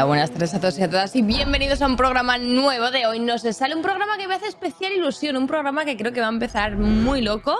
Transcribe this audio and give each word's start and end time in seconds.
Hola, 0.00 0.06
buenas 0.06 0.30
tardes 0.30 0.54
a 0.54 0.60
todos 0.60 0.78
y 0.78 0.82
a 0.82 0.88
todas 0.88 1.14
y 1.14 1.20
bienvenidos 1.20 1.82
a 1.82 1.86
un 1.86 1.98
programa 1.98 2.38
nuevo 2.38 2.90
de 2.90 3.04
hoy. 3.04 3.18
Nos 3.18 3.42
sale 3.42 3.76
un 3.76 3.82
programa 3.82 4.16
que 4.16 4.26
me 4.26 4.34
hace 4.34 4.46
especial 4.46 4.94
ilusión, 4.94 5.36
un 5.36 5.46
programa 5.46 5.84
que 5.84 5.98
creo 5.98 6.10
que 6.10 6.22
va 6.22 6.28
a 6.28 6.30
empezar 6.30 6.74
muy 6.78 7.20
loco. 7.20 7.54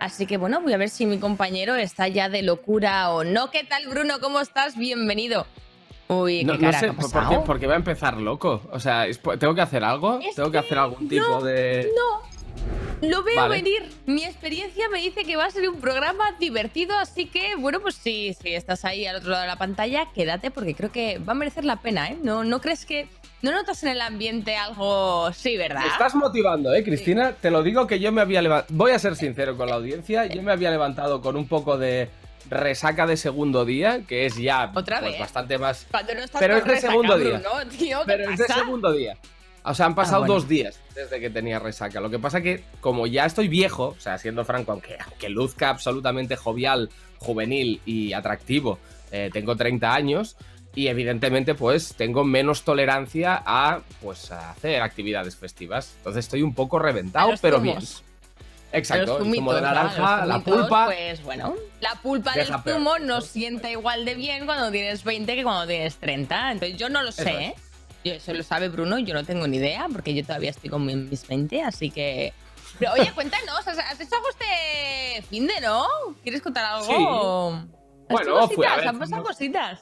Así 0.00 0.26
que 0.26 0.36
bueno, 0.36 0.60
voy 0.60 0.72
a 0.72 0.76
ver 0.76 0.88
si 0.88 1.06
mi 1.06 1.20
compañero 1.20 1.76
está 1.76 2.08
ya 2.08 2.28
de 2.28 2.42
locura 2.42 3.10
o 3.10 3.22
no. 3.22 3.52
¿Qué 3.52 3.62
tal, 3.62 3.86
Bruno? 3.86 4.14
¿Cómo 4.20 4.40
estás? 4.40 4.76
Bienvenido. 4.76 5.46
Uy, 6.08 6.40
qué 6.40 6.44
no, 6.46 6.58
cara, 6.58 6.80
sé, 6.80 6.92
¿por 6.92 7.28
qué, 7.28 7.38
porque 7.46 7.68
va 7.68 7.74
a 7.74 7.76
empezar 7.76 8.16
loco. 8.16 8.62
O 8.72 8.80
sea, 8.80 9.06
¿tengo 9.38 9.54
que 9.54 9.60
hacer 9.60 9.84
algo? 9.84 10.18
¿Tengo 10.34 10.50
que, 10.50 10.58
hacer 10.58 10.78
algún 10.78 11.08
tipo 11.08 11.44
de...? 11.44 11.92
No, 11.96 12.23
lo 13.08 13.22
veo 13.22 13.48
venir. 13.48 13.82
Mi 14.06 14.24
experiencia 14.24 14.88
me 14.88 15.00
dice 15.00 15.24
que 15.24 15.36
va 15.36 15.46
a 15.46 15.50
ser 15.50 15.68
un 15.68 15.80
programa 15.80 16.24
divertido, 16.38 16.96
así 16.96 17.26
que, 17.26 17.54
bueno, 17.56 17.80
pues 17.80 17.94
sí, 17.94 18.36
si 18.40 18.54
estás 18.54 18.84
ahí 18.84 19.06
al 19.06 19.16
otro 19.16 19.30
lado 19.30 19.42
de 19.42 19.48
la 19.48 19.56
pantalla, 19.56 20.06
quédate 20.14 20.50
porque 20.50 20.74
creo 20.74 20.92
que 20.92 21.18
va 21.18 21.32
a 21.32 21.36
merecer 21.36 21.64
la 21.64 21.76
pena, 21.76 22.08
¿eh? 22.08 22.18
¿No, 22.22 22.44
no 22.44 22.60
crees 22.60 22.84
que... 22.84 23.08
¿No 23.42 23.52
notas 23.52 23.82
en 23.82 23.90
el 23.90 24.00
ambiente 24.00 24.56
algo... 24.56 25.30
Sí, 25.34 25.58
¿verdad? 25.58 25.82
Me 25.82 25.88
estás 25.88 26.14
motivando, 26.14 26.72
¿eh, 26.72 26.82
Cristina? 26.82 27.32
Te 27.32 27.50
lo 27.50 27.62
digo 27.62 27.86
que 27.86 28.00
yo 28.00 28.10
me 28.10 28.22
había 28.22 28.40
levantado... 28.40 28.74
Voy 28.74 28.92
a 28.92 28.98
ser 28.98 29.16
sincero 29.16 29.56
con 29.58 29.68
la 29.68 29.74
audiencia. 29.74 30.24
Yo 30.26 30.42
me 30.42 30.50
había 30.50 30.70
levantado 30.70 31.20
con 31.20 31.36
un 31.36 31.46
poco 31.46 31.76
de 31.76 32.08
resaca 32.48 33.06
de 33.06 33.18
segundo 33.18 33.66
día, 33.66 34.02
que 34.06 34.26
es 34.26 34.36
ya 34.36 34.70
¿Otra 34.74 35.00
pues, 35.00 35.12
vez? 35.12 35.20
bastante 35.20 35.58
más... 35.58 35.86
No 35.92 35.98
pero 36.38 36.56
es 36.56 36.64
de 36.64 36.80
segundo 36.80 37.18
día. 37.18 37.42
Tío, 37.78 38.00
pero 38.06 38.30
es 38.30 38.38
de 38.38 38.46
segundo 38.46 38.92
día. 38.92 39.18
O 39.64 39.74
sea, 39.74 39.86
han 39.86 39.92
ah, 39.92 39.96
pasado 39.96 40.26
dos 40.26 40.46
días 40.46 40.78
desde 40.94 41.20
que 41.20 41.30
tenía 41.30 41.58
resaca. 41.58 42.00
Lo 42.00 42.10
que 42.10 42.18
pasa 42.18 42.42
que, 42.42 42.64
como 42.80 43.06
ya 43.06 43.24
estoy 43.24 43.48
viejo, 43.48 43.94
o 43.96 44.00
sea, 44.00 44.18
siendo 44.18 44.44
franco, 44.44 44.72
aunque, 44.72 44.98
aunque 45.02 45.30
luzca 45.30 45.70
absolutamente 45.70 46.36
jovial, 46.36 46.90
juvenil 47.18 47.80
y 47.86 48.12
atractivo, 48.12 48.78
eh, 49.10 49.30
tengo 49.32 49.56
30 49.56 49.94
años 49.94 50.36
y 50.74 50.88
evidentemente 50.88 51.54
pues 51.54 51.94
tengo 51.94 52.24
menos 52.24 52.64
tolerancia 52.64 53.42
a 53.46 53.80
pues 54.02 54.32
a 54.32 54.50
hacer 54.50 54.82
actividades 54.82 55.36
festivas. 55.36 55.94
Entonces 55.98 56.24
estoy 56.26 56.42
un 56.42 56.54
poco 56.54 56.78
reventado, 56.78 57.32
pero 57.40 57.60
bien. 57.60 57.78
Exacto, 58.72 59.18
el 59.18 59.34
zumo 59.34 59.54
de 59.54 59.60
naranja, 59.60 60.26
la 60.26 60.40
pulpa. 60.40 60.86
Pues 60.86 61.22
bueno, 61.22 61.54
la 61.80 61.94
pulpa 62.02 62.34
del 62.34 62.48
zumo 62.64 62.98
no 62.98 63.20
sienta 63.20 63.70
igual 63.70 64.04
de 64.04 64.16
bien 64.16 64.46
cuando 64.46 64.70
tienes 64.72 65.04
20 65.04 65.36
que 65.36 65.44
cuando 65.44 65.66
tienes 65.66 65.96
30. 65.96 66.52
Entonces 66.52 66.76
yo 66.76 66.88
no 66.88 67.02
lo 67.02 67.12
sé, 67.12 67.30
¿eh? 67.30 67.54
Eso 68.04 68.34
lo 68.34 68.42
sabe 68.42 68.68
Bruno, 68.68 68.98
yo 68.98 69.14
no 69.14 69.24
tengo 69.24 69.46
ni 69.46 69.56
idea, 69.56 69.86
porque 69.90 70.14
yo 70.14 70.22
todavía 70.22 70.50
estoy 70.50 70.70
con 70.70 70.84
mis 70.84 71.26
20, 71.26 71.62
así 71.62 71.90
que. 71.90 72.32
Pero 72.78 72.92
oye, 72.92 73.10
cuéntanos, 73.14 73.66
¿has 73.66 74.00
hecho 74.00 74.16
algo 74.16 74.28
este 74.30 75.22
fin 75.28 75.46
de 75.46 75.60
no? 75.62 75.86
¿Quieres 76.22 76.42
contar 76.42 76.64
algo? 76.64 76.86
Sí. 76.86 77.68
Bueno, 78.10 78.48
fue, 78.48 78.66
a 78.66 78.76
ver, 78.76 78.88
han 78.88 78.98
pasado 78.98 79.22
cositas. 79.22 79.80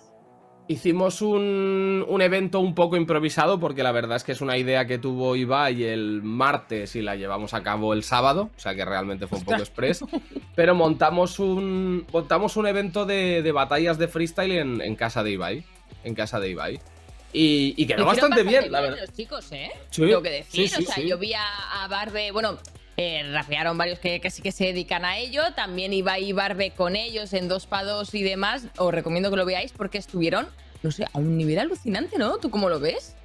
Hicimos 0.69 1.21
un, 1.21 2.05
un, 2.09 2.23
evento 2.23 2.61
un 2.61 2.75
poco 2.75 2.97
improvisado 2.97 3.59
porque 3.59 3.83
la 3.83 3.91
verdad 3.91 4.17
es 4.17 4.25
que 4.25 4.31
es 4.31 4.41
una 4.41 4.57
idea 4.57 4.87
que 4.87 4.97
tuvo 4.97 5.35
Ibai 5.35 5.83
el 5.83 6.23
martes 6.23 6.95
y 6.95 7.03
la 7.03 7.17
llevamos 7.17 7.53
a 7.53 7.65
cabo 7.65 7.93
el 7.93 8.05
sábado, 8.05 8.51
o 8.57 8.61
sea 8.61 8.75
que 8.77 8.85
realmente 8.85 9.27
fue 9.27 9.39
un 9.39 9.45
poco 9.45 9.59
express. 9.59 10.05
Pero 10.55 10.77
montamos 10.77 11.41
un, 11.41 12.07
montamos 12.13 12.57
un 12.57 12.69
evento 12.69 13.05
de, 13.05 13.43
de 13.43 13.53
batallas 13.53 13.99
de 13.99 14.07
freestyle 14.07 14.53
en, 14.53 14.81
en, 14.81 14.95
casa 14.95 15.25
de 15.25 15.33
Ibai. 15.33 15.65
En 16.05 16.15
casa 16.15 16.39
de 16.39 16.51
Ibai. 16.51 16.81
Y, 17.33 17.87
quedó 17.87 18.05
bastante, 18.05 18.43
bien, 18.43 18.71
la 18.71 18.81
verdad. 18.81 18.99
Los 19.01 19.13
chicos, 19.13 19.51
¿eh? 19.53 19.71
Sí, 19.91 20.03
Tengo 20.03 20.23
que 20.23 20.31
decir, 20.31 20.71
o 20.79 20.83
sea, 20.83 21.03
yo 21.03 21.19
vi 21.19 21.33
a, 21.35 21.87
Barbe, 21.89 22.31
bueno, 22.31 22.59
eh, 22.97 23.23
rapearon 23.33 23.79
varios 23.79 23.99
que, 23.99 24.21
que, 24.21 24.31
sí 24.31 24.43
que 24.43 24.53
se 24.53 24.67
dedican 24.67 25.05
a 25.05 25.19
ello. 25.19 25.43
También 25.55 25.93
iba 25.93 26.19
y 26.19 26.33
Barbe 26.33 26.73
con 26.73 26.95
ellos 26.97 27.33
en 27.33 27.49
dos 27.49 27.67
pados 27.67 28.15
y 28.15 28.23
demás. 28.23 28.67
Os 28.77 28.93
recomiendo 28.93 29.31
que 29.31 29.37
lo 29.37 29.47
veáis 29.47 29.73
porque 29.73 29.99
estuvieron, 29.99 30.47
no 30.83 30.91
sé, 30.91 31.07
a 31.11 31.19
un 31.19 31.37
nivel 31.37 31.59
alucinante, 31.59 32.19
¿no? 32.19 32.39
¿Tú 32.39 32.51
cómo 32.51 32.69
lo 32.69 32.81
ves? 32.81 33.17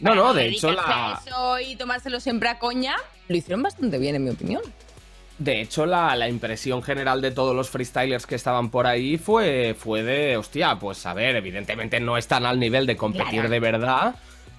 No, 0.00 0.14
no, 0.14 0.34
de 0.34 0.48
hecho 0.48 0.72
la... 0.72 1.20
Eso 1.24 1.60
y 1.60 1.76
tomárselo 1.76 2.18
siempre 2.18 2.48
a 2.48 2.58
coña, 2.58 2.96
lo 3.28 3.36
hicieron 3.36 3.62
bastante 3.62 3.98
bien, 3.98 4.16
en 4.16 4.24
mi 4.24 4.30
opinión. 4.30 4.62
De 5.38 5.60
hecho, 5.60 5.84
la, 5.84 6.28
impresión 6.28 6.82
general 6.82 7.20
de 7.20 7.32
todos 7.32 7.56
los 7.56 7.68
freestylers 7.68 8.26
que 8.26 8.36
estaban 8.36 8.70
por 8.70 8.86
ahí 8.86 9.18
fue, 9.18 9.74
fue 9.76 10.04
de, 10.04 10.36
hostia, 10.36 10.78
pues 10.78 11.04
a 11.06 11.14
ver, 11.14 11.34
evidentemente 11.34 11.98
no 11.98 12.16
están 12.16 12.46
al 12.46 12.60
nivel 12.60 12.86
de 12.86 12.96
competir 12.96 13.48
de 13.48 13.58
verdad, 13.58 14.14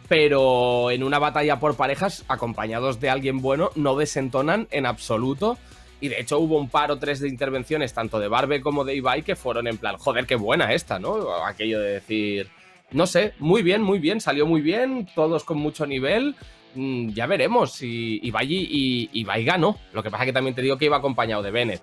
pero 0.09 0.91
en 0.91 1.03
una 1.03 1.17
batalla 1.17 1.59
por 1.59 1.77
parejas, 1.77 2.25
acompañados 2.27 2.99
de 2.99 3.09
alguien 3.09 3.41
bueno, 3.41 3.69
no 3.75 3.95
desentonan 3.95 4.67
en 4.71 4.85
absoluto. 4.85 5.57
Y 6.01 6.09
de 6.09 6.19
hecho 6.19 6.39
hubo 6.39 6.57
un 6.59 6.69
par 6.69 6.91
o 6.91 6.99
tres 6.99 7.21
de 7.21 7.29
intervenciones, 7.29 7.93
tanto 7.93 8.19
de 8.19 8.27
Barbe 8.27 8.59
como 8.59 8.83
de 8.83 8.95
Ibai, 8.95 9.23
que 9.23 9.37
fueron 9.37 9.67
en 9.67 9.77
plan, 9.77 9.95
joder, 9.97 10.25
qué 10.25 10.35
buena 10.35 10.73
esta, 10.73 10.99
¿no? 10.99 11.33
Aquello 11.45 11.79
de 11.79 11.93
decir, 11.93 12.49
no 12.91 13.07
sé, 13.07 13.33
muy 13.39 13.63
bien, 13.63 13.81
muy 13.81 13.99
bien, 13.99 14.19
salió 14.19 14.45
muy 14.45 14.59
bien, 14.59 15.07
todos 15.15 15.45
con 15.45 15.57
mucho 15.57 15.85
nivel. 15.85 16.35
Mm, 16.75 17.09
ya 17.11 17.25
veremos 17.25 17.71
si 17.71 18.19
Ibai, 18.21 18.47
y, 18.49 19.09
Ibai 19.13 19.43
ganó. 19.43 19.77
Lo 19.93 20.03
que 20.03 20.11
pasa 20.11 20.23
es 20.23 20.27
que 20.27 20.33
también 20.33 20.53
te 20.53 20.61
digo 20.61 20.77
que 20.77 20.85
iba 20.85 20.97
acompañado 20.97 21.41
de 21.41 21.51
Bennett. 21.51 21.81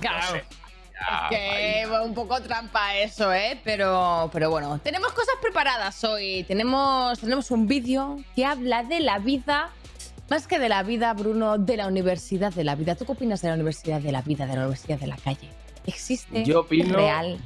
Claro. 0.00 0.40
que 1.30 1.86
un 2.04 2.14
poco 2.14 2.40
trampa 2.42 2.96
eso, 2.96 3.32
¿eh? 3.32 3.58
Pero, 3.64 4.28
pero 4.32 4.50
bueno, 4.50 4.78
tenemos 4.80 5.12
cosas 5.12 5.34
preparadas 5.40 6.02
hoy. 6.04 6.44
Tenemos, 6.48 7.20
tenemos 7.20 7.50
un 7.50 7.66
vídeo 7.66 8.16
que 8.34 8.44
habla 8.44 8.82
de 8.82 9.00
la 9.00 9.18
vida, 9.18 9.70
más 10.28 10.46
que 10.46 10.58
de 10.58 10.68
la 10.68 10.82
vida, 10.82 11.12
Bruno, 11.14 11.56
de 11.56 11.76
la 11.76 11.86
universidad 11.86 12.52
de 12.52 12.64
la 12.64 12.74
vida. 12.74 12.96
¿Tú 12.96 13.06
qué 13.06 13.12
opinas 13.12 13.40
de 13.42 13.48
la 13.48 13.54
universidad 13.54 14.00
de 14.00 14.12
la 14.12 14.22
vida, 14.22 14.46
de 14.46 14.54
la 14.54 14.60
universidad 14.62 14.98
de 14.98 15.06
la 15.06 15.16
calle? 15.16 15.48
¿Existe? 15.86 16.44
Yo 16.44 16.60
opino, 16.60 16.96
real? 16.96 17.38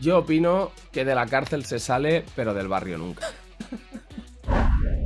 yo 0.00 0.18
opino 0.18 0.72
que 0.92 1.04
de 1.04 1.14
la 1.14 1.26
cárcel 1.26 1.64
se 1.64 1.78
sale, 1.78 2.24
pero 2.34 2.52
del 2.52 2.68
barrio 2.68 2.98
nunca. 2.98 3.26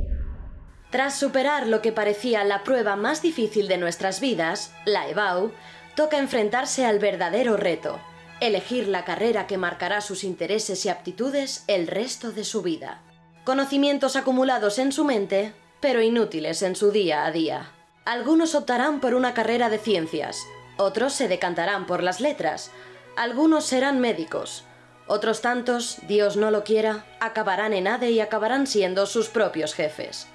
Tras 0.89 1.19
superar 1.19 1.67
lo 1.67 1.81
que 1.81 1.91
parecía 1.91 2.43
la 2.43 2.63
prueba 2.63 2.95
más 2.95 3.21
difícil 3.21 3.67
de 3.67 3.77
nuestras 3.77 4.19
vidas, 4.19 4.73
la 4.85 5.07
EBAU, 5.07 5.51
toca 5.95 6.17
enfrentarse 6.17 6.85
al 6.85 6.97
verdadero 6.97 7.57
reto, 7.57 7.99
elegir 8.39 8.87
la 8.87 9.05
carrera 9.05 9.45
que 9.45 9.57
marcará 9.57 10.01
sus 10.01 10.23
intereses 10.23 10.85
y 10.85 10.89
aptitudes 10.89 11.63
el 11.67 11.85
resto 11.87 12.31
de 12.31 12.43
su 12.43 12.63
vida. 12.63 13.01
Conocimientos 13.43 14.15
acumulados 14.15 14.79
en 14.79 14.91
su 14.91 15.03
mente, 15.03 15.53
pero 15.79 16.01
inútiles 16.01 16.63
en 16.63 16.75
su 16.75 16.91
día 16.91 17.25
a 17.25 17.31
día. 17.31 17.71
Algunos 18.05 18.55
optarán 18.55 18.99
por 18.99 19.13
una 19.13 19.35
carrera 19.35 19.69
de 19.69 19.77
ciencias, 19.77 20.43
otros 20.77 21.13
se 21.13 21.27
decantarán 21.27 21.85
por 21.85 22.01
las 22.01 22.19
letras, 22.19 22.71
algunos 23.15 23.65
serán 23.65 23.99
médicos, 23.99 24.63
otros 25.05 25.41
tantos, 25.41 25.97
Dios 26.07 26.35
no 26.35 26.49
lo 26.49 26.63
quiera, 26.63 27.05
acabarán 27.19 27.73
en 27.73 27.87
ADE 27.87 28.09
y 28.09 28.21
acabarán 28.21 28.65
siendo 28.65 29.05
sus 29.05 29.27
propios 29.27 29.75
jefes. 29.75 30.27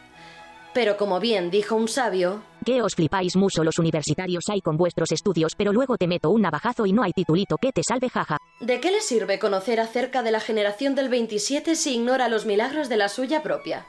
Pero 0.74 0.96
como 0.96 1.20
bien 1.20 1.50
dijo 1.50 1.76
un 1.76 1.86
sabio... 1.86 2.42
Que 2.64 2.82
os 2.82 2.96
flipáis 2.96 3.36
mucho 3.36 3.62
los 3.62 3.78
universitarios 3.78 4.44
hay 4.48 4.60
con 4.60 4.76
vuestros 4.76 5.12
estudios, 5.12 5.52
pero 5.56 5.72
luego 5.72 5.96
te 5.96 6.08
meto 6.08 6.30
un 6.30 6.42
navajazo 6.42 6.84
y 6.84 6.92
no 6.92 7.04
hay 7.04 7.12
titulito 7.12 7.56
que 7.58 7.70
te 7.70 7.82
salve 7.86 8.08
jaja. 8.08 8.38
¿De 8.60 8.80
qué 8.80 8.90
le 8.90 9.00
sirve 9.00 9.38
conocer 9.38 9.78
acerca 9.78 10.22
de 10.22 10.32
la 10.32 10.40
generación 10.40 10.94
del 10.94 11.08
27 11.08 11.76
si 11.76 11.94
ignora 11.94 12.28
los 12.28 12.44
milagros 12.44 12.88
de 12.88 12.96
la 12.96 13.08
suya 13.08 13.42
propia? 13.42 13.86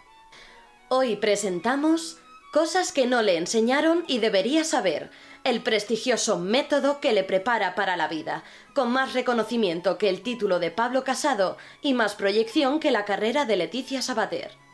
Hoy 0.89 1.15
presentamos 1.15 2.19
cosas 2.53 2.91
que 2.91 3.07
no 3.07 3.23
le 3.23 3.37
enseñaron 3.37 4.03
y 4.07 4.19
debería 4.19 4.63
saber, 4.63 5.09
el 5.43 5.61
prestigioso 5.61 6.37
método 6.37 6.99
que 6.99 7.13
le 7.13 7.23
prepara 7.23 7.73
para 7.75 7.97
la 7.97 8.07
vida, 8.07 8.43
con 8.73 8.91
más 8.91 9.13
reconocimiento 9.13 9.97
que 9.97 10.09
el 10.09 10.21
título 10.21 10.59
de 10.59 10.69
Pablo 10.69 11.03
Casado 11.03 11.57
y 11.81 11.93
más 11.93 12.15
proyección 12.15 12.79
que 12.79 12.91
la 12.91 13.05
carrera 13.05 13.45
de 13.45 13.55
Leticia 13.55 14.01
Sabater. 14.01 14.64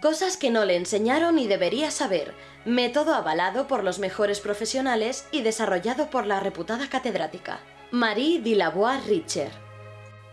Cosas 0.00 0.36
que 0.36 0.50
no 0.50 0.64
le 0.64 0.76
enseñaron 0.76 1.40
y 1.40 1.48
debería 1.48 1.90
saber. 1.90 2.32
Método 2.64 3.14
avalado 3.14 3.66
por 3.66 3.82
los 3.82 3.98
mejores 3.98 4.38
profesionales 4.38 5.26
y 5.32 5.42
desarrollado 5.42 6.08
por 6.08 6.24
la 6.24 6.38
reputada 6.38 6.88
catedrática. 6.88 7.58
Marie 7.90 8.38
Dilavois 8.38 9.04
Richer. 9.06 9.50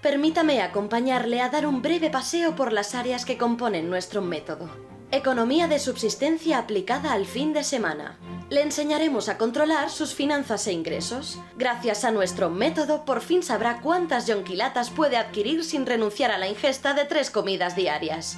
Permítame 0.03 0.61
acompañarle 0.61 1.41
a 1.41 1.49
dar 1.49 1.65
un 1.65 1.81
breve 1.81 2.11
paseo 2.11 2.55
por 2.55 2.71
las 2.71 2.93
áreas 2.93 3.25
que 3.25 3.39
componen 3.39 3.89
nuestro 3.89 4.21
método. 4.21 4.69
Economía 5.09 5.67
de 5.67 5.79
subsistencia 5.79 6.59
aplicada 6.59 7.13
al 7.13 7.25
fin 7.25 7.51
de 7.51 7.63
semana. 7.63 8.19
Le 8.51 8.61
enseñaremos 8.61 9.29
a 9.29 9.39
controlar 9.39 9.89
sus 9.89 10.13
finanzas 10.13 10.67
e 10.67 10.73
ingresos. 10.73 11.39
Gracias 11.57 12.03
a 12.03 12.11
nuestro 12.11 12.51
método, 12.51 13.03
por 13.03 13.21
fin 13.21 13.41
sabrá 13.41 13.81
cuántas 13.81 14.27
yonquilatas 14.27 14.91
puede 14.91 15.17
adquirir 15.17 15.63
sin 15.63 15.87
renunciar 15.87 16.29
a 16.29 16.37
la 16.37 16.47
ingesta 16.47 16.93
de 16.93 17.05
tres 17.05 17.31
comidas 17.31 17.75
diarias. 17.75 18.37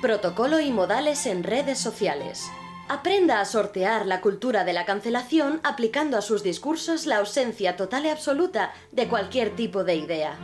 Protocolo 0.00 0.60
y 0.60 0.72
modales 0.72 1.26
en 1.26 1.42
redes 1.42 1.78
sociales. 1.78 2.50
Aprenda 2.88 3.38
a 3.38 3.44
sortear 3.44 4.06
la 4.06 4.22
cultura 4.22 4.64
de 4.64 4.72
la 4.72 4.86
cancelación 4.86 5.60
aplicando 5.62 6.16
a 6.16 6.22
sus 6.22 6.42
discursos 6.42 7.04
la 7.04 7.18
ausencia 7.18 7.76
total 7.76 8.06
y 8.06 8.08
absoluta 8.08 8.72
de 8.92 9.08
cualquier 9.08 9.54
tipo 9.54 9.84
de 9.84 9.96
idea. 9.96 10.38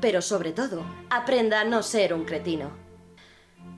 Pero 0.00 0.22
sobre 0.22 0.50
todo, 0.50 0.84
aprenda 1.08 1.60
a 1.60 1.64
no 1.64 1.84
ser 1.84 2.14
un 2.14 2.24
cretino. 2.24 2.72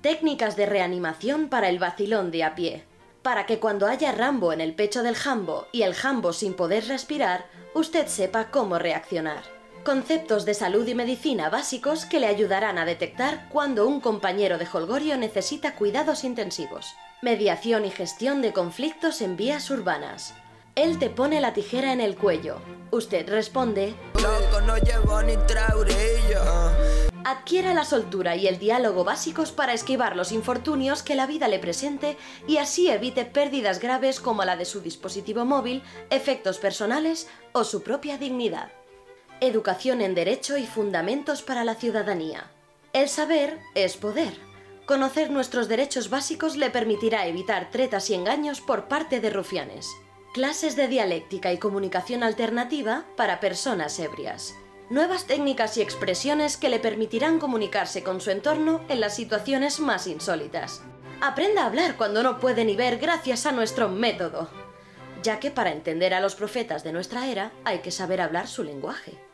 Técnicas 0.00 0.56
de 0.56 0.64
reanimación 0.64 1.50
para 1.50 1.68
el 1.68 1.78
vacilón 1.78 2.30
de 2.30 2.44
a 2.44 2.54
pie. 2.54 2.84
Para 3.20 3.44
que 3.44 3.58
cuando 3.58 3.86
haya 3.86 4.12
Rambo 4.12 4.54
en 4.54 4.62
el 4.62 4.74
pecho 4.74 5.02
del 5.02 5.14
jambo 5.14 5.66
y 5.72 5.82
el 5.82 5.92
jambo 5.92 6.32
sin 6.32 6.54
poder 6.54 6.88
respirar, 6.88 7.44
usted 7.74 8.06
sepa 8.06 8.50
cómo 8.50 8.78
reaccionar. 8.78 9.57
Conceptos 9.84 10.44
de 10.44 10.54
salud 10.54 10.86
y 10.86 10.94
medicina 10.94 11.48
básicos 11.48 12.04
que 12.04 12.20
le 12.20 12.26
ayudarán 12.26 12.78
a 12.78 12.84
detectar 12.84 13.48
cuando 13.48 13.86
un 13.86 14.00
compañero 14.00 14.58
de 14.58 14.66
Holgorio 14.70 15.16
necesita 15.16 15.74
cuidados 15.76 16.24
intensivos. 16.24 16.94
Mediación 17.22 17.84
y 17.84 17.90
gestión 17.90 18.42
de 18.42 18.52
conflictos 18.52 19.22
en 19.22 19.36
vías 19.36 19.70
urbanas. 19.70 20.34
Él 20.74 20.98
te 20.98 21.10
pone 21.10 21.40
la 21.40 21.54
tijera 21.54 21.92
en 21.92 22.00
el 22.00 22.16
cuello. 22.16 22.60
Usted 22.90 23.28
responde... 23.28 23.94
Loco, 24.14 24.60
no 24.60 24.76
llevo 24.76 25.22
ni 25.22 25.36
traurillo. 25.46 26.42
Adquiera 27.24 27.74
la 27.74 27.84
soltura 27.84 28.36
y 28.36 28.46
el 28.46 28.58
diálogo 28.58 29.04
básicos 29.04 29.52
para 29.52 29.72
esquivar 29.72 30.16
los 30.16 30.32
infortunios 30.32 31.02
que 31.02 31.14
la 31.14 31.26
vida 31.26 31.48
le 31.48 31.58
presente 31.58 32.16
y 32.46 32.58
así 32.58 32.90
evite 32.90 33.24
pérdidas 33.24 33.80
graves 33.80 34.20
como 34.20 34.44
la 34.44 34.56
de 34.56 34.64
su 34.64 34.80
dispositivo 34.80 35.44
móvil, 35.44 35.82
efectos 36.10 36.58
personales 36.58 37.28
o 37.52 37.64
su 37.64 37.82
propia 37.82 38.18
dignidad. 38.18 38.70
Educación 39.40 40.00
en 40.00 40.16
Derecho 40.16 40.56
y 40.56 40.66
Fundamentos 40.66 41.42
para 41.42 41.62
la 41.62 41.76
Ciudadanía. 41.76 42.50
El 42.92 43.08
saber 43.08 43.60
es 43.76 43.96
poder. 43.96 44.34
Conocer 44.84 45.30
nuestros 45.30 45.68
derechos 45.68 46.10
básicos 46.10 46.56
le 46.56 46.70
permitirá 46.70 47.24
evitar 47.26 47.70
tretas 47.70 48.10
y 48.10 48.14
engaños 48.14 48.60
por 48.60 48.88
parte 48.88 49.20
de 49.20 49.30
rufianes. 49.30 49.86
Clases 50.34 50.74
de 50.74 50.88
dialéctica 50.88 51.52
y 51.52 51.58
comunicación 51.58 52.24
alternativa 52.24 53.04
para 53.16 53.38
personas 53.38 54.00
ebrias. 54.00 54.56
Nuevas 54.90 55.26
técnicas 55.26 55.76
y 55.76 55.82
expresiones 55.82 56.56
que 56.56 56.68
le 56.68 56.80
permitirán 56.80 57.38
comunicarse 57.38 58.02
con 58.02 58.20
su 58.20 58.32
entorno 58.32 58.80
en 58.88 58.98
las 58.98 59.14
situaciones 59.14 59.78
más 59.78 60.08
insólitas. 60.08 60.82
Aprenda 61.20 61.62
a 61.62 61.66
hablar 61.66 61.96
cuando 61.96 62.24
no 62.24 62.40
puede 62.40 62.64
ni 62.64 62.74
ver 62.74 62.98
gracias 62.98 63.46
a 63.46 63.52
nuestro 63.52 63.88
método, 63.88 64.48
ya 65.22 65.38
que 65.38 65.52
para 65.52 65.70
entender 65.70 66.12
a 66.12 66.20
los 66.20 66.34
profetas 66.34 66.82
de 66.82 66.92
nuestra 66.92 67.28
era 67.28 67.52
hay 67.64 67.80
que 67.80 67.92
saber 67.92 68.20
hablar 68.20 68.48
su 68.48 68.64
lenguaje. 68.64 69.27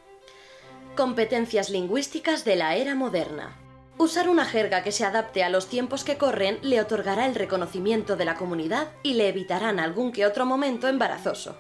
Competencias 0.97 1.71
lingüísticas 1.71 2.45
de 2.45 2.55
la 2.55 2.77
era 2.77 2.95
moderna. 2.95 3.57
Usar 3.99 4.29
una 4.29 4.45
jerga 4.45 4.85
que 4.85 4.93
se 4.93 5.05
adapte 5.05 5.43
a 5.43 5.49
los 5.49 5.67
tiempos 5.67 6.05
que 6.05 6.19
corren 6.19 6.61
le 6.63 6.81
otorgará 6.81 7.27
el 7.27 7.35
reconocimiento 7.35 8.15
de 8.15 8.25
la 8.25 8.37
comunidad 8.37 8.93
y 9.03 9.15
le 9.15 9.29
evitarán 9.29 9.81
algún 9.81 10.13
que 10.13 10.25
otro 10.25 10.47
momento 10.47 10.87
embarazoso. 10.87 11.57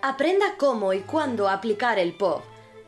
Aprenda 0.00 0.54
cómo 0.56 0.94
y 0.94 1.00
cuándo 1.00 1.50
aplicar 1.50 1.98
el 1.98 2.14
POV, 2.14 2.40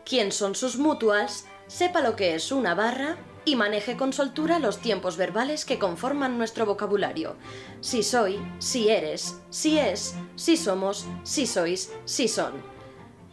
quién 0.06 0.32
son 0.32 0.54
sus 0.54 0.78
mutuals, 0.78 1.44
sepa 1.66 2.00
lo 2.00 2.16
que 2.16 2.34
es 2.34 2.50
una 2.50 2.74
barra 2.74 3.18
y 3.44 3.54
maneje 3.54 3.98
con 3.98 4.14
soltura 4.14 4.58
los 4.60 4.78
tiempos 4.78 5.18
verbales 5.18 5.66
que 5.66 5.78
conforman 5.78 6.38
nuestro 6.38 6.64
vocabulario. 6.64 7.36
Si 7.82 8.02
soy, 8.02 8.40
si 8.58 8.88
eres, 8.88 9.42
si 9.50 9.78
es, 9.78 10.14
si 10.34 10.56
somos, 10.56 11.06
si 11.24 11.46
sois, 11.46 11.92
si 12.06 12.26
son. 12.26 12.54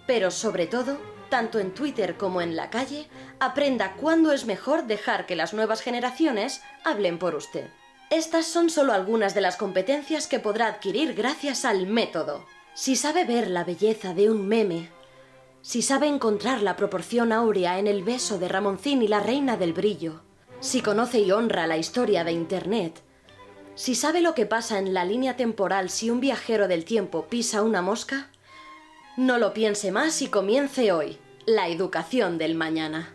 Pero 0.06 0.32
sobre 0.32 0.68
todo, 0.68 1.15
tanto 1.30 1.60
en 1.60 1.74
Twitter 1.74 2.18
como 2.18 2.42
en 2.42 2.56
la 2.56 2.70
calle, 2.70 3.08
aprenda 3.40 3.94
cuándo 3.94 4.32
es 4.32 4.46
mejor 4.46 4.86
dejar 4.86 5.26
que 5.26 5.36
las 5.36 5.54
nuevas 5.54 5.82
generaciones 5.82 6.62
hablen 6.84 7.20
por 7.20 7.36
usted. 7.36 7.70
Estas 8.10 8.46
son 8.46 8.70
solo 8.70 8.94
algunas 8.94 9.34
de 9.34 9.42
las 9.42 9.58
competencias 9.58 10.28
que 10.28 10.40
podrá 10.40 10.68
adquirir 10.68 11.14
gracias 11.14 11.66
al 11.66 11.88
método. 11.88 12.46
Si 12.74 12.96
sabe 12.96 13.26
ver 13.26 13.50
la 13.50 13.64
belleza 13.64 14.14
de 14.14 14.30
un 14.30 14.48
meme, 14.48 14.90
si 15.62 15.82
sabe 15.82 16.08
encontrar 16.08 16.62
la 16.62 16.76
proporción 16.76 17.32
áurea 17.32 17.80
en 17.80 17.88
el 17.88 18.04
beso 18.04 18.38
de 18.38 18.48
Ramoncín 18.48 19.02
y 19.02 19.08
la 19.08 19.20
reina 19.20 19.58
del 19.58 19.74
brillo, 19.74 20.22
si 20.60 20.82
conoce 20.82 21.20
y 21.20 21.32
honra 21.32 21.66
la 21.66 21.78
historia 21.78 22.24
de 22.24 22.32
Internet, 22.32 23.02
si 23.74 23.96
sabe 23.96 24.22
lo 24.22 24.36
que 24.36 24.46
pasa 24.46 24.78
en 24.78 24.94
la 24.94 25.04
línea 25.04 25.36
temporal 25.36 25.90
si 25.90 26.10
un 26.10 26.20
viajero 26.20 26.68
del 26.68 26.86
tiempo 26.86 27.26
pisa 27.28 27.62
una 27.62 27.82
mosca, 27.82 28.30
no 29.18 29.38
lo 29.38 29.54
piense 29.54 29.92
más 29.92 30.22
y 30.22 30.28
comience 30.28 30.92
hoy, 30.92 31.18
la 31.46 31.68
educación 31.68 32.38
del 32.38 32.56
mañana. 32.56 33.14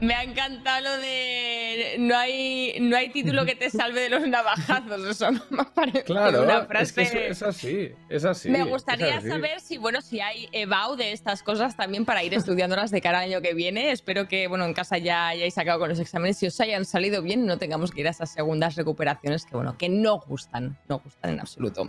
Me 0.00 0.14
ha 0.14 0.24
encantado 0.24 0.80
lo 0.82 0.96
de 1.00 1.94
no 2.00 2.16
hay, 2.18 2.76
no 2.80 2.96
hay 2.96 3.10
título 3.10 3.44
que 3.44 3.54
te 3.54 3.70
salve 3.70 4.00
de 4.00 4.10
los 4.10 4.26
navajazos. 4.26 5.06
Eso 5.08 5.30
me 5.50 5.64
parece 5.64 6.02
Claro, 6.02 6.42
una 6.42 6.58
es, 6.58 6.66
frase. 6.66 6.94
que 6.94 7.02
es, 7.28 7.36
es 7.36 7.42
así, 7.44 7.90
es 8.08 8.24
así. 8.24 8.50
me 8.50 8.62
es 8.62 8.66
gustaría 8.66 9.18
así. 9.18 9.28
saber 9.28 9.60
si, 9.60 9.78
bueno, 9.78 10.00
si 10.00 10.18
hay 10.18 10.48
EBAU 10.50 10.96
de 10.96 11.12
estas 11.12 11.44
cosas 11.44 11.76
también 11.76 12.04
para 12.04 12.24
ir 12.24 12.34
estudiándolas 12.34 12.90
de 12.90 13.00
cara 13.00 13.18
al 13.20 13.26
año 13.30 13.40
que 13.42 13.54
viene. 13.54 13.92
Espero 13.92 14.26
que, 14.26 14.48
bueno, 14.48 14.64
en 14.64 14.74
casa 14.74 14.98
ya 14.98 15.28
hayáis 15.28 15.54
sacado 15.54 15.78
con 15.78 15.88
los 15.88 16.00
exámenes 16.00 16.42
y 16.42 16.48
os 16.48 16.60
hayan 16.60 16.84
salido 16.84 17.22
bien 17.22 17.44
y 17.44 17.46
no 17.46 17.58
tengamos 17.58 17.92
que 17.92 18.00
ir 18.00 18.08
a 18.08 18.10
esas 18.10 18.32
segundas 18.32 18.74
recuperaciones 18.74 19.46
que, 19.46 19.54
bueno, 19.54 19.78
que 19.78 19.88
no 19.88 20.18
gustan, 20.18 20.76
no 20.88 20.98
gustan 20.98 21.30
en 21.30 21.38
absoluto. 21.40 21.88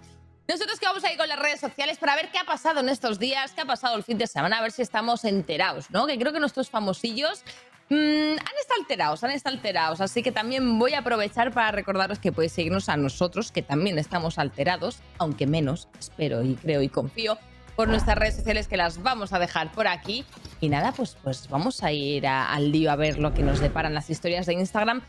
Nosotros 0.53 0.79
que 0.79 0.85
vamos 0.85 1.03
a 1.03 1.11
ir 1.11 1.17
con 1.17 1.27
las 1.27 1.39
redes 1.39 1.59
sociales 1.59 1.97
para 1.97 2.15
ver 2.15 2.29
qué 2.31 2.37
ha 2.37 2.43
pasado 2.43 2.81
en 2.81 2.87
estos 2.87 3.17
días, 3.17 3.53
qué 3.53 3.61
ha 3.61 3.65
pasado 3.65 3.97
el 3.97 4.03
fin 4.03 4.19
de 4.19 4.27
semana, 4.27 4.59
a 4.59 4.61
ver 4.61 4.71
si 4.71 4.83
estamos 4.83 5.25
enterados, 5.25 5.89
¿no? 5.89 6.05
Que 6.05 6.15
creo 6.19 6.31
que 6.31 6.39
nuestros 6.39 6.69
famosillos 6.69 7.43
mm, 7.89 7.95
han 7.95 8.57
estado 8.61 8.81
alterados, 8.81 9.23
han 9.23 9.31
estado 9.31 9.55
alterados. 9.55 9.99
Así 9.99 10.21
que 10.21 10.31
también 10.31 10.77
voy 10.77 10.93
a 10.93 10.99
aprovechar 10.99 11.51
para 11.53 11.71
recordaros 11.71 12.19
que 12.19 12.31
podéis 12.31 12.51
seguirnos 12.51 12.87
a 12.87 12.97
nosotros, 12.97 13.51
que 13.51 13.63
también 13.63 13.97
estamos 13.97 14.37
alterados, 14.37 14.99
aunque 15.17 15.47
menos, 15.47 15.87
espero 15.99 16.43
y 16.43 16.53
creo 16.53 16.83
y 16.83 16.89
confío, 16.89 17.39
por 17.75 17.87
nuestras 17.87 18.15
redes 18.15 18.35
sociales 18.35 18.67
que 18.67 18.77
las 18.77 19.01
vamos 19.01 19.33
a 19.33 19.39
dejar 19.39 19.71
por 19.71 19.87
aquí. 19.87 20.23
Y 20.61 20.69
nada, 20.69 20.91
pues, 20.91 21.17
pues 21.23 21.49
vamos 21.49 21.81
a 21.81 21.91
ir 21.91 22.27
al 22.27 22.71
lío 22.71 22.91
a 22.91 22.95
ver 22.95 23.17
lo 23.17 23.33
que 23.33 23.41
nos 23.41 23.59
deparan 23.59 23.95
las 23.95 24.11
historias 24.11 24.45
de 24.45 24.53
Instagram. 24.53 25.01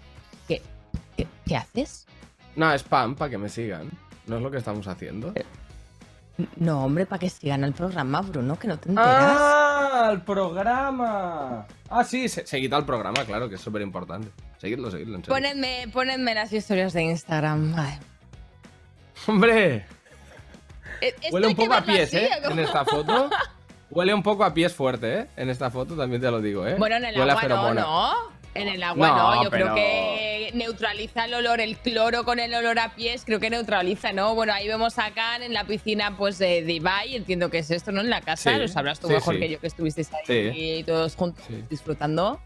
¿Qué, 0.48 0.62
qué, 1.18 1.26
qué 1.46 1.56
haces? 1.58 2.06
No, 2.56 2.72
spam 2.72 3.14
para 3.14 3.30
que 3.30 3.36
me 3.36 3.50
sigan. 3.50 3.90
No 4.26 4.36
es 4.36 4.42
lo 4.42 4.50
que 4.50 4.58
estamos 4.58 4.86
haciendo. 4.86 5.32
Eh, 5.34 5.44
No, 6.56 6.84
hombre, 6.84 7.06
para 7.06 7.20
que 7.20 7.30
sigan 7.30 7.62
el 7.64 7.72
programa, 7.72 8.20
Bruno, 8.22 8.58
que 8.58 8.66
no 8.68 8.78
te 8.78 8.88
enteras. 8.88 9.12
¡Ah! 9.38 10.10
¡El 10.12 10.22
programa! 10.22 11.66
Ah, 11.88 12.04
sí, 12.04 12.28
se, 12.28 12.46
seguid 12.46 12.72
al 12.72 12.84
programa, 12.84 13.24
claro, 13.24 13.48
que 13.48 13.54
es 13.54 13.60
súper 13.60 13.82
importante. 13.82 14.28
Seguidlo, 14.58 14.90
seguidlo, 14.90 15.16
en 15.16 15.24
serio. 15.24 15.34
Ponedme, 15.34 15.88
ponedme 15.92 16.34
las 16.34 16.52
historias 16.52 16.92
de 16.92 17.02
Instagram. 17.02 17.74
Ay. 17.76 17.98
¡Hombre! 19.26 19.86
Eh, 21.00 21.14
esto 21.20 21.34
Huele 21.34 21.46
un 21.48 21.54
poco 21.56 21.74
a 21.74 21.82
pies, 21.82 22.08
así, 22.08 22.16
¿eh? 22.16 22.30
En 22.50 22.58
esta 22.58 22.84
foto. 22.84 23.30
Huele 23.90 24.12
un 24.12 24.22
poco 24.22 24.44
a 24.44 24.52
pies 24.52 24.74
fuerte, 24.74 25.20
¿eh? 25.20 25.26
En 25.36 25.50
esta 25.50 25.70
foto 25.70 25.96
también 25.96 26.20
te 26.20 26.30
lo 26.30 26.40
digo, 26.40 26.66
¿eh? 26.66 26.74
Bueno, 26.78 26.96
en 26.96 27.04
el 27.04 27.18
Huele 27.18 27.32
a 27.32 27.34
agua 27.36 27.74
no. 27.74 27.80
¿no? 27.80 28.33
En 28.54 28.68
el 28.68 28.82
agua 28.82 29.08
No, 29.08 29.34
no, 29.36 29.44
yo 29.44 29.50
creo 29.50 29.66
pero- 29.66 29.74
que 29.74 30.50
neutraliza 30.54 31.24
el 31.24 31.34
olor, 31.34 31.60
el 31.60 31.76
cloro 31.76 32.24
con 32.24 32.38
el 32.38 32.54
olor 32.54 32.78
a 32.78 32.94
pies, 32.94 33.24
creo 33.24 33.40
que 33.40 33.50
neutraliza, 33.50 34.12
¿no? 34.12 34.34
Bueno, 34.36 34.52
ahí 34.52 34.68
vemos 34.68 34.98
a 34.98 35.10
Khan 35.10 35.42
en 35.42 35.52
la 35.52 35.64
piscina 35.64 36.16
pues 36.16 36.38
de, 36.38 36.62
de 36.62 36.72
Ibai, 36.74 37.16
entiendo 37.16 37.50
que 37.50 37.58
es 37.58 37.70
esto, 37.72 37.90
¿no? 37.90 38.00
En 38.00 38.10
la 38.10 38.20
casa, 38.20 38.52
Sí, 38.52 38.58
lo 38.58 38.68
sabrás 38.68 39.00
tú 39.00 39.08
sí, 39.08 39.14
mejor 39.14 39.34
sí. 39.34 39.40
que 39.40 39.48
yo 39.50 39.58
que 39.60 39.66
estuvisteis 39.66 40.12
ahí 40.14 40.22
Sí. 40.26 40.84
todos 40.84 41.16
juntos 41.16 41.42
Sí. 41.48 41.64
disfrutando. 41.68 42.40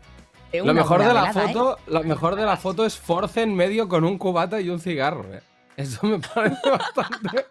de 0.53 0.62
Lo 0.65 0.73
mejor 0.73 1.00
de 1.00 1.09
la 1.12 1.25
velada, 1.25 1.45
¿eh? 1.45 1.53
foto, 1.53 1.79
lo 1.88 2.03
mejor 2.05 2.35
de 2.37 2.47
la 2.47 2.57
foto 2.57 2.87
es 2.87 2.97
Force 2.97 3.43
en 3.43 3.55
medio 3.55 3.87
con 3.87 4.03
un 4.05 4.17
cubata 4.17 4.59
y 4.62 4.71
un 4.71 4.81
cigarro, 4.81 5.27
¿eh? 5.35 5.43
Eso 5.77 6.07
me 6.07 6.19
parece 6.35 6.71
bastante. 6.71 7.45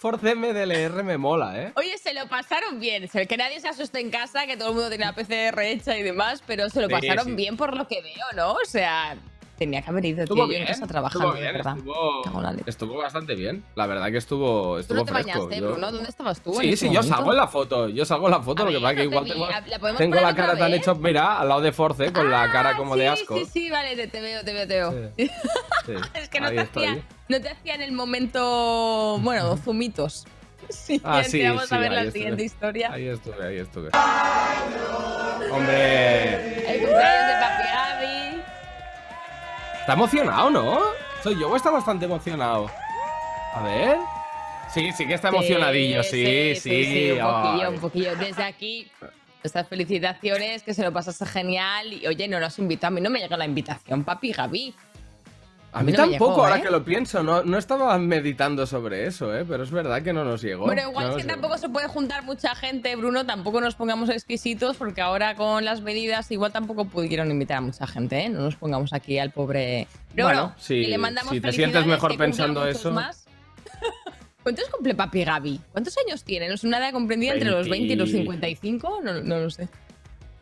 Force 0.00 0.34
MDLR 0.34 1.02
me 1.04 1.18
mola, 1.18 1.60
¿eh? 1.60 1.72
Oye, 1.76 1.98
se 1.98 2.14
lo 2.14 2.26
pasaron 2.26 2.80
bien. 2.80 3.06
Se- 3.08 3.26
Que 3.26 3.36
nadie 3.36 3.60
se 3.60 3.68
asuste 3.68 4.00
en 4.00 4.10
casa, 4.10 4.46
que 4.46 4.56
todo 4.56 4.70
el 4.70 4.74
mundo 4.74 4.88
tiene 4.88 5.04
la 5.04 5.12
PCR 5.12 5.60
hecha 5.70 5.94
y 5.98 6.02
demás, 6.02 6.42
pero 6.46 6.70
se 6.70 6.80
lo 6.80 6.86
Sí, 6.88 6.92
pasaron 6.94 7.26
sí. 7.26 7.32
bien 7.34 7.58
por 7.58 7.76
lo 7.76 7.86
que 7.86 8.00
veo, 8.00 8.24
¿no? 8.34 8.52
O 8.52 8.64
sea, 8.66 9.14
tenía 9.58 9.82
que 9.82 9.90
haber 9.90 10.06
ido, 10.06 10.14
tío, 10.16 10.24
Estuvo 10.24 10.42
yo 10.44 10.48
bien, 10.48 10.62
en 10.62 10.68
casa 10.68 10.72
estuvo 10.84 10.88
trabajando, 10.90 11.32
de 11.34 11.40
bien, 11.42 11.52
verdad. 11.52 11.76
estuvo, 11.76 12.48
en 12.48 12.62
estuvo 12.64 12.96
bastante 12.96 13.34
bien. 13.34 13.62
La 13.74 13.86
verdad 13.86 14.10
que 14.10 14.16
estuvo, 14.16 14.76
¿Tú 14.76 14.78
estuvo 14.80 14.98
no 15.00 15.04
te 15.04 15.12
fresco. 15.12 15.32
bañaste, 15.32 15.60
yo- 15.60 15.68
Bruno? 15.72 15.92
¿Dónde 15.92 16.08
estabas 16.08 16.40
tú? 16.40 16.54
en 16.54 16.60
Sí, 16.62 16.68
ese 16.70 16.76
sí, 16.78 16.86
yo 16.86 16.92
momento? 16.94 17.16
salgo 17.16 17.30
en 17.32 17.36
la 17.36 17.46
foto. 17.48 17.88
Yo 17.90 18.04
salgo 18.06 18.26
en 18.28 18.30
la 18.30 18.40
foto, 18.40 18.62
A 18.62 18.64
lo 18.64 18.72
que 18.72 18.78
pasa 18.80 18.90
es 18.92 18.96
que 18.96 19.02
igual 19.04 19.24
vi. 19.24 19.30
tengo, 19.32 19.46
¿La 19.48 19.96
tengo 19.98 20.20
la 20.20 20.34
cara 20.34 20.56
tan 20.56 20.72
hecha, 20.72 20.94
mira, 20.94 21.38
al 21.40 21.46
lado 21.50 21.60
de 21.60 21.72
Force, 21.72 22.10
con 22.10 22.30
la 22.30 22.50
cara 22.50 22.70
Ah, 22.70 22.76
como 22.78 22.94
sí, 22.94 23.00
de 23.00 23.08
asco. 23.08 23.36
Sí, 23.36 23.44
sí, 23.44 23.70
vale, 23.70 23.94
te, 23.96 24.06
te 24.08 24.22
veo, 24.22 24.42
te 24.42 24.52
veo, 24.54 24.66
te 24.66 24.74
veo. 24.76 24.92
Sí, 25.18 25.30
sí. 25.84 25.92
Es 26.14 26.30
que 26.30 26.40
no 26.40 26.48
te, 26.48 26.60
hacía, 26.60 27.04
no 27.30 27.40
te 27.40 27.48
hacía 27.48 27.74
en 27.76 27.82
el 27.82 27.92
momento, 27.92 29.18
bueno, 29.22 29.56
zumitos. 29.56 30.26
Sí, 30.68 31.00
Ah, 31.02 31.24
sí, 31.24 31.40
entramos 31.40 31.68
sí, 31.68 31.74
a 31.74 31.78
ver 31.78 31.90
la 31.90 32.00
estuve. 32.02 32.12
siguiente 32.12 32.44
historia. 32.44 32.92
Ahí 32.92 33.08
estuve, 33.08 33.44
ahí 33.44 33.56
estuve. 33.58 33.90
Hombre, 35.50 36.74
El 36.74 36.80
cumpleaños 36.80 37.26
de 37.26 37.34
Papi 37.40 37.68
Gaby. 37.72 38.42
está 39.80 39.92
emocionado, 39.94 40.50
¿no? 40.50 40.80
Soy 41.24 41.40
yo 41.40 41.56
está 41.56 41.70
bastante 41.70 42.04
emocionado. 42.04 42.70
A 43.54 43.62
ver. 43.64 43.96
Sí, 44.72 44.92
sí 44.92 45.06
que 45.08 45.14
está 45.14 45.28
emocionadillo, 45.28 46.04
sí, 46.04 46.54
sí. 46.54 47.10
un 47.12 47.18
poquillo, 47.18 47.70
un 47.70 47.80
poquillo. 47.80 48.16
Desde 48.16 48.44
aquí, 48.44 48.88
estas 49.42 49.66
felicitaciones, 49.66 50.62
que 50.62 50.72
se 50.72 50.84
lo 50.84 50.92
pasase 50.92 51.26
genial. 51.26 51.92
Y 51.92 52.06
oye, 52.06 52.28
no 52.28 52.38
nos 52.38 52.56
invitó, 52.60 52.86
a 52.86 52.90
mí 52.90 53.00
no 53.00 53.10
me 53.10 53.18
llegó 53.18 53.36
la 53.36 53.46
invitación, 53.46 54.04
Papi 54.04 54.30
Gaby. 54.32 54.72
A 55.72 55.82
mí 55.84 55.92
no 55.92 55.98
tampoco, 55.98 56.30
llegó, 56.32 56.42
ahora 56.44 56.58
¿eh? 56.58 56.62
que 56.62 56.70
lo 56.70 56.84
pienso, 56.84 57.22
no, 57.22 57.44
no 57.44 57.56
estaba 57.56 57.96
meditando 57.98 58.66
sobre 58.66 59.06
eso, 59.06 59.32
¿eh? 59.36 59.44
pero 59.48 59.62
es 59.62 59.70
verdad 59.70 60.02
que 60.02 60.12
no 60.12 60.24
nos 60.24 60.42
llegó. 60.42 60.64
Bueno, 60.66 60.82
igual 60.88 61.04
No 61.06 61.10
es 61.12 61.16
que 61.18 61.22
llegó. 61.22 61.34
tampoco 61.34 61.58
se 61.58 61.68
puede 61.68 61.86
juntar 61.86 62.24
mucha 62.24 62.54
gente, 62.56 62.96
Bruno, 62.96 63.24
tampoco 63.24 63.60
nos 63.60 63.76
pongamos 63.76 64.08
exquisitos, 64.08 64.76
porque 64.76 65.00
ahora 65.00 65.36
con 65.36 65.64
las 65.64 65.80
medidas 65.80 66.28
igual 66.32 66.50
tampoco 66.50 66.86
pudieron 66.86 67.30
invitar 67.30 67.58
a 67.58 67.60
mucha 67.60 67.86
gente, 67.86 68.24
¿eh? 68.24 68.28
No 68.28 68.40
nos 68.40 68.56
pongamos 68.56 68.92
aquí 68.92 69.18
al 69.18 69.30
pobre... 69.30 69.86
Pero 70.14 70.26
Bueno, 70.26 70.54
sí, 70.58 70.74
y 70.74 70.86
le 70.88 70.98
mandamos 70.98 71.32
si 71.32 71.40
te 71.40 71.52
sientes 71.52 71.86
mejor 71.86 72.16
pensando 72.16 72.66
eso. 72.66 72.90
más. 72.90 73.26
¿Cuántos 74.42 74.68
cumple 74.70 74.94
Papi 74.94 75.22
Gaby? 75.24 75.60
¿Cuántos 75.70 75.94
años 76.04 76.24
tiene? 76.24 76.48
¿No 76.48 76.54
es 76.54 76.64
una 76.64 76.78
edad 76.78 76.92
comprendida 76.92 77.34
entre 77.34 77.50
los 77.50 77.68
20 77.68 77.92
y 77.92 77.96
los 77.96 78.10
55? 78.10 79.00
No, 79.04 79.12
no 79.22 79.38
lo 79.38 79.50
sé. 79.50 79.68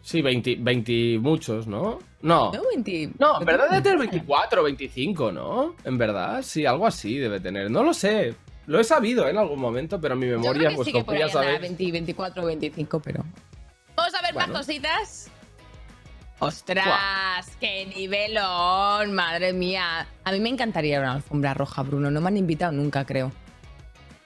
Sí, 0.08 0.22
20, 0.22 0.56
20 0.60 1.18
muchos, 1.18 1.66
¿no? 1.66 1.98
No. 2.22 2.50
No, 2.50 2.62
20. 2.74 3.10
No, 3.18 3.40
en 3.40 3.44
verdad 3.44 3.68
debe 3.68 3.82
tener 3.82 3.98
24 3.98 4.62
o 4.62 4.64
25, 4.64 5.32
¿no? 5.32 5.74
En 5.84 5.98
verdad, 5.98 6.40
sí, 6.40 6.64
algo 6.64 6.86
así 6.86 7.18
debe 7.18 7.40
tener. 7.40 7.70
No 7.70 7.82
lo 7.82 7.92
sé. 7.92 8.34
Lo 8.64 8.80
he 8.80 8.84
sabido 8.84 9.26
¿eh? 9.26 9.32
en 9.32 9.36
algún 9.36 9.60
momento, 9.60 10.00
pero 10.00 10.16
mi 10.16 10.24
memoria, 10.24 10.70
pues 10.74 10.86
sí 10.86 10.92
como 10.92 11.12
ya 11.12 11.28
sabéis. 11.28 11.60
20, 11.60 11.92
24 11.92 12.42
o 12.42 12.46
25, 12.46 13.00
pero. 13.00 13.22
Vamos 13.96 14.14
a 14.14 14.22
ver 14.22 14.32
Bueno. 14.32 14.54
más 14.54 14.66
cositas. 14.66 15.30
¡Ostras! 16.38 17.46
¡Qué 17.60 17.84
nivelón! 17.94 19.12
Madre 19.12 19.52
mía. 19.52 20.06
A 20.24 20.32
mí 20.32 20.40
me 20.40 20.48
encantaría 20.48 21.00
una 21.00 21.12
alfombra 21.16 21.52
roja, 21.52 21.82
Bruno. 21.82 22.10
No 22.10 22.22
me 22.22 22.28
han 22.28 22.38
invitado 22.38 22.72
nunca, 22.72 23.04
creo. 23.04 23.30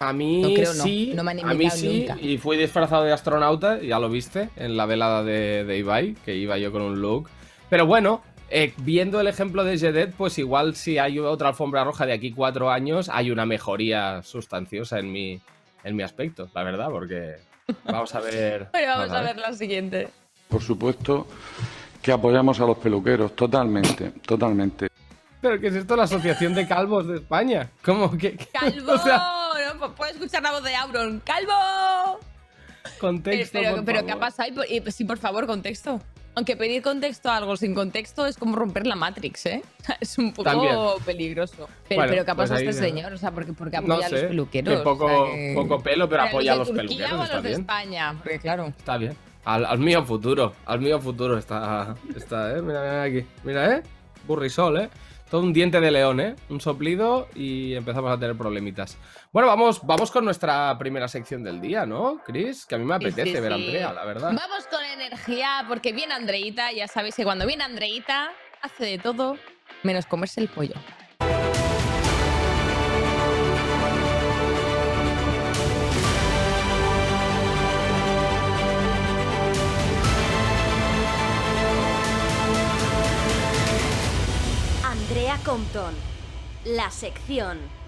A 0.03 0.13
mí 0.13 0.43
No 0.43 0.49
creo, 0.55 0.73
sí, 0.73 1.13
No 1.15 1.23
me 1.25 1.31
han 1.33 1.41
a 1.49 1.55
mí 1.55 1.71
sí, 1.71 2.07
nunca. 2.09 2.21
y 2.21 2.39
fui 2.39 2.57
disfrazado 2.57 3.05
de 3.05 3.13
astronauta, 3.13 3.81
ya 3.81 3.99
lo 3.99 4.09
viste, 4.09 4.51
en 4.57 4.77
la 4.77 4.87
velada 4.87 5.23
de, 5.23 5.65
de 5.65 5.79
Ibai, 5.79 6.15
que 6.25 6.35
iba 6.37 6.59
yo 6.59 6.73
con 6.73 6.83
un 6.83 7.01
look. 7.01 7.29
Pero 7.71 7.87
bueno, 7.87 8.23
eh, 8.51 8.73
viendo 8.79 9.21
el 9.21 9.27
ejemplo 9.29 9.65
de 9.65 9.79
Jedet, 9.79 10.13
pues 10.15 10.39
igual 10.39 10.75
si 10.75 10.99
hay 10.99 11.19
otra 11.19 11.49
alfombra 11.49 11.85
roja 11.85 12.05
de 12.07 12.13
aquí 12.13 12.33
cuatro 12.33 12.71
años, 12.71 13.09
hay 13.13 13.31
una 13.31 13.47
mejoría 13.47 14.23
sustanciosa 14.23 14.99
en 14.99 15.11
mi, 15.13 15.41
en 15.85 15.97
mi 15.97 16.03
aspecto, 16.03 16.49
la 16.55 16.63
verdad, 16.63 16.89
porque 16.91 17.37
vamos 17.85 18.15
a 18.15 18.21
ver. 18.21 18.69
Bueno, 18.73 18.89
vamos 18.97 19.11
a 19.13 19.23
ver 19.23 19.37
la 19.39 19.53
siguiente. 19.53 20.09
Por 20.49 20.61
supuesto 20.63 21.27
que 22.03 22.13
apoyamos 22.13 22.61
a 22.61 22.67
los 22.67 22.77
peluqueros, 22.79 23.35
totalmente, 23.37 24.11
totalmente. 24.27 24.89
Pero 25.41 25.59
¿qué 25.59 25.69
es 25.69 25.75
esto? 25.75 25.97
La 25.97 26.05
Asociación 26.05 26.55
de 26.55 26.69
Calvos 26.69 27.07
de 27.09 27.17
España. 27.17 27.71
¿Cómo 27.85 28.11
que? 28.17 28.37
que- 28.37 28.47
¡Calvo! 28.47 28.93
o 28.95 28.99
sea, 28.99 29.42
No, 29.75 29.81
pu- 29.89 29.95
puedo 29.95 30.11
escuchar 30.13 30.43
la 30.43 30.53
voz 30.53 30.63
de 30.65 30.75
Auron. 30.75 31.21
¡Calvo! 31.21 32.19
Contexto. 33.01 33.59
pero, 33.61 33.85
pero 33.85 34.07
¿qué 34.07 34.13
ha 34.13 34.19
pasado? 34.19 34.63
Sí, 34.89 35.05
por 35.05 35.19
favor, 35.19 35.47
contexto. 35.47 36.01
Aunque 36.35 36.57
pedir 36.57 36.81
contexto 36.83 37.29
a 37.31 37.37
algo 37.37 37.57
sin 37.59 37.75
contexto 37.75 38.27
es 38.27 38.39
como 38.39 38.57
romper 38.57 38.87
la 38.87 38.97
Matrix, 38.97 39.45
¿eh? 39.47 39.63
Es 40.01 40.17
un 40.17 40.33
poco 40.33 40.45
También. 40.51 40.75
peligroso. 41.05 41.69
Pero, 41.89 42.01
Bueno, 42.01 42.11
pero 42.13 42.25
¿qué 42.25 42.31
ha 42.31 42.35
pues 42.35 42.49
pasado 42.49 42.61
ahí 42.61 42.69
este 42.69 42.83
señor? 42.83 43.13
O 43.13 43.19
sea, 43.19 43.31
porque, 43.33 43.53
porque 43.53 43.77
No 43.83 43.95
apoya 43.95 44.07
a 44.07 44.11
los 44.11 44.21
peluqueros. 44.23 44.79
que 44.79 44.83
poco, 44.83 45.05
o 45.05 45.27
sea, 45.27 45.35
que- 45.35 45.53
poco 45.55 45.79
pelo, 45.83 46.09
pero 46.09 46.23
¿Pero 46.23 46.29
apoya 46.29 46.53
a 46.55 46.57
los 46.57 46.69
Turquía 46.69 46.87
peluqueros, 46.87 47.13
o 47.13 47.21
a 47.21 47.25
está 47.25 47.35
los 47.37 47.43
de 47.43 47.49
bien. 47.51 47.61
España? 47.61 48.15
Porque 48.23 48.39
claro. 48.39 48.67
Está 48.79 48.97
bien. 48.97 49.17
Al, 49.45 49.65
al 49.67 49.79
mío 49.79 50.05
futuro, 50.05 50.55
al 50.65 50.81
mío 50.81 51.01
futuro 51.01 51.37
está, 51.37 51.97
está, 52.17 52.57
¿eh? 52.57 52.63
Mira, 52.63 52.81
mira 52.81 53.03
aquí. 53.03 53.27
Mira, 53.45 53.77
¿eh? 53.77 53.83
Burrisol, 54.27 54.79
¿eh? 54.81 54.91
Todo 55.33 55.45
un 55.45 55.55
diente 55.55 55.81
de 55.81 55.91
león, 55.91 56.21
¿eh? 56.21 56.37
Un 56.51 56.61
soplido 56.61 57.27
y 57.35 57.73
empezamos 57.73 58.13
a 58.13 58.19
tener 58.21 58.37
problemitas. 58.37 58.99
Bueno, 59.33 59.49
vamos, 59.49 59.81
vamos 59.83 60.11
con 60.11 60.27
nuestra 60.27 60.77
primera 60.77 61.09
sección 61.09 61.43
del 61.43 61.59
día, 61.59 61.87
¿no, 61.87 62.21
Chris? 62.23 62.67
Que 62.67 62.75
a 62.75 62.79
mí 62.79 62.85
me 62.85 62.97
apetece 62.97 63.37
sí, 63.37 63.41
ver 63.41 63.51
a 63.51 63.57
sí. 63.57 63.65
Andrea, 63.65 63.93
la 63.95 64.05
verdad. 64.05 64.33
Vamos 64.35 64.67
con 64.71 64.85
energía, 64.85 65.65
porque 65.67 65.95
viene 65.95 66.13
Andreita. 66.13 66.71
Ya 66.73 66.87
sabéis 66.87 67.15
que 67.15 67.25
cuando 67.25 67.47
viene 67.47 67.65
Andreita, 67.65 68.31
hace 68.61 68.85
de 68.85 68.99
todo 68.99 69.39
menos 69.83 70.05
comerse 70.05 70.43
el 70.43 70.49
pollo. 70.49 70.75
Andrea 85.13 85.39
Compton. 85.45 85.95
La 86.65 86.91
sección. 86.91 87.82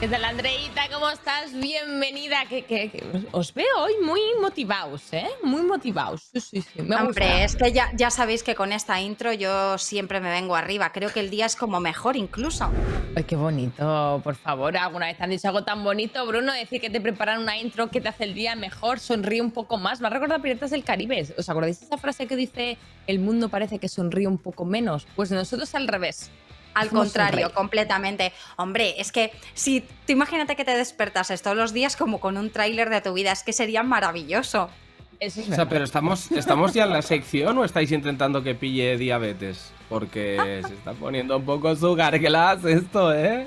¿Qué 0.00 0.08
tal, 0.08 0.24
Andreita? 0.24 0.88
¿Cómo 0.90 1.10
estás? 1.10 1.52
Bienvenida. 1.52 2.46
Que, 2.48 2.62
que- 2.64 2.90
que 2.90 3.04
os 3.32 3.52
veo 3.52 3.66
hoy 3.80 3.92
muy 4.02 4.20
motivados, 4.40 5.12
¿eh? 5.12 5.26
Muy 5.42 5.60
motivados. 5.60 6.30
Sí, 6.32 6.40
sí, 6.40 6.62
sí. 6.62 6.80
Me 6.80 6.96
Hombre, 6.96 7.26
gusta. 7.26 7.44
es 7.44 7.54
que 7.56 7.72
ya, 7.72 7.90
ya 7.94 8.10
sabéis 8.10 8.42
que 8.42 8.54
con 8.54 8.72
esta 8.72 8.98
intro 8.98 9.34
yo 9.34 9.76
siempre 9.76 10.20
me 10.20 10.30
vengo 10.30 10.56
arriba. 10.56 10.90
Creo 10.92 11.12
que 11.12 11.20
el 11.20 11.28
día 11.28 11.44
es 11.44 11.54
como 11.54 11.80
mejor 11.80 12.16
incluso. 12.16 12.70
Ay, 13.14 13.24
qué 13.24 13.36
bonito, 13.36 14.22
por 14.24 14.36
favor. 14.36 14.74
¿Alguna 14.78 15.04
vez 15.06 15.18
te 15.18 15.24
han 15.24 15.30
dicho 15.30 15.48
algo 15.48 15.64
tan 15.64 15.84
bonito, 15.84 16.24
Bruno? 16.26 16.54
Decir 16.54 16.80
que 16.80 16.88
te 16.88 17.02
preparan 17.02 17.42
una 17.42 17.58
intro 17.58 17.90
que 17.90 18.00
te 18.00 18.08
hace 18.08 18.24
el 18.24 18.32
día 18.32 18.56
mejor, 18.56 19.00
sonríe 19.00 19.42
un 19.42 19.50
poco 19.50 19.76
más. 19.76 20.00
Me 20.00 20.06
ha 20.06 20.10
recordado 20.10 20.40
Piratas 20.40 20.70
del 20.70 20.82
Caribe. 20.82 21.26
¿Os 21.36 21.48
acordáis 21.50 21.78
de 21.78 21.84
esa 21.86 21.98
frase 21.98 22.26
que 22.26 22.36
dice 22.36 22.78
el 23.06 23.18
mundo 23.18 23.50
parece 23.50 23.78
que 23.78 23.88
sonríe 23.88 24.26
un 24.28 24.38
poco 24.38 24.64
menos? 24.64 25.06
Pues 25.14 25.30
nosotros 25.30 25.74
al 25.74 25.88
revés. 25.88 26.30
Al 26.74 26.88
contrario, 26.88 27.52
completamente. 27.52 28.32
Hombre, 28.56 28.94
es 28.98 29.12
que 29.12 29.32
si 29.54 29.80
tú 29.80 30.12
imagínate 30.12 30.56
que 30.56 30.64
te 30.64 30.76
despertases 30.76 31.42
todos 31.42 31.56
los 31.56 31.72
días 31.72 31.96
como 31.96 32.20
con 32.20 32.36
un 32.36 32.50
tráiler 32.50 32.90
de 32.90 33.00
tu 33.00 33.12
vida, 33.12 33.32
es 33.32 33.42
que 33.42 33.52
sería 33.52 33.82
maravilloso. 33.82 34.70
Eso 35.18 35.40
es 35.40 35.46
O 35.46 35.48
sea, 35.48 35.58
verdad. 35.58 35.68
pero 35.70 35.84
estamos, 35.84 36.32
¿estamos 36.32 36.72
ya 36.72 36.84
en 36.84 36.90
la 36.90 37.02
sección 37.02 37.58
o 37.58 37.64
estáis 37.64 37.92
intentando 37.92 38.42
que 38.42 38.54
pille 38.54 38.96
diabetes? 38.96 39.70
Porque 39.88 40.62
se 40.66 40.72
está 40.72 40.92
poniendo 40.92 41.36
un 41.36 41.44
poco 41.44 41.74
sugar 41.76 42.18
glass 42.18 42.64
esto, 42.64 43.12
¿eh? 43.12 43.44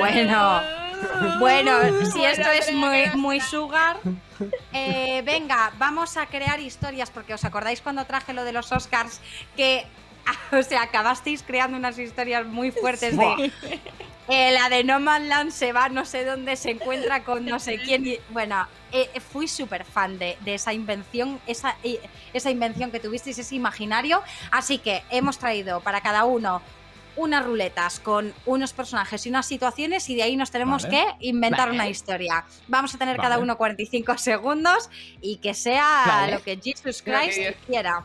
Bueno, 0.00 0.60
bueno, 1.38 1.72
si 2.12 2.24
esto 2.24 2.48
es 2.50 2.72
muy, 2.72 3.04
muy 3.14 3.40
sugar, 3.40 3.98
eh, 4.72 5.22
venga, 5.24 5.72
vamos 5.78 6.16
a 6.16 6.26
crear 6.26 6.58
historias, 6.60 7.10
porque 7.10 7.34
os 7.34 7.44
acordáis 7.44 7.80
cuando 7.80 8.04
traje 8.04 8.32
lo 8.32 8.44
de 8.44 8.52
los 8.52 8.72
Oscars, 8.72 9.20
que, 9.56 9.84
o 10.52 10.62
sea, 10.62 10.82
acabasteis 10.82 11.42
creando 11.42 11.76
unas 11.76 11.98
historias 11.98 12.46
muy 12.46 12.70
fuertes 12.70 13.16
de 13.16 13.52
eh, 14.28 14.52
la 14.52 14.68
de 14.68 14.84
No 14.84 15.00
Man 15.00 15.28
Land 15.28 15.50
se 15.50 15.72
va 15.72 15.88
no 15.88 16.04
sé 16.04 16.24
dónde, 16.24 16.56
se 16.56 16.70
encuentra 16.70 17.24
con 17.24 17.44
no 17.44 17.58
sé 17.58 17.78
quién. 17.78 18.06
y- 18.06 18.18
bueno, 18.30 18.66
eh, 18.92 19.08
fui 19.20 19.48
súper 19.48 19.84
fan 19.84 20.18
de, 20.18 20.36
de 20.40 20.54
esa 20.54 20.72
invención, 20.72 21.40
esa, 21.46 21.76
eh, 21.82 22.00
esa 22.32 22.50
invención 22.50 22.90
que 22.90 23.00
tuvisteis, 23.00 23.38
ese 23.38 23.54
imaginario. 23.54 24.22
Así 24.50 24.78
que 24.78 25.02
hemos 25.10 25.38
traído 25.38 25.80
para 25.80 26.00
cada 26.00 26.24
uno 26.24 26.62
unas 27.14 27.44
ruletas 27.44 28.00
con 28.00 28.32
unos 28.46 28.72
personajes 28.72 29.26
y 29.26 29.28
unas 29.28 29.44
situaciones 29.44 30.08
y 30.08 30.14
de 30.14 30.22
ahí 30.22 30.36
nos 30.36 30.50
tenemos 30.50 30.84
Vale. 30.84 30.96
que 31.18 31.26
inventar 31.28 31.66
Vale. 31.68 31.74
una 31.74 31.88
historia. 31.88 32.44
Vamos 32.68 32.94
a 32.94 32.98
tener 32.98 33.18
Vale. 33.18 33.28
cada 33.28 33.38
uno 33.38 33.56
45 33.58 34.16
segundos 34.16 34.88
y 35.20 35.36
que 35.36 35.52
sea 35.52 36.28
lo 36.30 36.42
que 36.42 36.58
Jesus 36.62 37.02
Christ 37.02 37.56
quiera. 37.66 38.02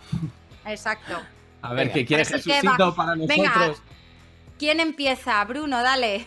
Exacto. 0.65 1.21
A 1.67 1.73
ver, 1.73 1.87
Venga. 1.87 1.93
¿qué 1.93 2.05
quiere 2.05 2.23
Jesucito 2.25 2.95
para 2.95 3.15
Venga. 3.15 3.49
nosotros? 3.49 3.81
¿Quién 4.57 4.79
empieza? 4.79 5.43
Bruno, 5.45 5.81
dale. 5.83 6.25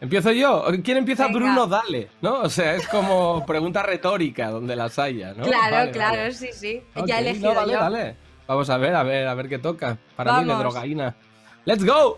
¿Empiezo 0.00 0.32
yo? 0.32 0.64
¿Quién 0.82 0.96
empieza? 0.98 1.26
Venga. 1.26 1.38
Bruno, 1.38 1.66
dale, 1.66 2.08
¿no? 2.22 2.40
O 2.40 2.48
sea, 2.48 2.74
es 2.74 2.88
como 2.88 3.44
pregunta 3.46 3.82
retórica 3.82 4.48
donde 4.50 4.74
las 4.74 4.98
haya, 4.98 5.34
¿no? 5.34 5.44
Claro, 5.44 5.76
Vale, 5.76 5.90
claro, 5.92 6.16
vale. 6.16 6.32
sí, 6.32 6.48
sí. 6.52 6.82
Ya 7.06 7.18
he 7.18 7.22
no, 7.22 7.28
elegido 7.28 7.54
dale, 7.54 7.72
yo. 7.72 7.78
dale. 7.78 8.16
Vamos 8.48 8.68
a 8.70 8.76
ver, 8.78 8.94
a 8.96 9.02
ver, 9.04 9.28
a 9.28 9.34
ver 9.34 9.48
qué 9.48 9.58
toca. 9.58 9.96
Para 10.16 10.32
mí 10.34 10.40
de 10.44 10.46
Vamos. 10.52 10.72
drogaína. 10.72 11.14
¡Let's 11.64 11.84
go! 11.84 12.16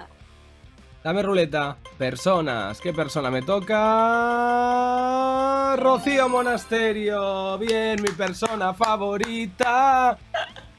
Dame 1.03 1.23
ruleta. 1.23 1.77
Personas. 1.99 2.81
¿Qué 2.81 2.93
persona 2.95 3.31
me 3.31 3.43
toca? 4.75 5.77
Rocío 5.77 6.29
Monasterio. 6.29 7.59
Bien, 7.59 8.01
mi 8.03 8.11
persona 8.11 8.73
favorita. 8.73 10.17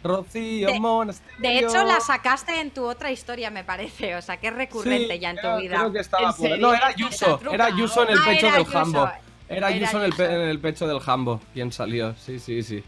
Rocío 0.05 0.67
De- 0.67 0.79
Monasterio. 0.79 1.39
De 1.41 1.59
hecho, 1.59 1.83
la 1.83 1.99
sacaste 1.99 2.59
en 2.61 2.71
tu 2.71 2.85
otra 2.85 3.11
historia, 3.11 3.49
me 3.51 3.63
parece. 3.63 4.15
O 4.15 4.21
sea, 4.21 4.37
que 4.37 4.47
es 4.47 4.53
recurrente 4.55 5.13
Sí, 5.15 5.19
ya 5.19 5.31
en 5.31 5.37
tu 5.37 5.55
vida. 5.61 5.77
creo 5.77 5.91
que 5.91 5.99
estaba. 5.99 6.33
No, 6.59 6.73
era 6.73 6.89
¿Esa 6.89 6.95
Yuso. 6.97 7.39
Era 7.51 7.69
Yuso 7.69 8.03
en 8.03 8.09
el 8.11 8.17
Ah, 8.19 8.25
pecho 8.25 8.45
del 8.51 8.63
Yuso. 8.65 8.71
jambo. 8.71 9.03
Era 9.47 9.67
Era 9.69 9.71
Yuso 9.71 9.97
en 9.99 10.03
el, 10.05 10.13
pe- 10.13 10.25
en 10.33 10.41
el 10.49 10.59
pecho 10.59 10.87
del 10.87 10.99
jambo. 10.99 11.41
¿Quién 11.53 11.71
salió? 11.71 12.15
Sí, 12.15 12.39
sí, 12.39 12.63
sí. 12.63 12.83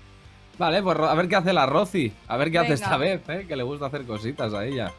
Vale, 0.57 0.81
pues 0.81 0.97
a 0.97 1.13
ver 1.13 1.27
qué 1.27 1.35
hace 1.35 1.53
la 1.53 1.65
Rosy. 1.67 2.11
A 2.27 2.37
ver 2.37 2.49
qué 2.51 2.57
hace 2.59 2.69
Venga. 2.71 2.83
esta 2.83 2.97
vez, 2.97 3.21
¿eh? 3.29 3.45
Que 3.47 3.55
le 3.55 3.61
gusta 3.63 3.85
hacer 3.87 4.05
cositas 4.05 4.53
a 4.53 4.65
ella. 4.65 4.91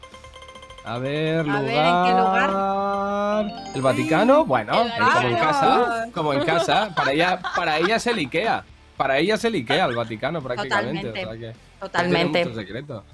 A 0.84 0.98
ver, 0.98 1.40
A 1.40 1.42
lugar... 1.42 1.62
ver, 1.64 1.74
¿en 1.84 2.04
qué 2.04 2.10
lugar? 2.12 3.72
El 3.74 3.82
Vaticano, 3.82 4.44
bueno, 4.46 4.72
El 4.82 4.90
como 4.92 5.20
en 5.28 5.36
casa. 5.36 6.08
Como 6.14 6.32
en 6.32 6.44
casa. 6.44 6.94
Para 6.94 7.12
ella, 7.12 7.40
para 7.56 7.78
ella 7.78 7.96
es 7.96 8.06
el 8.06 8.18
Ikea. 8.18 8.64
Para 8.96 9.18
ella 9.18 9.34
es 9.34 9.44
el 9.44 9.54
Ikea, 9.54 9.84
el 9.86 9.96
Vaticano, 9.96 10.40
prácticamente. 10.40 11.08
Totalmente. 11.08 11.26
O 11.26 11.30
sea 11.38 11.52
que 11.52 11.67
Totalmente. 11.80 12.32
tiene 12.40 12.50
mucho 12.50 12.60
secreto. 12.60 13.04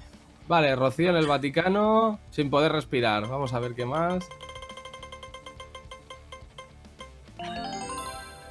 Vale, 0.47 0.75
Rocío 0.75 1.09
en 1.09 1.15
el 1.15 1.25
Vaticano, 1.27 2.19
sin 2.31 2.49
poder 2.49 2.71
respirar. 2.71 3.27
Vamos 3.27 3.53
a 3.53 3.59
ver 3.59 3.73
qué 3.73 3.85
más. 3.85 4.23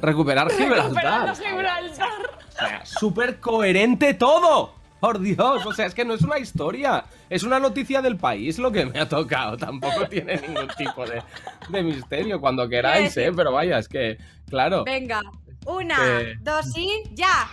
Recuperar 0.00 0.50
Gibraltar. 0.52 1.28
Recuperando 1.28 1.34
Gibraltar. 1.34 2.12
O 2.48 2.52
sea, 2.52 2.86
súper 2.86 3.40
coherente 3.40 4.14
todo. 4.14 4.74
Por 5.00 5.18
Dios, 5.20 5.66
o 5.66 5.72
sea, 5.74 5.84
es 5.84 5.94
que 5.94 6.02
no 6.06 6.14
es 6.14 6.22
una 6.22 6.38
historia, 6.38 7.04
es 7.28 7.42
una 7.42 7.58
noticia 7.60 8.00
del 8.00 8.16
país 8.16 8.58
lo 8.58 8.72
que 8.72 8.86
me 8.86 8.98
ha 8.98 9.06
tocado. 9.06 9.54
Tampoco 9.58 10.08
tiene 10.08 10.36
ningún 10.38 10.66
tipo 10.78 11.04
de, 11.04 11.22
de 11.68 11.82
misterio 11.82 12.40
cuando 12.40 12.66
queráis, 12.66 13.14
¿eh? 13.18 13.30
Pero 13.36 13.52
vaya, 13.52 13.78
es 13.78 13.86
que, 13.86 14.16
claro. 14.48 14.82
Venga, 14.84 15.20
una, 15.66 15.96
Eh. 16.22 16.34
dos 16.40 16.74
y 16.78 17.02
ya. 17.12 17.48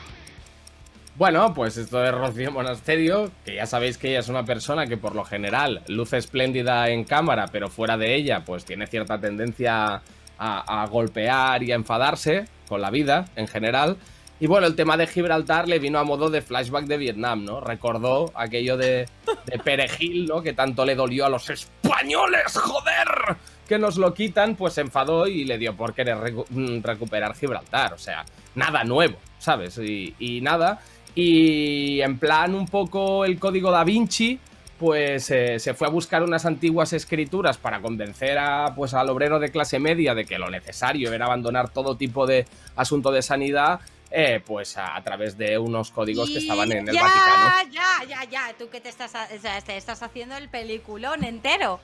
Bueno, 1.22 1.54
pues 1.54 1.78
esto 1.78 2.00
de 2.00 2.12
Rocío 2.12 2.52
Monasterio, 2.52 3.30
que 3.46 3.54
ya 3.54 3.68
sabéis 3.68 4.00
que 4.00 4.10
ella 4.10 4.22
es 4.22 4.28
una 4.28 4.44
persona 4.44 4.88
que 4.88 4.98
por 4.98 5.14
lo 5.14 5.24
general 5.24 5.84
luce 5.86 6.18
espléndida 6.18 6.90
en 6.90 7.04
cámara, 7.04 7.46
pero 7.52 7.70
fuera 7.70 7.96
de 7.96 8.16
ella, 8.16 8.44
pues 8.44 8.66
tiene 8.66 8.88
cierta 8.88 9.22
tendencia 9.22 10.02
a, 10.40 10.88
golpear 10.90 11.62
y 11.62 11.74
a 11.74 11.76
enfadarse 11.76 12.48
con 12.68 12.82
la 12.82 12.90
vida 12.90 13.26
en 13.36 13.48
general. 13.48 13.98
Y 14.40 14.48
bueno, 14.48 14.66
el 14.66 14.76
tema 14.76 14.98
de 14.98 15.06
Gibraltar 15.06 15.68
le 15.68 15.78
vino 15.78 16.00
a 16.00 16.04
modo 16.04 16.32
de 16.32 16.42
flashback 16.42 16.86
de 16.86 16.98
Vietnam, 16.98 17.46
¿no? 17.46 17.62
Recordó 17.62 18.32
aquello 18.34 18.76
de, 18.76 19.08
de 19.46 19.60
Perejil, 19.60 20.26
¿no? 20.26 20.42
Que 20.42 20.54
tanto 20.54 20.86
le 20.86 20.96
dolió 20.96 21.28
a 21.28 21.30
los 21.30 21.48
españoles, 21.52 22.58
joder, 22.58 23.38
que 23.68 23.78
nos 23.78 23.98
lo 23.98 24.16
quitan, 24.16 24.56
pues 24.56 24.74
se 24.74 24.82
enfadó 24.82 25.28
y 25.28 25.44
le 25.44 25.60
dio 25.60 25.78
por 25.78 25.94
querer 25.94 26.18
mm, 26.50 26.82
recuperar 26.82 27.36
Gibraltar. 27.36 27.94
O 27.94 28.00
sea, 28.00 28.26
nada 28.56 28.84
nuevo, 28.84 29.20
¿sabes? 29.38 29.78
Y 29.78 30.40
nada. 30.42 30.82
Y 31.16 32.02
en 32.02 32.18
plan 32.18 32.56
un 32.56 32.68
poco 32.68 33.26
el 33.26 33.38
código 33.40 33.72
da 33.72 33.84
Vinci, 33.84 34.40
pues 34.80 35.30
eh, 35.30 35.60
se 35.60 35.74
fue 35.74 35.88
a 35.88 35.90
buscar 35.92 36.24
unas 36.24 36.46
antiguas 36.46 36.94
escrituras 36.94 37.58
para 37.58 37.82
convencer 37.82 38.38
a, 38.38 38.74
pues, 38.76 38.94
al 38.94 39.10
obrero 39.10 39.40
de 39.40 39.52
clase 39.52 39.78
media 39.80 40.16
de 40.16 40.26
que 40.26 40.40
lo 40.40 40.50
necesario 40.50 41.14
era 41.14 41.26
abandonar 41.26 41.70
todo 41.70 41.96
tipo 41.98 42.26
de 42.26 42.46
asunto 42.76 43.12
de 43.12 43.22
sanidad, 43.22 43.80
eh, 44.10 44.42
pues 44.46 44.78
a, 44.78 44.96
a 44.96 45.04
través 45.04 45.38
de 45.38 45.58
unos 45.58 45.92
códigos 45.92 46.30
que 46.30 46.40
estaban 46.40 46.72
en 46.72 46.88
el 46.88 46.96
ya, 46.96 47.04
Vaticano. 47.04 47.72
Ya, 47.72 48.06
ya, 48.08 48.24
ya. 48.30 48.54
Tú 48.58 48.70
que 48.70 48.82
te 48.82 48.90
estás, 48.90 49.14
ha- 49.16 49.28
o 49.36 49.40
sea, 49.40 49.62
te 49.62 49.78
estás 49.78 50.02
haciendo 50.02 50.36
el 50.38 50.50
peliculón 50.50 51.24
entero. 51.24 51.80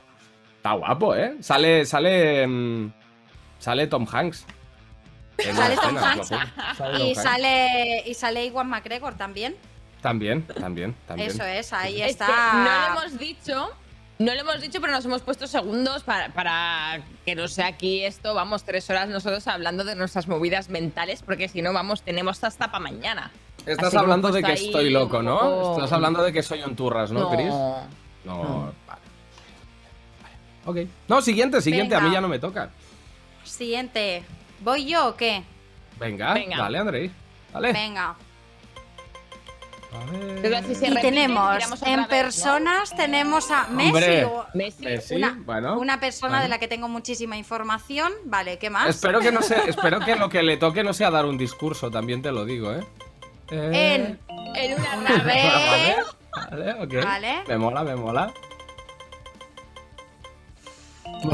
Está 0.58 0.74
guapo, 0.74 1.16
¿eh? 1.16 1.36
Sale, 1.42 1.86
sale, 1.86 2.48
mm, 2.48 2.92
sale 3.60 3.88
Tom 3.88 4.08
Hanks. 4.12 4.46
Sale 5.40 5.76
Tom 5.78 5.98
Hanks. 5.98 6.32
Y 7.00 7.16
sale, 7.16 8.04
y 8.06 8.14
sale 8.14 8.46
Iwan 8.48 8.68
McGregor 8.70 9.16
también. 9.16 9.56
También, 10.02 10.44
también, 10.44 10.96
también. 11.08 11.30
Eso 11.30 11.44
es, 11.44 11.74
ahí 11.74 12.02
Es 12.02 12.12
está. 12.12 12.26
que 12.28 12.32
no 12.58 12.64
lo 12.64 12.88
hemos 13.02 13.20
dicho. 13.20 13.70
No 14.20 14.34
lo 14.34 14.42
hemos 14.42 14.62
dicho, 14.62 14.82
pero 14.82 14.94
nos 14.94 15.06
hemos 15.06 15.22
puesto 15.22 15.46
segundos 15.46 16.02
para, 16.04 16.30
para 16.30 17.02
que 17.24 17.36
no 17.36 17.48
sea 17.48 17.68
aquí 17.68 18.04
esto, 18.04 18.34
vamos, 18.34 18.64
tres 18.64 18.90
horas 18.90 19.10
nosotros 19.10 19.46
hablando 19.48 19.84
de 19.84 19.96
nuestras 19.96 20.28
movidas 20.28 20.70
mentales, 20.70 21.22
porque 21.22 21.48
si 21.48 21.62
no, 21.62 21.72
vamos, 21.72 22.02
tenemos 22.02 22.44
hasta 22.44 22.68
para 22.72 22.80
mañana. 22.80 23.30
Estás 23.68 23.90
Así 23.90 23.98
hablando 23.98 24.32
de 24.32 24.42
que 24.42 24.54
estoy 24.54 24.90
loco, 24.90 25.22
¿no? 25.22 25.38
poco- 25.40 25.74
Estás 25.76 25.92
hablando 25.92 26.24
de 26.24 26.34
que 26.34 26.42
soy 26.42 26.64
un 26.64 26.76
turras, 26.76 27.12
¿no, 27.12 27.30
Chris? 27.30 27.50
No, 27.50 27.88
No. 28.26 28.74
vale. 28.88 29.02
Vale, 30.24 30.84
Ok. 30.86 30.90
No, 31.08 31.22
siguiente, 31.22 31.62
siguiente. 31.62 31.94
A 31.94 32.00
mí 32.00 32.12
ya 32.12 32.20
no 32.22 32.28
me 32.28 32.40
toca. 32.40 32.70
Siguiente. 33.44 34.24
¿Voy 34.62 34.86
yo 34.86 35.10
o 35.10 35.16
qué? 35.16 35.44
Venga, 36.00 36.34
Venga. 36.34 36.58
dale, 36.58 36.78
Andrei. 36.80 37.12
Dale. 37.54 37.74
Venga. 37.74 38.16
A 39.94 40.12
ver. 40.12 40.40
Pero 40.42 40.58
si 40.68 40.76
se 40.76 40.86
Y 40.86 40.90
repite, 40.90 41.02
tenemos 41.02 41.64
en 41.84 41.96
vez, 41.96 41.98
¿no? 41.98 42.08
personas 42.08 42.96
tenemos 42.96 43.50
a 43.52 43.68
Messi. 43.70 43.88
Hombre. 43.90 44.26
o- 44.26 44.46
Messi. 44.54 45.16
Una, 45.16 45.38
bueno. 45.46 45.80
una 45.80 46.00
persona 46.00 46.34
bueno. 46.34 46.44
de 46.44 46.50
la 46.50 46.60
que 46.60 46.68
tengo 46.68 46.88
muchísima 46.90 47.38
información. 47.38 48.12
Vale, 48.26 48.60
¿qué 48.60 48.70
más? 48.70 48.88
Espero 48.90 49.20
que 49.22 49.32
no 49.32 49.42
sea, 49.42 49.64
espero 49.64 50.00
que 50.02 50.16
lo 50.16 50.30
que 50.30 50.44
le 50.44 50.58
toque 50.58 50.84
no 50.84 50.94
sea 50.94 51.10
dar 51.10 51.26
un 51.26 51.38
discurso, 51.38 51.90
también 51.90 52.22
te 52.22 52.32
lo 52.32 52.46
digo, 52.46 52.74
¿eh? 52.74 52.86
Eh, 53.50 53.96
En 53.96 54.20
En 54.56 54.74
una 54.80 54.98
Una 54.98 55.10
nave. 55.18 55.34
vez. 55.34 55.96
Vale, 56.52 56.74
ok. 56.84 57.04
Vale. 57.06 57.44
Me 57.48 57.58
mola, 57.58 57.84
me 57.84 57.96
mola. 57.96 58.34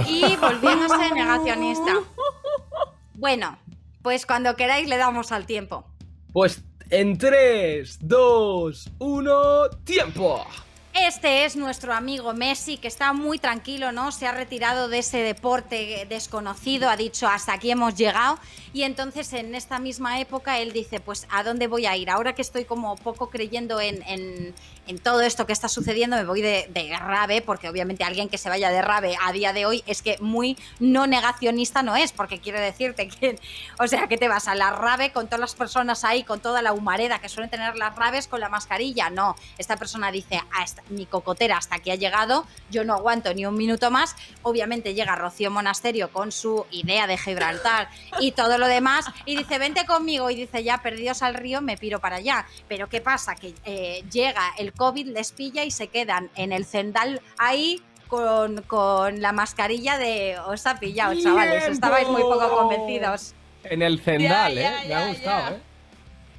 y 0.08 0.36
volviéndose 0.38 1.12
negacionista. 1.12 1.94
Bueno, 3.24 3.58
pues 4.02 4.26
cuando 4.26 4.58
queráis 4.58 4.90
le 4.90 4.98
damos 4.98 5.32
al 5.32 5.46
tiempo. 5.46 5.86
Pues 6.34 6.62
en 6.90 7.18
3, 7.18 8.00
2, 8.02 8.92
1, 9.00 9.70
tiempo. 9.86 10.46
Este 10.94 11.46
es 11.46 11.56
nuestro 11.56 11.94
amigo 11.94 12.34
Messi, 12.34 12.76
que 12.78 12.90
está 12.90 13.14
muy 13.14 13.40
tranquilo, 13.40 13.94
¿no? 13.94 14.12
Se 14.12 14.28
ha 14.28 14.34
retirado 14.34 14.90
de 14.90 15.00
ese 15.00 15.20
deporte 15.20 16.06
desconocido, 16.10 16.90
ha 16.90 16.98
dicho 16.98 17.26
hasta 17.30 17.54
aquí 17.54 17.72
hemos 17.72 17.96
llegado. 17.96 18.38
Y 18.74 18.84
entonces 18.84 19.32
en 19.32 19.56
esta 19.56 19.80
misma 19.80 20.20
época 20.20 20.60
él 20.60 20.74
dice, 20.74 21.00
pues 21.00 21.26
¿a 21.32 21.44
dónde 21.44 21.68
voy 21.68 21.86
a 21.86 21.96
ir? 21.96 22.10
Ahora 22.10 22.36
que 22.36 22.42
estoy 22.42 22.66
como 22.66 22.98
poco 22.98 23.30
creyendo 23.30 23.80
en, 23.80 24.04
en- 24.04 24.54
en 24.88 25.00
todo 25.00 25.22
esto 25.22 25.46
que 25.46 25.54
está 25.54 25.70
sucediendo, 25.70 26.16
me 26.18 26.26
voy 26.26 26.42
de, 26.42 26.68
de 26.70 26.98
rave, 26.98 27.42
porque 27.42 27.70
obviamente 27.70 28.04
alguien 28.04 28.30
que 28.30 28.38
se 28.38 28.50
vaya 28.50 28.70
de 28.70 28.82
rave 28.82 29.16
a 29.24 29.32
día 29.32 29.54
de 29.54 29.66
hoy 29.66 29.84
es 29.88 30.02
que 30.02 30.18
muy 30.20 30.58
no 30.80 31.08
negacionista 31.08 31.84
no 31.84 31.96
es, 31.96 32.12
porque 32.12 32.40
quiere 32.40 32.60
decirte 32.60 33.08
que, 33.08 33.40
o 33.80 33.88
sea, 33.88 34.08
que 34.08 34.18
te 34.18 34.28
vas 34.28 34.48
a 34.48 34.56
la 34.56 34.72
rave 34.72 35.12
con 35.12 35.28
todas 35.28 35.40
las 35.40 35.56
personas 35.56 36.04
ahí, 36.04 36.24
con 36.24 36.40
toda 36.40 36.62
la 36.62 36.74
humareda 36.74 37.20
que 37.20 37.30
suelen 37.30 37.50
tener 37.50 37.76
las 37.76 37.96
raves 37.96 38.28
con 38.28 38.40
la 38.40 38.50
mascarilla. 38.50 39.10
No, 39.10 39.36
esta 39.58 39.78
persona 39.78 40.12
dice, 40.12 40.42
hasta, 40.52 40.84
mi 40.90 41.06
cocotera 41.06 41.58
hasta 41.58 41.76
aquí 41.76 41.92
ha 41.92 41.96
llegado, 41.96 42.46
yo 42.70 42.84
no 42.84 42.94
aguanto 42.94 43.34
ni 43.34 43.46
un 43.46 43.56
minuto 43.56 43.92
más. 43.92 44.16
Obviamente 44.42 44.94
llega 44.94 45.16
Rocío 45.16 45.52
Monasterio 45.52 46.12
con 46.12 46.32
su 46.32 46.66
idea 46.72 47.08
de 47.08 47.18
Gibraltar 47.18 47.90
y 48.20 48.32
todo 48.32 48.58
lo 48.58 48.68
demás 48.68 49.06
y 49.26 49.38
dice, 49.38 49.58
vente 49.58 49.86
conmigo 49.86 50.30
y 50.30 50.36
dice, 50.36 50.64
ya 50.64 50.82
perdidos 50.82 51.24
al 51.24 51.36
río, 51.36 51.62
me 51.62 51.78
piro 51.78 52.00
para 52.00 52.18
allá. 52.18 52.46
Pero 52.68 52.90
¿qué 52.90 53.02
pasa? 53.02 53.36
Que 53.36 53.54
eh, 53.66 54.04
llega 54.12 54.54
el 54.58 54.73
COVID, 54.78 55.08
les 55.08 55.32
pilla 55.32 55.64
y 55.64 55.72
se 55.72 55.88
quedan 55.88 56.30
en 56.36 56.52
el 56.52 56.66
cendal 56.66 57.22
ahí. 57.38 57.82
Con, 58.10 58.62
con 58.64 59.22
la 59.24 59.32
mascarilla 59.32 59.98
de 59.98 60.38
os 60.46 60.68
ha 60.68 60.80
pillado, 60.80 61.16
chavales. 61.20 61.68
Estabais 61.68 62.08
muy 62.08 62.22
poco 62.22 62.48
convencidos. 62.60 63.34
En 63.64 63.82
el 63.82 64.00
Ya, 64.04 64.50
ya, 64.62 64.82
¿eh? 64.82 64.84
me 64.84 64.90
ya, 64.90 65.00
ha 65.00 65.08
gustado, 65.08 65.50
ya. 65.50 65.56
¿eh? 65.56 65.60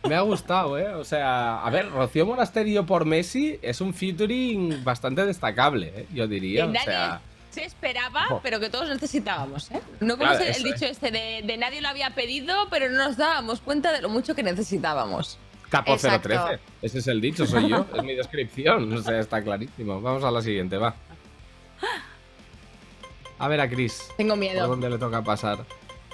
Me 0.08 0.14
ha 0.14 0.20
gustado, 0.20 0.78
¿eh? 0.78 0.94
O 0.94 1.04
sea, 1.04 1.64
a 1.64 1.70
ver, 1.70 1.90
Rocío 1.90 2.26
Monasterio 2.26 2.86
por 2.86 3.06
Messi 3.06 3.58
es 3.60 3.80
un 3.80 3.92
featuring 3.92 4.84
bastante 4.84 5.26
destacable, 5.26 5.92
¿eh? 5.96 6.06
Yo 6.14 6.28
diría. 6.28 6.62
Que 6.62 6.68
O 6.68 6.72
nadie 6.72 6.84
sea, 6.84 7.20
se 7.50 7.64
esperaba, 7.64 8.40
pero 8.42 8.60
que 8.60 8.68
todos 8.68 8.88
necesitábamos, 8.88 9.68
¿eh? 9.72 9.80
No 9.98 10.16
como 10.16 10.30
Claro, 10.30 10.44
el 10.44 10.50
eso, 10.50 10.62
dicho 10.62 10.84
este 10.84 11.10
de, 11.10 11.42
de 11.44 11.56
nadie 11.56 11.80
lo 11.80 11.88
había 11.88 12.10
pedido, 12.14 12.68
pero 12.70 12.88
no 12.88 12.98
nos 12.98 13.16
dábamos 13.16 13.60
cuenta 13.60 13.90
de 13.90 14.00
lo 14.00 14.08
mucho 14.10 14.36
que 14.36 14.44
necesitábamos. 14.44 15.38
Capo 15.74 15.92
Exacto. 15.94 16.28
013. 16.28 16.58
Ese 16.82 16.98
es 16.98 17.06
el 17.08 17.20
dicho, 17.20 17.46
soy 17.46 17.68
yo. 17.68 17.84
es 17.96 18.02
mi 18.04 18.14
descripción. 18.14 18.92
O 18.92 19.02
sea, 19.02 19.18
está 19.18 19.42
clarísimo. 19.42 20.00
Vamos 20.00 20.22
a 20.24 20.30
la 20.30 20.40
siguiente, 20.40 20.76
va. 20.78 20.94
A 23.38 23.48
ver 23.48 23.60
a 23.60 23.68
Chris. 23.68 24.08
Tengo 24.16 24.30
¿Por 24.34 24.38
miedo, 24.38 24.66
dónde 24.68 24.88
le 24.90 24.98
toca 24.98 25.22
pasar? 25.22 25.64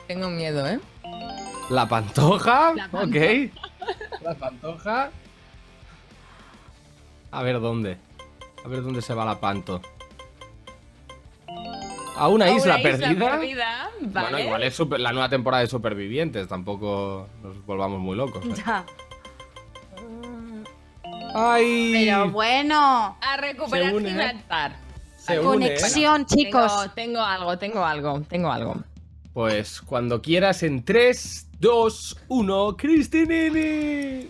tengo 0.07 0.29
miedo, 0.31 0.67
¿eh? 0.67 0.81
La 1.69 1.87
pantoja. 1.89 2.73
La 2.75 2.87
ok. 2.93 3.51
La 4.23 4.35
pantoja. 4.35 5.11
A 7.31 7.43
ver 7.43 7.61
dónde. 7.61 7.97
A 8.65 8.69
ver 8.69 8.83
dónde 8.83 9.03
se 9.03 9.15
va 9.15 9.25
la 9.25 9.39
panto. 9.39 9.81
A 12.17 12.29
una 12.29 12.47
A 12.47 12.51
isla 12.51 12.75
una 12.75 12.83
perdida. 12.83 13.31
perdida, 13.31 13.91
¿vale? 14.01 14.31
Bueno, 14.31 14.39
igual 14.41 14.63
es 14.65 14.75
super- 14.75 15.01
la 15.01 15.13
nueva 15.13 15.29
temporada 15.29 15.63
de 15.63 15.69
Supervivientes. 15.69 16.49
Tampoco 16.49 17.29
nos 17.43 17.65
volvamos 17.67 18.01
muy 18.01 18.17
locos. 18.17 18.45
¿eh? 18.45 18.55
Ya. 18.67 18.85
¡Ay! 21.35 21.93
Pero 21.93 22.31
bueno, 22.31 23.17
A 23.21 23.37
recuperar 23.37 23.91
Se 23.91 23.97
une, 23.97 24.09
¿eh? 24.11 24.43
Une, 25.29 25.37
¿eh? 25.37 25.41
conexión, 25.43 26.27
chicos. 26.27 26.73
Tengo, 26.95 26.95
tengo 26.95 27.21
algo, 27.21 27.59
tengo 27.59 27.85
algo, 27.85 28.21
tengo 28.29 28.51
algo. 28.51 28.77
Pues 29.33 29.81
cuando 29.81 30.21
quieras 30.21 30.63
en 30.63 30.85
3, 30.85 31.49
2, 31.61 32.17
1, 32.29 32.77
Cristinini. 32.77 34.29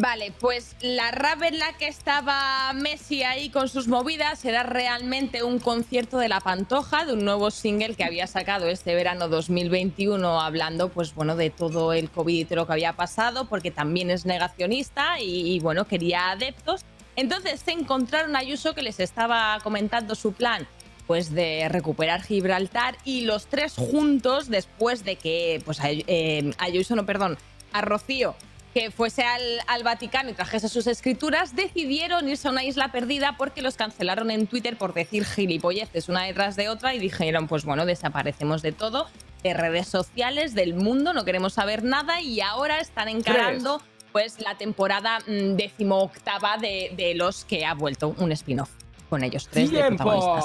Vale, 0.00 0.32
pues 0.38 0.76
la 0.80 1.10
rave 1.10 1.48
en 1.48 1.58
la 1.58 1.72
que 1.72 1.88
estaba 1.88 2.72
Messi 2.72 3.24
ahí 3.24 3.50
con 3.50 3.68
sus 3.68 3.88
movidas 3.88 4.44
era 4.44 4.62
realmente 4.62 5.42
un 5.42 5.58
concierto 5.58 6.18
de 6.18 6.28
La 6.28 6.38
Pantoja, 6.38 7.04
de 7.04 7.14
un 7.14 7.24
nuevo 7.24 7.50
single 7.50 7.96
que 7.96 8.04
había 8.04 8.28
sacado 8.28 8.68
este 8.68 8.94
verano 8.94 9.26
2021, 9.28 10.40
hablando, 10.40 10.88
pues 10.88 11.16
bueno, 11.16 11.34
de 11.34 11.50
todo 11.50 11.92
el 11.92 12.10
COVID 12.10 12.38
y 12.38 12.44
todo 12.44 12.56
lo 12.56 12.66
que 12.68 12.74
había 12.74 12.92
pasado, 12.92 13.48
porque 13.48 13.72
también 13.72 14.12
es 14.12 14.24
negacionista 14.24 15.18
y, 15.18 15.54
y, 15.54 15.58
bueno, 15.58 15.84
quería 15.84 16.30
adeptos. 16.30 16.82
Entonces 17.16 17.58
se 17.58 17.72
encontraron 17.72 18.36
a 18.36 18.38
Ayuso 18.38 18.76
que 18.76 18.82
les 18.82 19.00
estaba 19.00 19.58
comentando 19.64 20.14
su 20.14 20.32
plan 20.32 20.68
pues 21.08 21.32
de 21.32 21.68
recuperar 21.70 22.22
Gibraltar 22.22 22.98
y 23.04 23.22
los 23.22 23.46
tres 23.46 23.74
juntos 23.74 24.48
después 24.48 25.04
de 25.04 25.16
que 25.16 25.60
pues 25.64 25.80
a, 25.80 25.86
eh, 25.90 26.52
Ayuso 26.58 26.94
no 26.94 27.06
perdón 27.06 27.38
a 27.72 27.80
Rocío 27.80 28.36
que 28.74 28.90
fuese 28.90 29.22
al, 29.22 29.42
al, 29.66 29.82
Vaticano 29.82 30.30
y 30.30 30.32
trajese 30.34 30.68
sus 30.68 30.86
escrituras, 30.86 31.56
decidieron 31.56 32.28
irse 32.28 32.48
a 32.48 32.50
una 32.50 32.64
isla 32.64 32.92
perdida 32.92 33.36
porque 33.36 33.62
los 33.62 33.76
cancelaron 33.76 34.30
en 34.30 34.46
Twitter 34.46 34.76
por 34.76 34.94
decir 34.94 35.24
gilipolleces 35.24 36.08
una 36.08 36.24
detrás 36.24 36.56
de 36.56 36.68
otra 36.68 36.94
y 36.94 36.98
dijeron, 36.98 37.48
pues 37.48 37.64
bueno, 37.64 37.86
desaparecemos 37.86 38.62
de 38.62 38.72
todo, 38.72 39.08
de 39.42 39.54
redes 39.54 39.88
sociales, 39.88 40.54
del 40.54 40.74
mundo, 40.74 41.12
no 41.12 41.24
queremos 41.24 41.54
saber 41.54 41.82
nada 41.82 42.20
y 42.20 42.40
ahora 42.40 42.80
están 42.80 43.08
encarando 43.08 43.80
pues 44.12 44.40
la 44.40 44.56
temporada 44.56 45.18
mmm, 45.26 45.54
decimoctava 45.54 46.56
de, 46.56 46.92
de 46.96 47.14
los 47.14 47.44
que 47.44 47.64
ha 47.64 47.74
vuelto 47.74 48.14
un 48.18 48.32
spin-off. 48.32 48.70
Con 49.08 49.24
ellos 49.24 49.48
tres 49.50 49.70
de 49.70 49.82
protagonistas. 49.84 50.44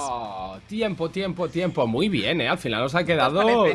Tiempo, 0.67 1.09
tiempo, 1.09 1.09
tiempo, 1.09 1.49
tiempo. 1.49 1.87
Muy 1.87 2.09
bien, 2.09 2.41
¿eh? 2.41 2.47
Al 2.47 2.57
final 2.57 2.83
os 2.83 2.95
ha 2.95 3.03
quedado 3.03 3.65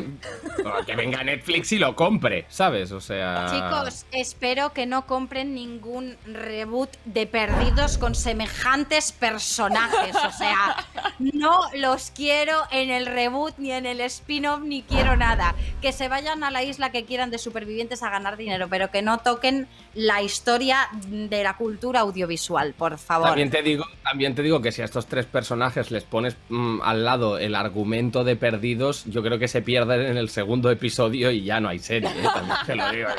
que 0.85 0.95
venga 0.95 1.23
Netflix 1.23 1.71
y 1.71 1.77
lo 1.77 1.95
compre, 1.95 2.45
¿sabes? 2.49 2.91
O 2.91 2.99
sea... 2.99 3.47
Chicos, 3.49 4.05
espero 4.11 4.73
que 4.73 4.85
no 4.85 5.05
compren 5.05 5.53
ningún 5.53 6.17
reboot 6.25 6.89
de 7.05 7.27
Perdidos 7.27 7.97
con 7.97 8.15
semejantes 8.15 9.11
personajes. 9.11 10.15
O 10.15 10.31
sea, 10.31 10.87
no 11.19 11.61
los 11.75 12.11
quiero 12.11 12.63
en 12.71 12.89
el 12.89 13.05
reboot 13.05 13.57
ni 13.57 13.71
en 13.71 13.85
el 13.85 14.01
spin-off 14.01 14.61
ni 14.61 14.81
quiero 14.81 15.15
nada. 15.15 15.55
Que 15.81 15.91
se 15.91 16.07
vayan 16.07 16.43
a 16.43 16.51
la 16.51 16.63
isla 16.63 16.91
que 16.91 17.05
quieran 17.05 17.29
de 17.31 17.37
supervivientes 17.37 18.03
a 18.03 18.09
ganar 18.09 18.35
dinero, 18.35 18.67
pero 18.69 18.89
que 18.91 19.01
no 19.01 19.19
toquen 19.19 19.67
la 19.93 20.21
historia 20.21 20.89
de 21.07 21.43
la 21.43 21.55
cultura 21.55 22.01
audiovisual, 22.01 22.73
por 22.73 22.97
favor. 22.97 23.27
También 23.27 23.49
te 23.49 23.61
digo, 23.61 23.85
también 24.03 24.35
te 24.35 24.41
digo 24.41 24.61
que 24.61 24.71
si 24.71 24.78
a 24.81 24.85
estos 24.85 25.07
tres 25.07 25.25
personajes 25.25 25.91
les 25.91 26.03
pones 26.03 26.35
mm, 26.49 26.81
al 26.83 27.03
lado 27.05 27.37
el 27.37 27.55
argumento 27.55 28.23
de 28.23 28.35
perdidos, 28.35 29.05
yo 29.05 29.21
creo 29.23 29.39
que 29.39 29.47
se 29.47 29.61
pierden 29.61 30.01
en 30.01 30.17
el 30.17 30.29
segundo 30.29 30.71
episodio 30.71 31.31
y 31.31 31.43
ya 31.43 31.59
no 31.59 31.69
hay 31.69 31.79
serie. 31.79 32.09
¿eh? 32.09 32.27
También 32.33 32.57
te 32.65 32.75
lo 32.75 32.91
digo. 32.91 33.09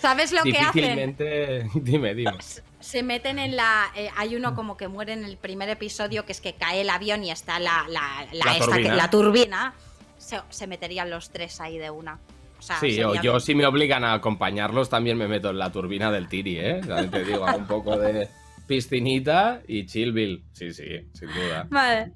¿Sabes 0.00 0.32
lo 0.32 0.42
que 0.42 0.58
hacen? 0.58 0.72
Difícilmente. 0.72 1.66
Dime, 1.74 2.14
dime. 2.14 2.32
Se 2.80 3.02
meten 3.02 3.38
en 3.38 3.56
la. 3.56 3.86
eh, 3.96 4.08
hay 4.16 4.36
uno 4.36 4.54
como 4.54 4.76
que 4.76 4.86
muere 4.88 5.12
en 5.12 5.24
el 5.24 5.36
primer 5.36 5.68
episodio, 5.68 6.24
que 6.24 6.32
es 6.32 6.40
que 6.40 6.52
cae 6.54 6.82
el 6.82 6.90
avión 6.90 7.24
y 7.24 7.30
está 7.30 7.58
la, 7.58 7.84
la, 7.88 8.26
la, 8.32 8.44
La 8.44 8.52
esta 8.52 8.66
que- 8.66 8.72
turbina. 8.72 8.94
la 8.96 9.10
turbina. 9.10 9.74
Se, 10.18 10.40
se 10.50 10.66
meterían 10.66 11.10
los 11.10 11.30
tres 11.30 11.60
ahí 11.60 11.78
de 11.78 11.90
una. 11.90 12.18
O 12.58 12.62
sea, 12.62 12.78
Sí, 12.80 13.02
o 13.02 13.08
sería- 13.12 13.22
yo 13.22 13.40
si 13.40 13.54
me 13.54 13.66
obligan 13.66 14.02
a 14.04 14.14
acompañarlos 14.14 14.88
también 14.88 15.18
me 15.18 15.28
meto 15.28 15.50
en 15.50 15.58
la 15.58 15.70
turbina 15.72 16.10
del 16.10 16.28
Tiri, 16.28 16.58
¿eh? 16.58 16.80
También 16.86 17.10
te 17.10 17.24
digo, 17.24 17.44
un 17.44 17.66
poco 17.66 17.96
de 17.98 18.28
piscinita 18.66 19.62
y 19.66 19.86
chillville. 19.86 20.42
Sí, 20.52 20.72
sí, 20.72 20.84
sin 21.12 21.28
duda. 21.28 21.66
Vale. 21.70 22.12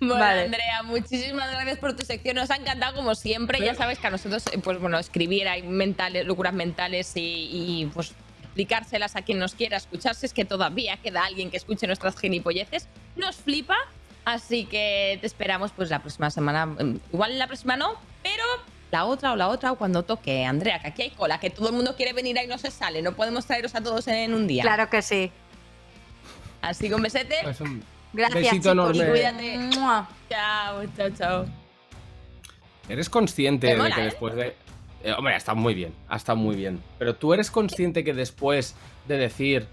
Bueno, 0.00 0.14
Vale. 0.14 0.44
Andrea, 0.44 0.82
muchísimas 0.82 1.50
gracias 1.50 1.78
por 1.78 1.94
tu 1.94 2.04
sección. 2.06 2.36
Nos 2.36 2.50
ha 2.50 2.56
encantado 2.56 2.96
como 2.96 3.14
siempre. 3.14 3.60
Ya 3.60 3.74
sabes 3.74 3.98
que 3.98 4.06
a 4.06 4.10
nosotros, 4.10 4.46
eh, 4.46 4.58
pues 4.58 4.80
bueno, 4.80 4.98
escribir 4.98 5.46
hay 5.46 5.62
mentales, 5.62 6.26
locuras 6.26 6.54
mentales 6.54 7.12
y, 7.16 7.20
y, 7.52 7.90
pues 7.92 8.14
explicárselas 8.40 9.14
a 9.16 9.22
quien 9.22 9.38
nos 9.38 9.54
quiera 9.54 9.76
escuchar. 9.76 10.14
Si 10.14 10.24
es 10.24 10.32
que 10.32 10.46
todavía 10.46 10.96
queda 10.96 11.24
alguien 11.24 11.50
que 11.50 11.58
escuche 11.58 11.86
nuestras 11.86 12.18
gilipolleces, 12.18 12.88
nos 13.16 13.36
flipa. 13.36 13.76
Así 14.24 14.64
que 14.64 15.18
te 15.20 15.26
esperamos 15.26 15.72
pues 15.72 15.90
la 15.90 16.00
próxima 16.00 16.30
semana. 16.30 16.66
Mm, 16.66 17.00
Igual 17.12 17.38
la 17.38 17.46
próxima 17.46 17.76
no, 17.76 17.94
pero 18.22 18.44
la 18.90 19.04
otra 19.04 19.32
o 19.32 19.36
la 19.36 19.48
otra 19.48 19.72
o 19.72 19.76
cuando 19.76 20.02
toque. 20.02 20.44
Andrea, 20.44 20.80
que 20.80 20.88
aquí 20.88 21.02
hay 21.02 21.10
cola, 21.10 21.38
que 21.38 21.50
todo 21.50 21.68
el 21.68 21.74
mundo 21.74 21.94
quiere 21.96 22.12
venir 22.12 22.38
ahí 22.38 22.46
y 22.46 22.48
no 22.48 22.58
se 22.58 22.70
sale. 22.70 23.02
No 23.02 23.12
podemos 23.12 23.44
traeros 23.46 23.74
a 23.74 23.82
todos 23.82 24.08
en 24.08 24.32
un 24.32 24.46
día. 24.46 24.62
Claro 24.62 24.88
que 24.88 25.02
sí. 25.02 25.30
Así 26.62 26.88
que 26.88 26.94
un 26.94 27.02
besete 27.02 27.36
Pues 27.42 27.60
un 27.60 27.82
Gracias, 28.12 28.42
besito 28.42 28.72
chicos. 28.72 28.72
enorme. 28.72 29.04
y 29.04 29.10
cuídate. 29.10 29.58
Mua. 29.78 30.08
Chao, 30.28 30.82
chao, 30.96 31.10
chao. 31.10 31.46
¿Eres 32.88 33.08
consciente 33.08 33.68
de 33.68 33.90
que 33.92 34.00
¿eh? 34.00 34.04
después 34.04 34.34
de... 34.34 34.56
Eh, 35.04 35.12
hombre, 35.16 35.34
ha 35.34 35.36
estado 35.36 35.56
muy 35.56 35.74
bien, 35.74 35.94
ha 36.08 36.16
estado 36.16 36.36
muy 36.36 36.56
bien. 36.56 36.82
Pero 36.98 37.14
tú 37.14 37.32
eres 37.32 37.50
consciente 37.50 38.04
que 38.04 38.12
después 38.12 38.74
de 39.08 39.16
decir 39.16 39.66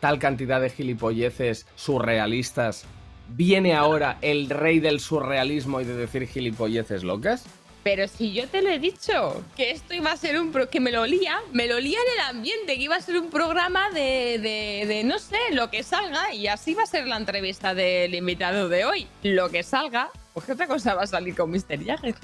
tal 0.00 0.18
cantidad 0.18 0.60
de 0.60 0.68
gilipolleces 0.70 1.66
surrealistas, 1.76 2.84
viene 3.28 3.74
ahora 3.74 4.18
el 4.20 4.50
rey 4.50 4.80
del 4.80 5.00
surrealismo 5.00 5.80
y 5.80 5.84
de 5.84 5.94
decir 5.96 6.26
gilipolleces 6.26 7.04
locas? 7.04 7.46
Pero 7.84 8.08
si 8.08 8.32
yo 8.32 8.48
te 8.48 8.62
lo 8.62 8.70
he 8.70 8.78
dicho, 8.78 9.44
que 9.56 9.70
esto 9.70 9.92
iba 9.92 10.10
a 10.10 10.16
ser 10.16 10.40
un... 10.40 10.52
Pro 10.52 10.70
que 10.70 10.80
me 10.80 10.90
lo 10.90 11.02
olía, 11.02 11.38
me 11.52 11.66
lo 11.66 11.76
olía 11.76 11.98
en 11.98 12.12
el 12.14 12.36
ambiente, 12.36 12.76
que 12.76 12.82
iba 12.82 12.96
a 12.96 13.00
ser 13.00 13.18
un 13.18 13.28
programa 13.28 13.90
de, 13.90 14.38
de, 14.38 14.86
de 14.88 15.04
no 15.04 15.18
sé, 15.18 15.38
lo 15.52 15.70
que 15.70 15.82
salga, 15.82 16.32
y 16.32 16.46
así 16.46 16.72
va 16.72 16.84
a 16.84 16.86
ser 16.86 17.06
la 17.06 17.18
entrevista 17.18 17.74
del 17.74 18.14
invitado 18.14 18.70
de 18.70 18.86
hoy. 18.86 19.06
Lo 19.22 19.50
que 19.50 19.62
salga, 19.62 20.10
pues 20.32 20.46
qué 20.46 20.52
otra 20.52 20.66
cosa 20.66 20.94
va 20.94 21.02
a 21.02 21.06
salir 21.06 21.36
con 21.36 21.50
Mr. 21.50 21.84
Jagger. 21.84 22.14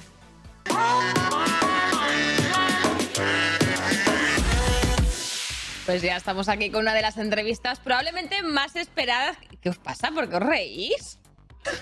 Pues 5.84 6.02
ya 6.02 6.16
estamos 6.16 6.48
aquí 6.48 6.70
con 6.70 6.82
una 6.82 6.94
de 6.94 7.02
las 7.02 7.18
entrevistas 7.18 7.80
probablemente 7.80 8.42
más 8.42 8.76
esperadas. 8.76 9.36
¿Qué 9.60 9.68
os 9.68 9.78
pasa? 9.78 10.10
¿Por 10.10 10.30
qué 10.30 10.36
os 10.36 10.42
reís? 10.42 11.18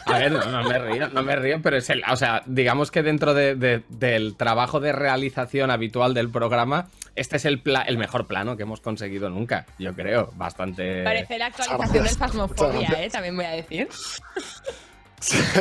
A 0.07 0.19
ver, 0.19 0.33
no, 0.33 0.45
no 0.45 0.63
me 0.65 0.79
río, 0.79 1.09
no 1.09 1.23
me 1.23 1.37
río, 1.37 1.61
pero 1.63 1.77
es 1.77 1.89
el, 1.91 2.03
o 2.11 2.17
sea, 2.17 2.43
digamos 2.47 2.91
que 2.91 3.03
dentro 3.03 3.35
de- 3.35 3.55
de- 3.55 3.83
del 3.89 4.37
trabajo 4.37 4.81
de 4.81 4.93
realización 4.93 5.71
habitual 5.71 6.15
del 6.15 6.31
programa, 6.31 6.89
este 7.15 7.37
es 7.37 7.45
el, 7.45 7.61
pla- 7.61 7.83
el 7.83 7.99
mejor 7.99 8.27
plano 8.27 8.57
que 8.57 8.63
hemos 8.65 8.81
conseguido 8.81 9.29
nunca, 9.31 9.67
yo 9.79 9.95
creo, 9.95 10.33
bastante... 10.35 11.05
Parece 11.05 11.39
la 11.39 11.47
actualización 11.47 12.05
del 12.05 12.17
Phasmophobia, 12.17 13.05
¿eh? 13.05 13.11
También 13.11 13.37
voy 13.37 13.45
a 13.45 13.51
decir. 13.51 13.89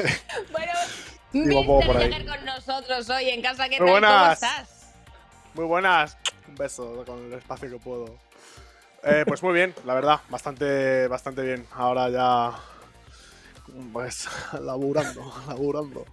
bueno. 0.51 0.71
Jagger 1.33 2.25
con 2.25 2.45
nosotros 2.45 3.09
hoy 3.09 3.29
en 3.29 3.41
casa. 3.41 3.67
¿Qué 3.69 3.79
Muy 3.79 3.91
tal? 3.91 4.01
¿Cómo 4.01 4.09
buenas. 4.17 4.33
estás? 4.43 4.93
Muy 5.53 5.65
buenas. 5.65 6.17
Un 6.47 6.55
beso 6.55 7.03
con 7.05 7.25
el 7.25 7.33
espacio 7.33 7.69
que 7.69 7.77
puedo. 7.77 8.15
Eh, 9.03 9.23
pues 9.27 9.43
muy 9.43 9.53
bien, 9.53 9.73
la 9.85 9.93
verdad, 9.93 10.19
bastante, 10.29 11.07
bastante 11.07 11.41
bien. 11.43 11.65
Ahora 11.75 12.09
ya. 12.09 12.51
Pues 13.93 14.27
laburando, 14.61 15.33
laburando. 15.47 16.05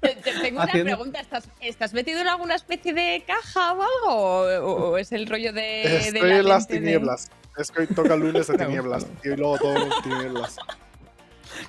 Te, 0.00 0.14
te 0.16 0.32
tengo 0.40 0.56
una 0.62 0.64
Haciendo- 0.64 0.96
pregunta. 0.96 1.20
¿Estás, 1.20 1.48
¿Estás 1.60 1.92
metido 1.92 2.20
en 2.20 2.28
alguna 2.28 2.54
especie 2.54 2.94
de 2.94 3.22
caja 3.26 3.72
o 3.74 3.82
algo? 3.82 4.66
¿O, 4.66 4.90
o 4.90 4.98
es 4.98 5.12
el 5.12 5.26
rollo 5.26 5.52
de, 5.52 5.60
de 5.60 5.96
Estoy 6.08 6.28
la 6.30 6.38
en 6.38 6.48
las 6.48 6.68
de- 6.68 6.78
tinieblas. 6.78 7.30
Es 7.58 7.70
que 7.70 7.82
hoy 7.82 7.86
toca 7.88 8.14
el 8.14 8.20
lunes 8.20 8.46
de 8.46 8.56
tinieblas. 8.58 9.06
Y 9.24 9.28
luego 9.36 9.58
todo 9.58 9.76
en 9.76 9.90
tinieblas. 10.02 10.56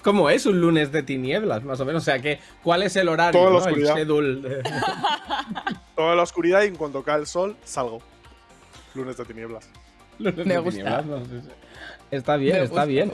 ¿Cómo 0.02 0.30
es 0.30 0.46
un 0.46 0.60
lunes 0.62 0.92
de 0.92 1.04
tinieblas, 1.04 1.64
más 1.64 1.80
o 1.80 1.86
menos? 1.86 2.02
O 2.04 2.06
sea, 2.06 2.20
que, 2.20 2.40
¿cuál 2.64 2.84
es 2.84 2.96
el 2.96 3.08
horario? 3.10 3.40
Toda 3.40 3.52
la 3.52 3.60
¿no? 3.60 3.66
Oscuridad. 3.66 3.96
de- 3.96 4.64
Toda 5.96 6.16
la 6.16 6.24
oscuridad 6.24 6.64
y 6.64 6.68
en 6.68 6.76
cuanto 6.76 7.04
cae 7.04 7.20
el 7.20 7.28
sol, 7.28 7.56
salgo. 7.64 8.02
Lunes 8.96 9.18
de 9.18 9.26
tinieblas. 9.26 9.70
lunes 10.20 10.38
Me 10.46 10.54
de 10.54 10.60
gusta. 10.60 10.80
tinieblas, 11.02 11.06
no 11.06 11.26
sé 11.26 11.42
si- 11.42 11.48
Está 12.12 12.38
bien, 12.38 12.58
Me 12.58 12.64
está 12.64 12.86
gusta, 12.86 12.86
bien. 12.86 13.12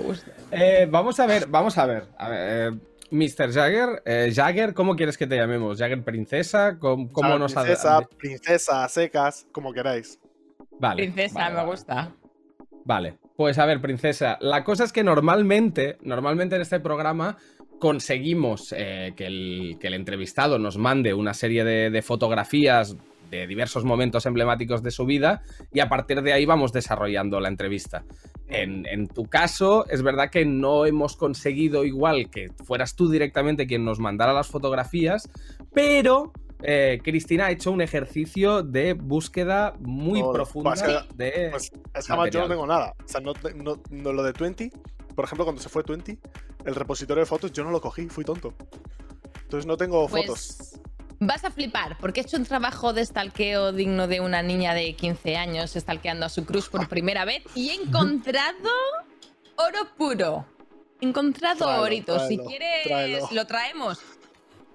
Eh, 0.52 0.88
vamos 0.90 1.20
a 1.20 1.26
ver, 1.26 1.48
vamos 1.48 1.78
a 1.78 1.86
ver. 1.86 2.06
A 2.18 2.30
ver, 2.30 2.74
eh, 2.74 2.78
Mr. 3.10 3.52
Jagger, 3.52 4.02
eh, 4.06 4.32
Jagger, 4.34 4.74
¿cómo 4.74 4.96
quieres 4.96 5.18
que 5.18 5.28
te 5.28 5.36
llamemos? 5.36 5.78
¿Jagger 5.80 6.04
Princesa? 6.04 6.78
¿Cómo, 6.80 7.12
cómo 7.12 7.38
nos 7.38 7.56
ha- 7.58 7.64
princesa, 7.64 8.02
princesa, 8.18 8.88
secas, 8.90 9.48
como 9.52 9.74
queráis. 9.74 10.20
Vale, 10.80 11.04
Princesa, 11.04 11.36
vale, 11.40 11.50
me 11.52 11.56
vale. 11.58 11.70
gusta. 11.72 12.12
Vale, 12.84 13.18
pues 13.36 13.58
a 13.60 13.66
ver, 13.66 13.80
princesa, 13.82 14.38
la 14.42 14.64
cosa 14.64 14.84
es 14.84 14.92
que 14.92 15.04
normalmente, 15.04 15.98
normalmente 16.02 16.56
en 16.56 16.62
este 16.64 16.80
programa 16.80 17.38
conseguimos 17.80 18.74
eh, 18.78 19.14
que, 19.16 19.26
el, 19.28 19.78
que 19.80 19.88
el 19.88 19.94
entrevistado 19.94 20.58
nos 20.60 20.78
mande 20.78 21.14
una 21.14 21.34
serie 21.34 21.64
de, 21.64 21.90
de 21.90 22.02
fotografías 22.02 22.96
de 23.32 23.48
diversos 23.48 23.84
momentos 23.86 24.26
emblemáticos 24.28 24.84
de 24.84 24.92
su 24.92 25.06
vida 25.06 25.42
y 25.74 25.80
a 25.80 25.90
partir 25.90 26.22
de 26.22 26.34
ahí 26.34 26.46
vamos 26.46 26.72
desarrollando 26.74 27.40
la 27.40 27.48
entrevista. 27.48 28.04
En, 28.48 28.86
en 28.86 29.08
tu 29.08 29.24
caso, 29.26 29.88
es 29.90 30.04
verdad 30.04 30.30
que 30.30 30.46
no 30.46 30.86
hemos 30.86 31.16
conseguido 31.16 31.86
igual 31.86 32.30
que 32.30 32.50
fueras 32.66 32.96
tú 32.96 33.10
directamente 33.10 33.66
quien 33.66 33.86
nos 33.86 33.98
mandara 34.00 34.34
las 34.34 34.48
fotografías, 34.48 35.30
pero 35.74 36.34
eh, 36.62 37.00
Cristina 37.04 37.46
ha 37.48 37.52
hecho 37.52 37.72
un 37.72 37.82
ejercicio 37.82 38.62
de 38.62 38.94
búsqueda 38.94 39.74
muy 39.80 40.20
Joder, 40.22 40.34
profunda 40.36 40.72
pues, 40.74 41.18
de... 41.18 41.48
Pues 41.52 41.64
es 41.94 42.06
que 42.06 42.14
además 42.14 42.30
yo 42.32 42.42
no 42.42 42.48
tengo 42.50 42.68
nada. 42.68 42.94
O 43.04 43.08
sea, 43.08 43.22
no, 43.22 43.34
no- 43.56 43.82
no- 43.90 44.14
lo 44.14 44.22
de 44.24 44.34
20, 44.34 44.70
por 45.16 45.26
ejemplo, 45.26 45.46
cuando 45.46 45.62
se 45.62 45.70
fue 45.70 45.84
20, 45.88 46.20
el 46.66 46.76
repositorio 46.76 47.22
de 47.22 47.26
fotos 47.26 47.52
yo 47.54 47.64
no 47.64 47.72
lo 47.72 47.80
cogí, 47.82 48.08
fui 48.10 48.24
tonto. 48.26 48.54
Entonces 49.44 49.66
no 49.66 49.76
tengo 49.78 50.08
Pues, 50.08 50.26
fotos. 50.26 50.80
Vas 51.24 51.46
a 51.46 51.52
flipar, 51.52 51.98
porque 52.00 52.22
he 52.22 52.24
hecho 52.24 52.36
un 52.38 52.46
trabajo 52.46 52.94
de 52.94 53.06
stalkeo 53.06 53.72
digno 53.74 54.08
de 54.08 54.22
una 54.22 54.42
niña 54.42 54.74
de 54.74 54.96
15 54.96 55.38
años 55.38 55.70
stalkeando 55.72 56.26
a 56.26 56.30
su 56.30 56.46
cruz 56.46 56.68
por 56.68 56.90
primera 56.90 57.26
vez 57.26 57.44
y 57.54 57.70
he 57.70 57.76
encontrado 57.76 58.70
oro 59.56 59.88
puro. 59.96 60.46
He 61.00 61.06
encontrado 61.06 61.60
Tráelo, 61.60 61.84
orito. 61.84 62.28
si 62.28 62.40
quieres, 62.40 62.84
tráelo. 62.86 63.30
lo 63.34 63.46
traemos. 63.46 64.00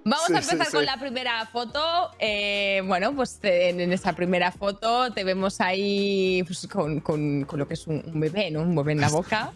Vamos 0.05 0.27
Sí, 0.29 0.35
a 0.35 0.37
empezar 0.39 0.67
sí, 0.67 0.73
con 0.73 0.85
la 0.87 1.01
primera 1.01 1.45
foto. 1.47 2.13
Eh, 2.21 2.81
bueno, 2.87 3.13
pues 3.17 3.41
eh, 3.43 3.71
en 3.71 3.93
esa 3.93 4.13
primera 4.13 4.53
foto 4.53 5.13
te 5.13 5.25
vemos 5.25 5.61
ahí 5.61 6.45
pues, 6.47 6.69
con, 6.69 7.01
con- 7.01 7.45
con 7.45 7.59
lo 7.59 7.67
que 7.67 7.75
es 7.75 7.89
un, 7.89 8.05
un 8.07 8.21
bebé, 8.21 8.53
¿no? 8.53 8.61
Un 8.61 8.77
bebé 8.77 8.93
en 8.93 9.01
la 9.01 9.09
boca. 9.09 9.53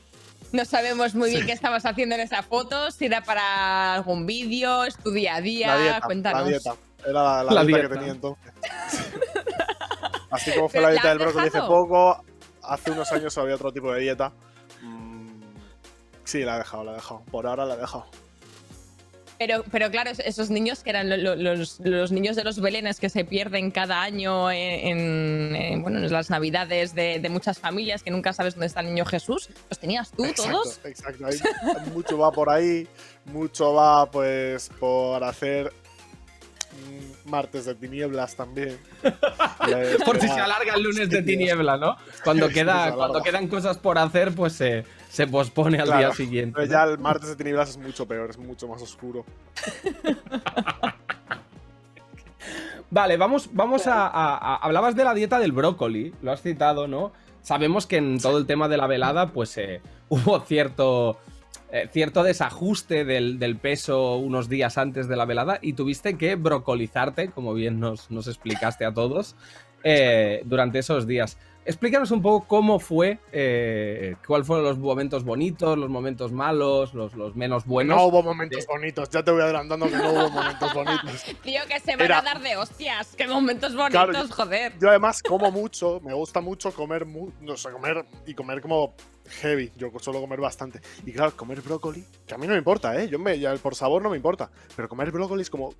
No 0.52 0.64
sabemos 0.64 1.14
muy 1.14 1.30
bien 1.30 1.46
qué 1.46 1.52
estabas 1.52 1.86
haciendo 1.86 2.14
en 2.16 2.22
esa 2.22 2.42
foto, 2.42 2.90
si 2.90 3.06
era 3.06 3.22
para 3.22 3.94
algún 3.94 4.26
vídeo, 4.26 4.84
es 4.84 4.96
tu 4.96 5.10
día 5.12 5.36
a 5.36 5.40
día. 5.40 5.68
La 5.76 5.80
dieta, 5.82 6.00
Cuéntanos. 6.00 6.42
la 6.42 6.48
dieta. 6.48 6.74
Era 7.04 7.12
la, 7.12 7.44
la 7.44 7.52
La 7.52 7.64
dieta, 7.64 7.78
dieta. 7.78 7.88
que 7.88 7.94
tenía 7.98 8.12
entonces. 8.12 8.52
Así 10.30 10.52
como 10.52 10.68
fue 10.68 10.74
¿Pero 10.78 10.82
la 10.86 10.90
dieta 10.90 11.08
del 11.08 11.18
brócoli 11.18 11.48
hace 11.48 11.60
poco, 11.60 12.24
hace 12.62 12.90
unos 12.90 13.10
años 13.12 13.36
había 13.38 13.54
otro 13.56 13.72
tipo 13.72 13.92
de 13.92 14.00
dieta. 14.00 14.32
Mm, 14.82 15.40
sí, 16.24 16.40
la 16.44 16.56
he 16.56 16.58
dejado, 16.58 16.84
la 16.84 16.92
he 16.92 16.94
dejado. 16.96 17.22
Por 17.30 17.46
ahora 17.46 17.64
la 17.64 17.74
he 17.74 17.78
dejado. 17.78 18.06
Pero, 19.40 19.64
pero 19.72 19.90
claro, 19.90 20.10
es- 20.10 20.18
esos 20.18 20.50
niños 20.50 20.82
que 20.82 20.90
eran 20.90 21.08
lo- 21.08 21.16
lo- 21.16 21.54
los, 21.54 21.80
los 21.80 22.12
niños 22.12 22.36
de 22.36 22.44
los 22.44 22.60
belenes 22.60 23.00
que 23.00 23.08
se 23.08 23.24
pierden 23.24 23.70
cada 23.70 24.02
año 24.02 24.50
en, 24.50 24.58
en- 24.98 25.56
en, 25.56 25.82
bueno, 25.82 25.96
en 25.98 26.12
las 26.12 26.28
navidades 26.28 26.94
de, 26.94 27.20
de 27.20 27.28
muchas 27.30 27.58
familias 27.58 28.02
que 28.02 28.10
nunca 28.10 28.34
sabes 28.34 28.52
dónde 28.54 28.66
está 28.66 28.80
el 28.80 28.88
niño 28.88 29.06
Jesús, 29.06 29.48
¿los 29.70 29.78
tenías 29.78 30.10
tú 30.10 30.24
todos? 30.36 30.78
Exacto, 30.84 30.88
exacto. 30.88 31.26
Hay- 31.26 31.90
mucho 31.94 32.18
va 32.18 32.30
por 32.30 32.50
ahí, 32.50 32.86
mucho 33.24 33.72
va 33.72 34.10
pues 34.10 34.68
por 34.78 35.24
hacer 35.24 35.72
martes 37.26 37.64
de 37.66 37.74
tinieblas 37.74 38.34
también. 38.36 38.78
Por 40.04 40.20
si 40.20 40.28
se 40.28 40.40
alarga 40.40 40.74
el 40.74 40.82
lunes 40.82 41.08
de 41.10 41.22
tiniebla, 41.22 41.76
¿no? 41.76 41.96
Cuando, 42.24 42.48
queda, 42.50 42.92
cuando 42.94 43.22
quedan 43.22 43.46
cosas 43.48 43.78
por 43.78 43.98
hacer, 43.98 44.34
pues 44.34 44.52
se, 44.54 44.84
se 45.08 45.26
pospone 45.26 45.78
al 45.78 45.86
Claro, 45.86 45.98
día 46.06 46.12
siguiente. 46.14 46.54
Pero 46.56 46.70
ya 46.70 46.84
el 46.84 46.98
martes 46.98 47.28
de 47.28 47.36
tinieblas 47.36 47.70
es 47.70 47.76
mucho 47.76 48.06
peor, 48.06 48.30
es 48.30 48.38
mucho 48.38 48.66
más 48.68 48.80
oscuro. 48.82 49.24
Vale, 52.92 53.16
vamos, 53.16 53.48
vamos 53.52 53.86
a, 53.86 54.06
a- 54.08 54.36
a- 54.36 54.56
Hablabas 54.56 54.96
de 54.96 55.04
la 55.04 55.14
dieta 55.14 55.38
del 55.38 55.52
brócoli, 55.52 56.12
lo 56.22 56.32
has 56.32 56.42
citado, 56.42 56.88
¿no? 56.88 57.12
Sabemos 57.42 57.86
que 57.86 57.98
en 57.98 58.18
todo 58.20 58.36
el 58.38 58.46
tema 58.46 58.68
de 58.68 58.76
la 58.76 58.86
velada, 58.88 59.28
pues 59.28 59.56
eh, 59.58 59.80
hubo 60.08 60.40
cierto, 60.40 61.18
eh, 61.72 61.88
cierto 61.92 62.22
desajuste 62.22 63.04
del, 63.04 63.38
del 63.38 63.56
peso 63.56 64.16
unos 64.16 64.48
días 64.48 64.76
antes 64.76 65.08
de 65.08 65.16
la 65.16 65.24
velada 65.24 65.58
y 65.62 65.74
tuviste 65.74 66.18
que 66.18 66.34
brocolizarte, 66.34 67.28
como 67.28 67.54
bien 67.54 67.78
nos, 67.78 68.10
nos 68.10 68.26
explicaste 68.26 68.84
a 68.84 68.92
todos, 68.92 69.36
eh, 69.84 70.42
durante 70.44 70.80
esos 70.80 71.06
días. 71.06 71.38
Explícanos 71.70 72.10
un 72.10 72.20
poco 72.20 72.48
cómo 72.48 72.80
fue, 72.80 73.20
eh, 73.30 74.16
cuáles 74.26 74.44
fueron 74.44 74.64
los 74.66 74.76
momentos 74.76 75.22
bonitos, 75.22 75.78
los 75.78 75.88
momentos 75.88 76.32
malos, 76.32 76.94
los, 76.94 77.14
los 77.14 77.36
menos 77.36 77.64
buenos. 77.64 77.96
No 77.96 78.06
hubo 78.06 78.24
momentos 78.24 78.66
bonitos, 78.66 79.08
ya 79.08 79.22
te 79.22 79.30
voy 79.30 79.40
adelantando 79.42 79.86
que 79.88 79.94
no 79.94 80.10
hubo 80.10 80.30
momentos 80.30 80.74
bonitos. 80.74 81.24
Tío, 81.44 81.60
que 81.68 81.78
se 81.78 81.94
van 81.94 82.06
Era- 82.06 82.18
a 82.18 82.22
dar 82.22 82.40
de 82.42 82.56
hostias. 82.56 83.14
Qué 83.16 83.28
momentos 83.28 83.76
bonitos, 83.76 83.92
Claro, 84.04 84.12
yo- 84.26 84.34
joder. 84.34 84.72
Yo 84.80 84.88
además 84.88 85.22
como 85.22 85.52
mucho, 85.52 86.00
me 86.02 86.12
gusta 86.12 86.40
mucho 86.40 86.72
comer, 86.74 87.06
mu- 87.06 87.30
no 87.40 87.56
sé, 87.56 87.70
comer 87.70 88.04
y 88.26 88.34
comer 88.34 88.60
como 88.60 88.94
heavy. 89.40 89.70
Yo 89.76 89.92
suelo 90.00 90.20
comer 90.20 90.40
bastante. 90.40 90.80
Y 91.06 91.12
claro, 91.12 91.36
comer 91.36 91.60
brócoli, 91.60 92.04
que 92.26 92.34
a 92.34 92.36
mí 92.38 92.48
no 92.48 92.54
me 92.54 92.58
importa, 92.58 93.00
¿eh? 93.00 93.08
Yo 93.08 93.20
me, 93.20 93.38
ya 93.38 93.54
por 93.58 93.76
sabor 93.76 94.02
no 94.02 94.10
me 94.10 94.16
importa. 94.16 94.50
Pero 94.74 94.88
comer 94.88 95.12
brócoli 95.12 95.42
es 95.42 95.50
como 95.50 95.72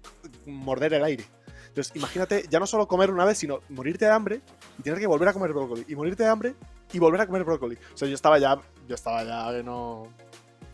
morder 0.46 0.94
el 0.94 1.03
aire. 1.03 1.24
Entonces, 1.70 1.94
imagínate, 1.96 2.44
ya 2.50 2.59
no 2.61 2.66
solo 2.66 2.87
comer 2.87 3.11
una 3.11 3.24
vez, 3.24 3.38
sino 3.38 3.61
morirte 3.68 4.04
de 4.04 4.11
hambre 4.11 4.40
y 4.78 4.83
tener 4.83 4.98
que 4.98 5.06
volver 5.06 5.28
a 5.28 5.33
comer 5.33 5.52
brócoli. 5.52 5.85
Y 5.88 5.94
morirte 5.94 6.22
de 6.24 6.28
hambre 6.28 6.54
y 6.92 6.98
volver 6.98 7.20
a 7.22 7.26
comer 7.26 7.44
brócoli. 7.44 7.76
O 7.94 7.96
sea, 7.96 8.09
yo 8.09 8.14
estaba 8.14 8.38
ya, 8.38 8.59
yo 8.88 8.94
estaba 8.94 9.24
ya 9.24 9.56
que 9.56 9.62
no... 9.62 10.09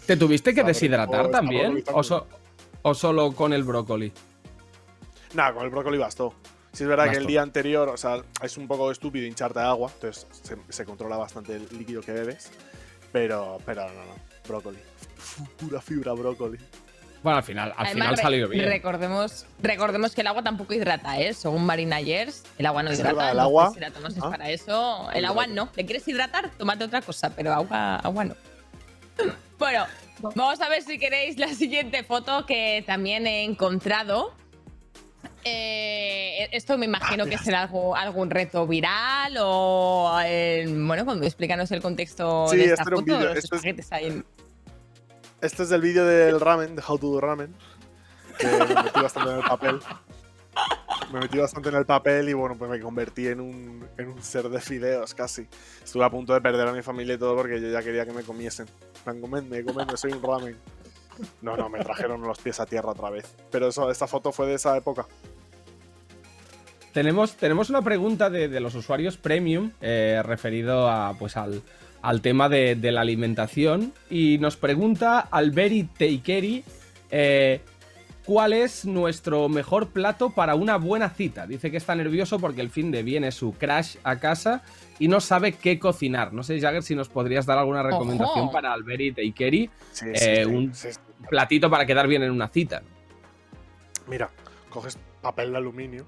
¿Te 0.06 0.16
tuviste 0.16 0.54
que 0.54 0.62
deshidratar 0.64 1.30
también? 1.30 1.84
¿O, 1.92 2.02
so- 2.02 2.26
¿O 2.82 2.94
solo 2.94 3.32
con 3.32 3.52
el 3.52 3.62
brócoli? 3.64 4.12
Nada, 5.34 5.52
con 5.54 5.64
el 5.64 5.70
brócoli 5.70 5.98
bastó. 5.98 6.32
Sí 6.72 6.82
es 6.84 6.88
verdad 6.88 7.10
que 7.10 7.16
el 7.16 7.26
día 7.26 7.42
anterior, 7.42 7.88
o 7.88 7.96
sea, 7.96 8.22
es 8.42 8.56
un 8.56 8.68
poco 8.68 8.90
estúpido 8.90 9.26
hincharte 9.26 9.58
de 9.60 9.64
agua, 9.64 9.90
entonces 9.94 10.26
se, 10.42 10.56
se 10.68 10.84
controla 10.84 11.16
bastante 11.16 11.56
el 11.56 11.66
líquido 11.76 12.02
que 12.02 12.12
bebes. 12.12 12.50
Pero, 13.12 13.58
pero 13.64 13.86
no, 13.88 13.94
no, 14.04 14.14
brócoli. 14.46 14.78
Pura 15.58 15.80
fibra 15.80 16.12
brócoli. 16.12 16.58
Bueno, 17.22 17.38
al 17.38 17.44
final, 17.44 17.68
al 17.76 17.86
Además, 17.86 17.92
final 17.92 18.16
re- 18.16 18.22
salió 18.22 18.48
bien. 18.48 18.64
Recordemos, 18.68 19.46
recordemos 19.60 20.14
que 20.14 20.20
el 20.20 20.26
agua 20.28 20.42
tampoco 20.42 20.74
hidrata, 20.74 21.18
¿eh? 21.18 21.34
Según 21.34 21.64
Marina 21.66 22.00
Yers, 22.00 22.44
el 22.58 22.66
agua 22.66 22.82
no 22.84 22.92
hidrata. 22.92 23.32
el 23.32 23.40
agua- 23.40 23.72
Si 23.74 23.80
la 23.80 23.90
tomas 23.90 24.16
es 24.16 24.22
Ah. 24.22 24.30
para 24.30 24.50
eso. 24.50 25.10
El 25.12 25.22
No 25.22 25.28
agua 25.28 25.46
no. 25.48 25.68
¿Le 25.74 25.84
quieres 25.84 26.06
hidratar? 26.06 26.50
Tómate 26.56 26.84
otra 26.84 27.02
cosa, 27.02 27.30
pero 27.34 27.52
agua, 27.52 27.96
agua 27.96 28.24
no. 28.26 28.34
Bueno, 29.58 29.86
vamos 30.20 30.60
a 30.60 30.68
ver 30.68 30.82
si 30.82 30.98
queréis 30.98 31.38
la 31.38 31.48
siguiente 31.48 32.04
foto 32.04 32.44
que 32.46 32.84
también 32.86 33.26
he 33.26 33.42
encontrado. 33.44 34.34
Eh, 35.44 36.48
esto 36.52 36.76
me 36.76 36.86
imagino 36.86 37.24
que 37.26 37.38
será 37.38 37.62
algo, 37.62 37.94
algún 37.96 38.30
reto 38.30 38.66
viral 38.66 39.36
o 39.40 40.18
eh, 40.24 40.66
bueno, 40.68 41.04
cuando 41.04 41.24
explícanos 41.24 41.70
el 41.70 41.80
contexto 41.80 42.48
Sí, 42.48 42.56
de 42.56 42.64
esta 42.64 42.82
este 42.82 42.94
foto, 42.96 43.02
vídeo, 43.04 43.20
los 43.20 43.38
esto 43.38 43.56
es- 43.56 43.92
ahí 43.92 44.22
Este 45.40 45.64
es 45.64 45.68
del 45.68 45.82
vídeo 45.82 46.04
del 46.04 46.40
ramen, 46.40 46.76
de 46.76 46.82
How 46.86 46.98
to 46.98 47.08
Do 47.08 47.20
Ramen. 47.20 47.54
Me 48.42 48.82
metí 48.82 49.00
bastante 49.00 49.30
en 49.30 49.36
el 49.36 49.44
papel. 49.44 49.80
Me 51.12 51.20
metí 51.20 51.38
bastante 51.38 51.68
en 51.68 51.74
el 51.74 51.86
papel 51.86 52.28
y 52.28 52.32
bueno, 52.32 52.56
pues 52.56 52.70
me 52.70 52.80
convertí 52.80 53.28
en 53.28 53.40
un, 53.40 53.86
en 53.98 54.08
un 54.08 54.22
ser 54.22 54.48
de 54.48 54.60
fideos 54.60 55.14
casi. 55.14 55.46
Estuve 55.84 56.04
a 56.04 56.10
punto 56.10 56.32
de 56.32 56.40
perder 56.40 56.66
a 56.66 56.72
mi 56.72 56.82
familia 56.82 57.14
y 57.14 57.18
todo 57.18 57.36
porque 57.36 57.60
yo 57.60 57.68
ya 57.68 57.82
quería 57.82 58.06
que 58.06 58.12
me 58.12 58.22
comiesen. 58.22 58.66
En 58.66 59.02
plan, 59.02 59.20
comedme, 59.20 59.62
comedme, 59.62 59.96
soy 59.96 60.12
un 60.12 60.22
ramen. 60.22 60.56
No, 61.42 61.56
no, 61.56 61.68
me 61.68 61.80
trajeron 61.80 62.22
los 62.22 62.38
pies 62.38 62.58
a 62.60 62.66
tierra 62.66 62.90
otra 62.90 63.10
vez. 63.10 63.34
Pero 63.50 63.68
eso, 63.68 63.90
esta 63.90 64.06
foto 64.06 64.32
fue 64.32 64.46
de 64.46 64.54
esa 64.54 64.76
época. 64.76 65.06
Tenemos, 66.92 67.36
tenemos 67.36 67.68
una 67.68 67.82
pregunta 67.82 68.30
de, 68.30 68.48
de 68.48 68.60
los 68.60 68.74
usuarios 68.74 69.18
premium 69.18 69.70
eh, 69.82 70.22
referido 70.24 70.88
a, 70.88 71.14
pues 71.18 71.36
al, 71.36 71.62
al 72.06 72.20
tema 72.20 72.48
de, 72.48 72.76
de 72.76 72.92
la 72.92 73.00
alimentación. 73.00 73.92
Y 74.08 74.38
nos 74.38 74.56
pregunta 74.56 75.18
Alberi 75.18 75.82
Teikeri 75.84 76.62
eh, 77.10 77.60
cuál 78.24 78.52
es 78.52 78.84
nuestro 78.84 79.48
mejor 79.48 79.88
plato 79.88 80.30
para 80.30 80.54
una 80.54 80.76
buena 80.76 81.10
cita. 81.10 81.46
Dice 81.48 81.70
que 81.70 81.76
está 81.78 81.94
nervioso 81.96 82.38
porque 82.38 82.60
el 82.60 82.70
fin 82.70 82.92
de 82.92 83.02
viene 83.02 83.32
su 83.32 83.52
crash 83.54 83.96
a 84.04 84.20
casa 84.20 84.62
y 85.00 85.08
no 85.08 85.20
sabe 85.20 85.52
qué 85.52 85.80
cocinar. 85.80 86.32
No 86.32 86.44
sé, 86.44 86.60
Jagger, 86.60 86.84
si 86.84 86.94
nos 86.94 87.08
podrías 87.08 87.44
dar 87.44 87.58
alguna 87.58 87.82
recomendación 87.82 88.44
Ojo. 88.44 88.52
para 88.52 88.72
Alberi 88.72 89.10
Teikeri. 89.12 89.68
Sí, 89.92 90.06
Eh, 90.14 90.42
sí, 90.44 90.50
un- 90.50 90.74
sí, 90.74 90.92
sí. 90.92 90.98
Platito 91.28 91.68
para 91.70 91.86
quedar 91.86 92.06
bien 92.06 92.22
en 92.22 92.30
una 92.30 92.46
cita. 92.48 92.82
Mira, 94.06 94.30
coges 94.70 94.96
papel 95.22 95.50
de 95.50 95.56
aluminio 95.58 96.06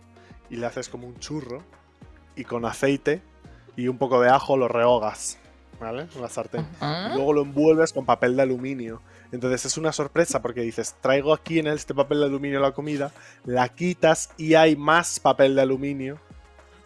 y 0.48 0.56
le 0.56 0.66
haces 0.66 0.88
como 0.88 1.08
un 1.08 1.18
churro 1.18 1.62
y 2.37 2.44
con 2.44 2.64
aceite 2.64 3.20
y 3.76 3.88
un 3.88 3.98
poco 3.98 4.20
de 4.20 4.28
ajo 4.28 4.56
lo 4.56 4.68
rehogas, 4.68 5.38
¿vale? 5.81 6.07
En 6.14 6.23
la 6.23 6.29
sartén. 6.29 6.67
Y 6.81 7.14
luego 7.14 7.33
lo 7.33 7.43
envuelves 7.43 7.93
con 7.93 8.05
papel 8.05 8.37
de 8.37 8.43
aluminio. 8.43 9.01
Entonces 9.33 9.64
es 9.67 9.77
una 9.77 9.93
sorpresa 9.93 10.41
porque 10.41 10.62
dices, 10.62 10.97
traigo 11.01 11.33
aquí 11.35 11.59
en 11.59 11.67
este 11.67 11.95
papel 11.95 12.21
de 12.21 12.27
aluminio 12.27 12.61
la 12.61 12.73
comida, 12.73 13.12
la 13.45 13.69
quitas 13.69 14.31
y 14.38 14.55
hay 14.55 14.75
más 14.77 15.21
papel 15.21 15.55
de 15.55 15.62
aluminio 15.62 16.19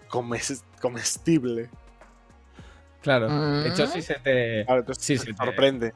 comes- 0.09 0.65
comestible. 0.81 1.71
Claro. 3.01 3.29
Mm. 3.29 3.63
De 3.63 3.69
hecho, 3.71 3.87
si 3.87 4.03
se 4.03 4.15
te. 4.15 4.65
Claro, 4.65 4.81
entonces 4.81 5.05
Sí, 5.05 5.19
sí, 5.19 5.27
te- 5.27 5.37
sorprende. 5.37 5.93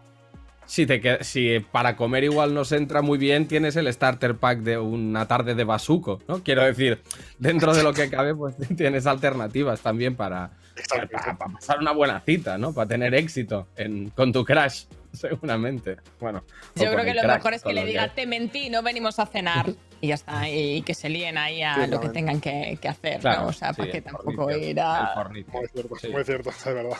Si, 0.69 0.85
te 0.85 1.23
si 1.23 1.61
para 1.61 1.95
comer 1.97 2.25
igual 2.25 2.53
nos 2.53 2.73
entra 2.73 3.01
muy 3.01 3.19
bien, 3.19 3.47
tienes 3.47 3.77
el 3.77 3.93
starter 3.93 4.37
pack 4.37 4.59
de 4.61 4.77
una 4.79 5.29
tarde 5.29 5.55
de 5.55 5.63
basuco, 5.63 6.21
¿no? 6.27 6.43
Quiero 6.43 6.65
decir, 6.65 7.03
dentro 7.39 7.73
de 7.73 7.85
lo 7.85 7.93
que 7.93 8.11
cabe, 8.11 8.35
pues 8.35 8.57
tienes 8.77 9.07
alternativas 9.07 9.81
también 9.81 10.17
para, 10.17 10.51
Exacto, 10.77 11.17
para, 11.39 11.53
pasar 11.53 11.79
una 11.79 11.93
buena 11.93 12.21
cita, 12.21 12.59
¿no? 12.59 12.73
Para 12.73 12.89
tener 12.89 13.15
éxito 13.15 13.69
en- 13.77 14.11
con 14.11 14.33
tu 14.33 14.45
crash, 14.45 14.85
seguramente. 15.12 15.97
Bueno, 16.21 16.45
Yo 16.75 16.91
creo 16.93 17.05
que 17.05 17.15
lo 17.15 17.23
mejor 17.23 17.55
es 17.55 17.62
que 17.62 17.73
le 17.73 17.81
lo 17.83 17.87
diga, 17.87 18.09
te 18.15 18.27
mentí, 18.27 18.71
no 18.71 18.83
venimos 18.83 19.19
a 19.19 19.27
cenar. 19.27 19.67
Y 19.99 20.09
ya 20.09 20.15
está, 20.17 20.47
y 20.47 20.83
que 20.83 20.93
se 20.93 21.09
líen 21.09 21.39
ahí 21.39 21.62
a 21.62 21.85
Sí, 21.87 21.91
lo 21.91 21.99
que 21.99 22.11
tengan 22.11 22.39
que, 22.39 22.79
que 22.81 22.87
hacer, 22.89 23.19
Claro, 23.21 23.43
¿no? 23.43 23.47
O 23.49 23.53
sea, 23.53 23.73
sí, 23.73 23.79
para 23.81 23.93
que 23.93 24.03
tampoco 24.03 24.51
ir 24.51 24.79
a... 24.79 25.15
Muy 25.31 25.43
cierto, 25.73 25.97
Sí. 25.97 26.09
muy 26.11 26.23
cierto, 26.25 26.51
es 26.59 26.65
verdad. 26.67 26.97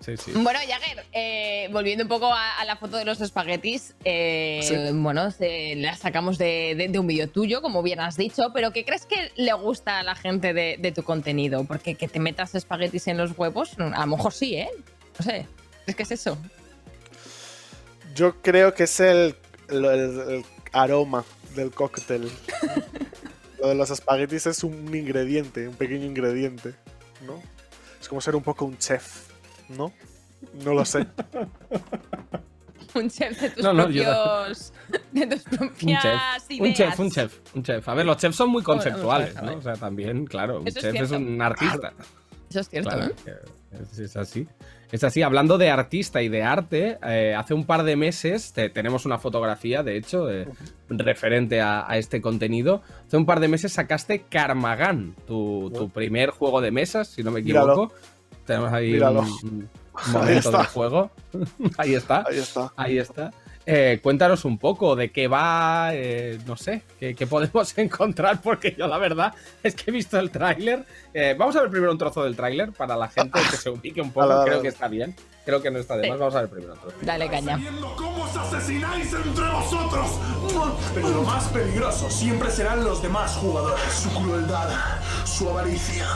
Sí, 0.00 0.16
sí. 0.16 0.32
Bueno, 0.34 0.58
Jagger, 0.66 1.04
eh, 1.12 1.68
volviendo 1.72 2.04
un 2.04 2.08
poco 2.08 2.32
a, 2.32 2.58
a 2.58 2.64
la 2.64 2.76
foto 2.76 2.96
de 2.96 3.04
los 3.04 3.20
espaguetis, 3.20 3.94
eh, 4.04 4.60
Sí. 4.62 4.74
bueno, 4.94 5.30
se- 5.30 5.74
la 5.76 5.94
sacamos 5.94 6.38
de, 6.38 6.74
de- 6.74 6.88
de 6.88 6.98
un 6.98 7.06
vídeo 7.06 7.28
tuyo, 7.28 7.60
como 7.60 7.82
bien 7.82 8.00
has 8.00 8.16
dicho, 8.16 8.50
pero 8.54 8.72
¿qué 8.72 8.84
crees 8.86 9.04
que 9.04 9.30
le 9.36 9.52
gusta 9.52 9.98
a 9.98 10.02
la 10.02 10.14
gente 10.14 10.54
de, 10.54 10.76
de 10.78 10.92
tu 10.92 11.02
contenido? 11.02 11.64
Porque 11.64 11.96
que 11.96 12.08
te 12.08 12.18
metas 12.18 12.54
espaguetis 12.54 13.08
en 13.08 13.18
los 13.18 13.36
huevos, 13.36 13.72
a 13.78 14.00
lo 14.00 14.06
mejor 14.16 14.32
sí, 14.32 14.54
¿eh? 14.54 14.70
No 15.18 15.24
sé, 15.24 15.46
¿es 15.86 15.94
que 15.94 16.02
es 16.04 16.10
eso? 16.12 16.38
Yo 18.14 18.40
creo 18.42 18.74
que 18.74 18.84
es 18.84 19.00
el, 19.00 19.36
el- 19.68 19.84
el- 19.84 20.20
el 20.30 20.44
aroma 20.72 21.24
del 21.54 21.70
cóctel. 21.72 22.30
Lo 23.60 23.68
de 23.68 23.74
los 23.74 23.90
espaguetis 23.90 24.46
es 24.46 24.64
un 24.64 24.94
ingrediente, 24.96 25.68
un 25.68 25.74
pequeño 25.74 26.06
ingrediente, 26.06 26.72
¿no? 27.26 27.42
Es 28.00 28.08
como 28.08 28.22
ser 28.22 28.34
un 28.34 28.42
poco 28.42 28.64
un 28.64 28.78
chef, 28.78 29.28
¿no? 29.76 29.92
No 30.64 30.74
lo 30.74 30.84
sé. 30.84 31.06
Un 32.94 33.08
chef 33.08 33.40
de 33.40 33.50
tus 33.50 33.62
No, 33.62 33.72
no, 33.72 33.88
yo 33.88 34.02
propios... 34.02 34.72
De 35.12 35.26
tus 35.26 35.60
Un 35.60 35.68
chef, 35.76 36.04
ideas. 36.50 36.50
un 36.60 36.74
chef, 36.74 36.98
un 37.00 37.10
chef, 37.10 37.38
un 37.54 37.62
chef. 37.62 37.88
A 37.88 37.94
ver, 37.94 38.04
los 38.06 38.16
chefs 38.16 38.34
son 38.36 38.50
muy 38.50 38.62
conceptuales. 38.64 39.34
¿no? 39.40 39.54
O 39.56 39.62
sea, 39.62 39.74
también, 39.74 40.26
claro, 40.26 40.60
un 40.60 40.66
Eso 40.66 40.80
chef 40.80 40.94
es, 40.96 41.10
un 41.12 41.40
artista. 41.40 41.92
Eso 42.48 42.60
es 42.60 42.68
cierto, 42.68 42.90
Claro, 42.90 43.12
¿eh? 43.26 43.34
es, 43.80 43.98
es 44.00 44.16
así. 44.16 44.48
Es 44.90 45.04
así. 45.04 45.22
Hablando 45.22 45.56
de 45.56 45.70
artista 45.70 46.20
y 46.20 46.28
de 46.28 46.42
arte, 46.42 46.98
eh, 47.06 47.32
hace 47.36 47.54
un 47.54 47.64
par 47.64 47.84
de 47.84 47.94
meses 47.94 48.52
te- 48.52 48.70
tenemos 48.70 49.06
una 49.06 49.18
fotografía, 49.18 49.84
de 49.84 49.96
hecho, 49.96 50.28
eh, 50.28 50.48
referente 50.88 51.60
a, 51.60 51.88
a 51.88 51.96
este 51.96 52.20
contenido. 52.20 52.82
Hace 53.06 53.16
un 53.16 53.24
par 53.26 53.38
de 53.38 53.46
meses 53.46 53.72
sacaste 53.72 54.24
Carmagan, 54.28 55.14
tu, 55.28 55.70
tu 55.72 55.90
primer 55.90 56.30
juego 56.30 56.60
de 56.60 56.72
mesas, 56.72 57.06
si 57.06 57.22
no 57.22 57.30
me 57.30 57.40
Míralo. 57.40 57.92
Tenemos 58.50 58.72
ahí 58.72 58.92
Míralo. 58.92 59.20
un, 59.20 59.28
un 59.28 59.68
Ahí 59.94 60.12
momento 60.12 60.48
está. 60.50 60.58
de 60.58 60.64
juego. 60.64 61.10
ahí 61.78 61.94
está. 61.94 62.24
Ahí 62.28 62.38
está. 62.38 62.72
Ahí 62.76 62.98
está. 62.98 63.30
Eh, 63.66 64.00
cuéntanos 64.02 64.44
un 64.46 64.58
poco 64.58 64.96
de 64.96 65.12
qué 65.12 65.28
va, 65.28 65.90
eh, 65.92 66.38
no 66.46 66.56
sé, 66.56 66.82
qué, 66.98 67.14
qué 67.14 67.26
podemos 67.26 67.76
encontrar, 67.78 68.40
porque 68.40 68.74
yo 68.76 68.88
la 68.88 68.98
verdad 68.98 69.32
es 69.62 69.74
que 69.76 69.90
he 69.90 69.92
visto 69.92 70.18
el 70.18 70.30
tráiler. 70.30 70.84
Eh, 71.14 71.36
vamos 71.38 71.54
a 71.56 71.60
ver 71.60 71.70
primero 71.70 71.92
un 71.92 71.98
trozo 71.98 72.24
del 72.24 72.34
tráiler 72.34 72.72
para 72.72 72.96
la 72.96 73.06
gente 73.08 73.38
que 73.50 73.56
se 73.56 73.70
ubique 73.70 74.00
un 74.00 74.10
poco, 74.10 74.26
Dale, 74.26 74.38
dale, 74.38 74.44
creo 74.46 74.56
dale. 74.56 74.62
que 74.68 74.74
está 74.74 74.88
bien. 74.88 75.14
Creo 75.44 75.62
que 75.62 75.70
no 75.70 75.78
está 75.78 75.96
de 75.96 76.08
más, 76.08 76.18
vamos 76.18 76.34
a 76.34 76.40
ver 76.40 76.50
primero 76.50 76.72
un 76.74 76.80
trozo. 76.80 76.96
Dale 77.02 77.28
caña. 77.28 77.56
Viendo 77.56 77.94
cómo 77.96 78.24
os 78.24 78.36
asesináis 78.36 79.12
entre 79.12 79.48
vosotros. 79.50 80.18
Pero 80.94 81.08
lo 81.10 81.22
más 81.22 81.44
peligroso 81.48 82.10
siempre 82.10 82.50
serán 82.50 82.82
los 82.82 83.02
demás 83.02 83.36
jugadores. 83.36 83.82
Su 83.92 84.10
crueldad, 84.20 84.68
su 85.24 85.48
avaricia, 85.48 86.06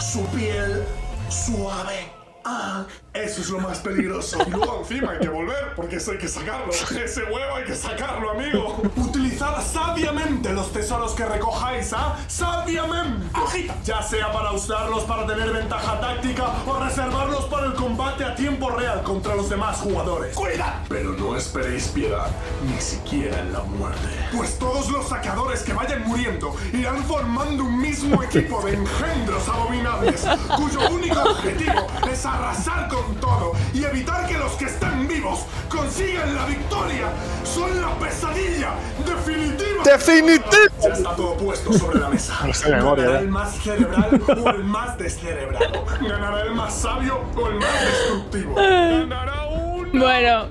su 0.00 0.24
piel 0.28 0.82
suave. 1.30 2.10
Ah, 2.44 2.86
eso 3.22 3.40
es 3.40 3.50
lo 3.50 3.60
más 3.60 3.78
peligroso. 3.78 4.38
Y 4.46 4.50
luego 4.50 4.80
encima 4.80 5.12
hay 5.12 5.18
que 5.18 5.28
volver, 5.28 5.74
porque 5.74 5.96
eso 5.96 6.12
hay 6.12 6.18
que 6.18 6.28
sacarlo. 6.28 6.72
Ese 6.72 7.24
huevo 7.24 7.56
hay 7.56 7.64
que 7.64 7.74
sacarlo, 7.74 8.30
amigo. 8.30 8.82
Utilizad 8.96 9.64
sabiamente 9.64 10.52
los 10.52 10.72
tesoros 10.72 11.12
que 11.12 11.24
recojáis, 11.24 11.92
¿ah? 11.92 12.16
Sabiamente. 12.28 13.26
Ya 13.84 14.02
sea 14.02 14.32
para 14.32 14.52
usarlos 14.52 15.04
para 15.04 15.26
tener 15.26 15.52
ventaja 15.52 16.00
táctica 16.00 16.44
o 16.66 16.78
reservarlos 16.78 17.44
para 17.46 17.66
el 17.66 17.74
combate 17.74 18.24
a 18.24 18.34
tiempo 18.34 18.70
real 18.70 19.02
contra 19.02 19.34
los 19.34 19.48
demás 19.48 19.78
jugadores. 19.78 20.34
¡Cuidado! 20.34 20.80
Pero 20.88 21.12
no 21.12 21.36
esperéis 21.36 21.88
piedad, 21.88 22.28
ni 22.66 22.80
siquiera 22.80 23.40
en 23.40 23.52
la 23.52 23.60
muerte. 23.60 24.08
Pues 24.34 24.58
todos 24.58 24.90
los 24.90 25.08
saqueadores 25.08 25.62
que 25.62 25.72
vayan 25.72 26.06
muriendo 26.06 26.54
irán 26.72 27.02
formando 27.04 27.64
un 27.64 27.80
mismo 27.80 28.22
equipo 28.22 28.60
de 28.62 28.74
engendros 28.74 29.48
abominables, 29.48 30.26
cuyo 30.56 30.90
único 30.90 31.20
objetivo 31.20 31.86
es 32.10 32.26
arrasar 32.26 32.88
con 32.88 33.05
todo 33.16 33.52
y 33.72 33.84
evitar 33.84 34.26
que 34.26 34.36
los 34.38 34.52
que 34.52 34.66
están 34.66 35.06
vivos 35.06 35.40
consigan 35.68 36.34
la 36.34 36.46
victoria. 36.46 37.08
Son 37.44 37.80
la 37.80 37.94
pesadilla 37.98 38.70
definitiva. 39.04 39.82
¡Definitivo! 39.84 40.74
Ya 40.82 40.88
está 40.88 41.16
todo 41.16 41.36
puesto 41.36 41.72
sobre 41.72 42.00
la 42.00 42.08
mesa. 42.08 42.34
No 42.46 42.52
sé 42.54 42.70
de 42.70 42.76
memoria, 42.76 43.04
¿Ganará 43.04 43.20
eh. 43.20 43.22
el 43.24 43.28
más 43.30 43.56
cerebral 43.56 44.22
o 44.28 44.50
el 44.50 44.64
más 44.64 44.98
descerebrado? 44.98 45.84
¿Ganará 46.00 46.42
el 46.42 46.50
más 46.52 46.74
sabio 46.74 47.20
o 47.36 47.48
el 47.48 47.54
más 47.56 47.80
destructivo? 47.80 48.54
¿Ganará 48.54 49.44
uno 49.46 50.04
Bueno. 50.04 50.48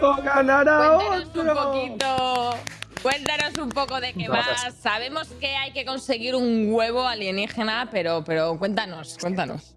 o 0.00 0.22
ganará 0.22 0.98
Cuéntanos 0.98 1.36
un 1.36 1.54
poquito. 1.54 2.56
Cuéntanos 3.02 3.58
un 3.58 3.68
poco 3.68 4.00
de 4.00 4.12
qué 4.14 4.28
va. 4.28 4.44
Sabemos 4.82 5.28
que 5.40 5.54
hay 5.54 5.72
que 5.72 5.84
conseguir 5.84 6.34
un 6.34 6.72
huevo 6.72 7.06
alienígena, 7.06 7.88
pero, 7.90 8.24
pero 8.24 8.58
cuéntanos, 8.58 9.16
cuéntanos. 9.20 9.74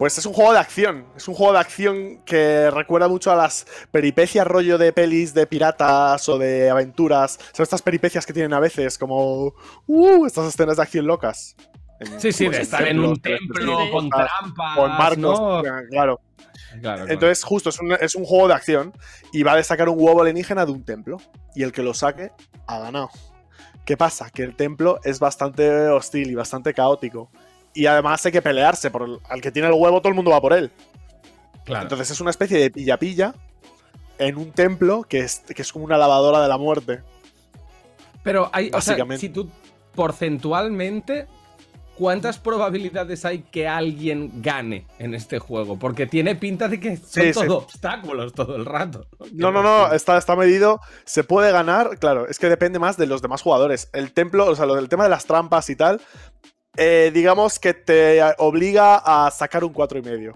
Pues 0.00 0.16
es 0.16 0.24
un 0.24 0.32
juego 0.32 0.54
de 0.54 0.58
acción. 0.60 1.04
Es 1.14 1.28
un 1.28 1.34
juego 1.34 1.52
de 1.52 1.58
acción 1.58 2.22
que 2.24 2.70
recuerda 2.70 3.06
mucho 3.06 3.30
a 3.32 3.36
las 3.36 3.66
peripecias 3.90 4.46
rollo 4.46 4.78
de 4.78 4.94
pelis 4.94 5.34
de 5.34 5.46
piratas 5.46 6.26
o 6.30 6.38
de 6.38 6.70
aventuras. 6.70 7.38
Son 7.52 7.64
estas 7.64 7.82
peripecias 7.82 8.24
que 8.24 8.32
tienen 8.32 8.54
a 8.54 8.60
veces 8.60 8.96
como... 8.96 9.52
Uh, 9.86 10.24
estas 10.24 10.46
escenas 10.46 10.78
de 10.78 10.82
acción 10.84 11.06
locas. 11.06 11.54
En- 12.00 12.18
Sí, 12.18 12.32
sí, 12.32 12.48
de 12.48 12.62
estar 12.62 12.88
en 12.88 12.98
un 12.98 13.20
templo 13.20 13.76
con 13.92 14.08
Ah, 14.14 14.26
trampas. 14.40 14.76
Con 14.78 14.90
marcos, 14.90 15.18
¿no? 15.18 15.60
claro. 15.62 15.86
Claro, 15.90 16.20
claro. 16.80 17.06
Entonces, 17.06 17.44
justo, 17.44 17.68
es 17.68 17.78
un, 17.78 17.92
es 17.92 18.14
un 18.14 18.24
juego 18.24 18.48
de 18.48 18.54
acción 18.54 18.94
y 19.34 19.42
va 19.42 19.52
a 19.52 19.62
sacar 19.62 19.90
un 19.90 19.96
huevo 20.00 20.22
alienígena 20.22 20.64
de 20.64 20.72
un 20.72 20.82
templo. 20.82 21.18
Y 21.54 21.62
el 21.62 21.72
que 21.72 21.82
lo 21.82 21.92
saque, 21.92 22.32
ha 22.66 22.78
ganado. 22.78 23.10
¿Qué 23.84 23.98
pasa? 23.98 24.30
Que 24.30 24.44
el 24.44 24.56
templo 24.56 24.98
es 25.04 25.18
bastante 25.20 25.68
hostil 25.88 26.30
y 26.30 26.34
bastante 26.34 26.72
caótico. 26.72 27.30
Y 27.74 27.86
además 27.86 28.24
hay 28.26 28.32
que 28.32 28.42
pelearse. 28.42 28.90
Por 28.90 29.02
el- 29.02 29.18
al 29.28 29.40
que 29.40 29.50
tiene 29.52 29.68
el 29.68 29.74
huevo, 29.74 30.00
todo 30.00 30.08
el 30.10 30.14
mundo 30.14 30.30
va 30.30 30.40
por 30.40 30.52
él. 30.52 30.70
Claro. 31.64 31.82
Entonces 31.84 32.10
es 32.10 32.20
una 32.20 32.30
especie 32.30 32.58
de 32.58 32.70
pilla-pilla 32.70 33.34
en 34.18 34.36
un 34.36 34.50
templo 34.52 35.02
que 35.02 35.20
es, 35.20 35.40
que 35.54 35.62
es 35.62 35.72
como 35.72 35.84
una 35.84 35.96
lavadora 35.96 36.40
de 36.42 36.48
la 36.48 36.58
muerte. 36.58 37.02
Pero 38.22 38.50
hay, 38.52 38.70
o 38.74 38.80
sea, 38.80 38.96
si 39.16 39.28
tú 39.30 39.48
porcentualmente, 39.94 41.26
¿cuántas 41.96 42.38
probabilidades 42.38 43.24
hay 43.24 43.40
que 43.40 43.66
alguien 43.66 44.42
gane 44.42 44.86
en 44.98 45.14
este 45.14 45.38
juego? 45.38 45.78
Porque 45.78 46.06
tiene 46.06 46.34
pinta 46.36 46.68
de 46.68 46.78
que 46.80 46.96
son 46.96 47.06
Sí, 47.06 47.32
sí. 47.32 47.46
todo 47.46 47.58
obstáculos 47.58 48.34
todo 48.34 48.56
el 48.56 48.66
rato. 48.66 49.06
No, 49.32 49.50
no, 49.50 49.62
no, 49.62 49.92
está, 49.92 50.18
está 50.18 50.36
medido. 50.36 50.80
Se 51.04 51.24
puede 51.24 51.50
ganar, 51.52 51.98
claro, 51.98 52.26
es 52.28 52.38
que 52.38 52.48
depende 52.48 52.78
más 52.78 52.96
de 52.96 53.06
los 53.06 53.22
demás 53.22 53.40
jugadores. 53.42 53.88
El 53.92 54.12
templo, 54.12 54.46
o 54.46 54.54
sea, 54.56 54.66
lo 54.66 54.74
del 54.74 54.88
tema 54.88 55.04
de 55.04 55.10
las 55.10 55.24
trampas 55.24 55.70
y 55.70 55.76
tal, 55.76 56.00
eh, 56.76 57.10
digamos 57.12 57.58
que 57.58 57.74
te 57.74 58.20
obliga 58.38 58.96
a 58.96 59.30
sacar 59.30 59.64
un 59.64 59.72
cuatro 59.72 59.98
y 59.98 60.02
medio. 60.02 60.32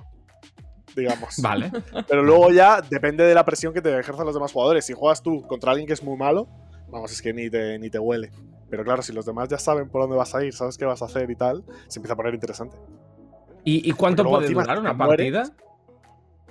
Digamos. 0.95 1.37
Vale. 1.39 1.73
Pero 2.09 2.23
luego 2.23 2.51
ya 2.51 2.81
depende 2.81 3.25
de 3.25 3.35
la 3.35 3.45
presión 3.45 3.73
que 3.73 3.83
te 3.83 3.99
ejerzan 3.99 4.27
los 4.27 4.35
demás 4.35 4.53
jugadores. 4.53 4.85
Si 4.87 4.93
juegas 4.93 5.23
tú 5.23 5.43
contra 5.43 5.73
alguien 5.73 5.87
que 5.87 5.93
es 5.95 6.03
muy 6.03 6.17
malo, 6.17 6.47
vamos, 6.89 7.11
es 7.11 7.21
que 7.21 7.33
ni 7.33 7.51
te, 7.51 7.79
ni 7.79 7.91
te 7.91 7.99
huele. 7.99 8.31
Pero 8.71 8.85
claro, 8.85 9.03
si 9.03 9.13
los 9.13 9.27
demás 9.27 9.49
ya 9.49 9.59
saben 9.59 9.89
por 9.89 10.03
dónde 10.03 10.17
vas 10.17 10.35
a 10.35 10.45
ir, 10.45 10.53
sabes 10.55 10.79
qué 10.79 10.85
vas 10.85 11.03
a 11.03 11.07
hacer 11.07 11.31
y 11.31 11.37
tal, 11.37 11.65
se 11.89 11.99
empieza 11.99 12.15
a 12.15 12.17
poner 12.17 12.35
interesante. 12.35 12.77
¿Y, 13.65 13.89
y 13.89 13.93
cuánto 13.93 14.25
puede 14.25 14.49
durar 14.49 14.79
una 14.79 14.97
partida? 14.97 15.51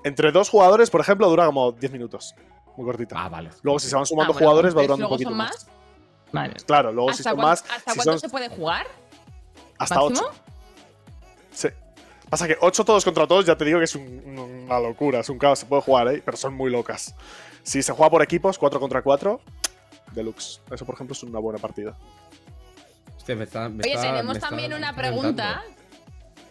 Entre 0.03 0.31
dos 0.31 0.49
jugadores, 0.49 0.89
por 0.89 0.99
ejemplo, 0.99 1.29
dura 1.29 1.45
como 1.45 1.71
10 1.71 1.91
minutos. 1.93 2.35
Muy 2.75 2.85
cortita. 2.85 3.15
Ah, 3.17 3.29
vale. 3.29 3.49
Luego, 3.61 3.79
si 3.79 3.87
se 3.87 3.95
van 3.95 4.05
sumando 4.05 4.31
Ah, 4.31 4.33
bueno, 4.33 4.47
jugadores, 4.47 4.75
va 4.75 4.81
durando 4.81 5.05
un 5.05 5.09
poquito 5.09 5.29
son 5.29 5.37
más. 5.37 5.51
más. 5.51 5.69
Vale. 6.33 6.53
Claro, 6.65 6.91
luego 6.91 7.09
si 7.13 7.19
¿Hasta 7.19 7.29
son 7.29 7.39
más, 7.39 7.61
hasta 7.61 7.91
si 7.91 7.97
cuándo 7.97 8.11
son 8.13 8.19
se 8.19 8.29
puede 8.29 8.49
jugar? 8.49 8.87
Hasta 9.83 9.95
¿Máximo? 9.95 10.27
8. 10.29 10.41
Sí. 11.53 11.67
Pasa 12.29 12.47
que 12.47 12.57
8 12.59 12.83
todos 12.85 13.03
contra 13.05 13.27
todos, 13.27 13.45
ya 13.45 13.55
te 13.55 13.65
digo 13.65 13.77
que 13.79 13.85
es 13.85 13.95
un- 13.95 14.37
una 14.65 14.79
locura, 14.79 15.19
es 15.19 15.29
un 15.29 15.37
caos, 15.37 15.59
se 15.59 15.65
puede 15.65 15.81
jugar, 15.83 16.07
¿eh? 16.07 16.21
pero 16.25 16.35
son 16.37 16.53
muy 16.55 16.71
locas. 16.71 17.13
Si 17.63 17.81
se 17.83 17.91
juega 17.93 18.09
por 18.09 18.21
equipos, 18.23 18.57
4 18.57 18.79
contra 18.79 19.01
4, 19.01 19.39
deluxe. 20.13 20.61
Eso, 20.71 20.85
por 20.85 20.95
ejemplo, 20.95 21.13
es 21.13 21.23
una 21.23 21.39
buena 21.39 21.59
partida. 21.59 21.95
Hostia, 23.17 23.35
me 23.35 23.43
está- 23.45 23.69
me 23.69 23.81
Oye, 23.83 23.91
está- 23.93 24.01
tenemos 24.01 24.25
me 24.25 24.33
está 24.33 24.49
también 24.49 24.73
una 24.73 24.95
pregunta. 24.95 25.63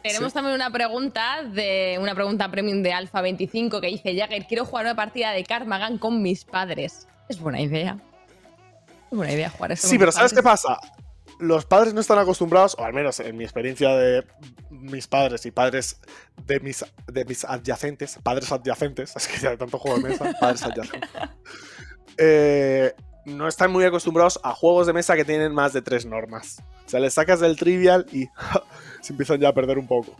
Tenemos 0.02 0.28
Sí. 0.32 0.34
también 0.34 0.54
una 0.56 0.70
pregunta 0.70 1.42
de 1.44 1.96
una 2.00 2.14
pregunta 2.14 2.50
premium 2.50 2.82
de 2.82 2.92
Alpha 2.92 3.20
25 3.20 3.80
que 3.80 3.88
dice 3.88 4.16
Jagger, 4.16 4.46
quiero 4.46 4.64
jugar 4.64 4.86
una 4.86 4.96
partida 4.96 5.30
de 5.32 5.44
Karmagan 5.44 5.98
con 5.98 6.22
mis 6.22 6.44
padres. 6.44 7.06
Es 7.28 7.38
buena 7.38 7.60
idea. 7.60 7.98
Es 9.10 9.16
buena 9.16 9.32
idea 9.32 9.50
jugar 9.50 9.72
esto 9.72 9.86
Sí, 9.86 9.94
con 9.94 10.00
pero 10.00 10.12
¿sabes 10.12 10.32
qué 10.32 10.42
pasa? 10.42 10.78
Los 11.42 11.66
padres 11.66 11.92
no 11.92 12.00
están 12.00 12.20
acostumbrados, 12.20 12.76
o 12.78 12.84
al 12.84 12.92
menos 12.92 13.18
en 13.18 13.36
mi 13.36 13.42
experiencia 13.42 13.96
de 13.96 14.24
mis 14.70 15.08
padres 15.08 15.44
y 15.44 15.50
padres 15.50 16.00
de 16.46 16.60
mis, 16.60 16.84
de 17.08 17.24
mis 17.24 17.44
adyacentes, 17.44 18.20
padres 18.22 18.52
adyacentes, 18.52 19.14
es 19.16 19.26
que 19.26 19.38
ya 19.38 19.50
de 19.50 19.56
tanto 19.56 19.78
juego 19.78 19.98
de 19.98 20.10
mesa, 20.10 20.32
padres 20.40 20.62
adyacentes, 20.62 21.10
eh, 22.16 22.94
no 23.24 23.48
están 23.48 23.72
muy 23.72 23.84
acostumbrados 23.84 24.38
a 24.44 24.52
juegos 24.54 24.86
de 24.86 24.92
mesa 24.92 25.16
que 25.16 25.24
tienen 25.24 25.52
más 25.52 25.72
de 25.72 25.82
tres 25.82 26.06
normas. 26.06 26.62
O 26.86 26.88
sea, 26.88 27.00
les 27.00 27.14
sacas 27.14 27.40
del 27.40 27.56
trivial 27.56 28.06
y 28.12 28.26
se 29.00 29.12
empiezan 29.12 29.40
ya 29.40 29.48
a 29.48 29.52
perder 29.52 29.78
un 29.78 29.88
poco. 29.88 30.14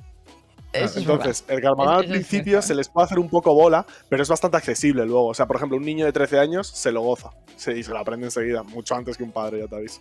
Eso 0.73 0.99
Entonces, 0.99 1.45
el 1.49 1.61
Garmadán 1.61 1.97
al 1.97 2.05
es 2.05 2.11
principio 2.11 2.63
se 2.63 2.75
les 2.75 2.89
puede 2.89 3.05
hacer 3.05 3.21
un 3.21 3.29
poco 3.29 3.55
bola, 3.55 3.87
pero 4.09 4.25
es 4.25 4.29
bastante 4.29 4.57
accesible 4.57 5.05
luego. 5.05 5.29
O 5.29 5.35
sea, 5.35 5.47
por 5.47 5.57
ejemplo, 5.57 5.77
un 5.77 5.85
niño 5.85 6.05
de 6.05 6.13
13 6.13 6.41
años 6.41 6.67
se 6.67 6.91
lo 6.91 7.03
goza 7.03 7.31
se, 7.57 7.79
y 7.79 7.83
se 7.85 7.93
lo 7.93 7.99
aprende 7.99 8.27
enseguida, 8.27 8.65
mucho 8.65 8.97
antes 8.97 9.17
que 9.17 9.23
un 9.23 9.33
padre, 9.33 9.61
ya 9.61 9.67
te 9.69 9.77
aviso. 9.77 10.01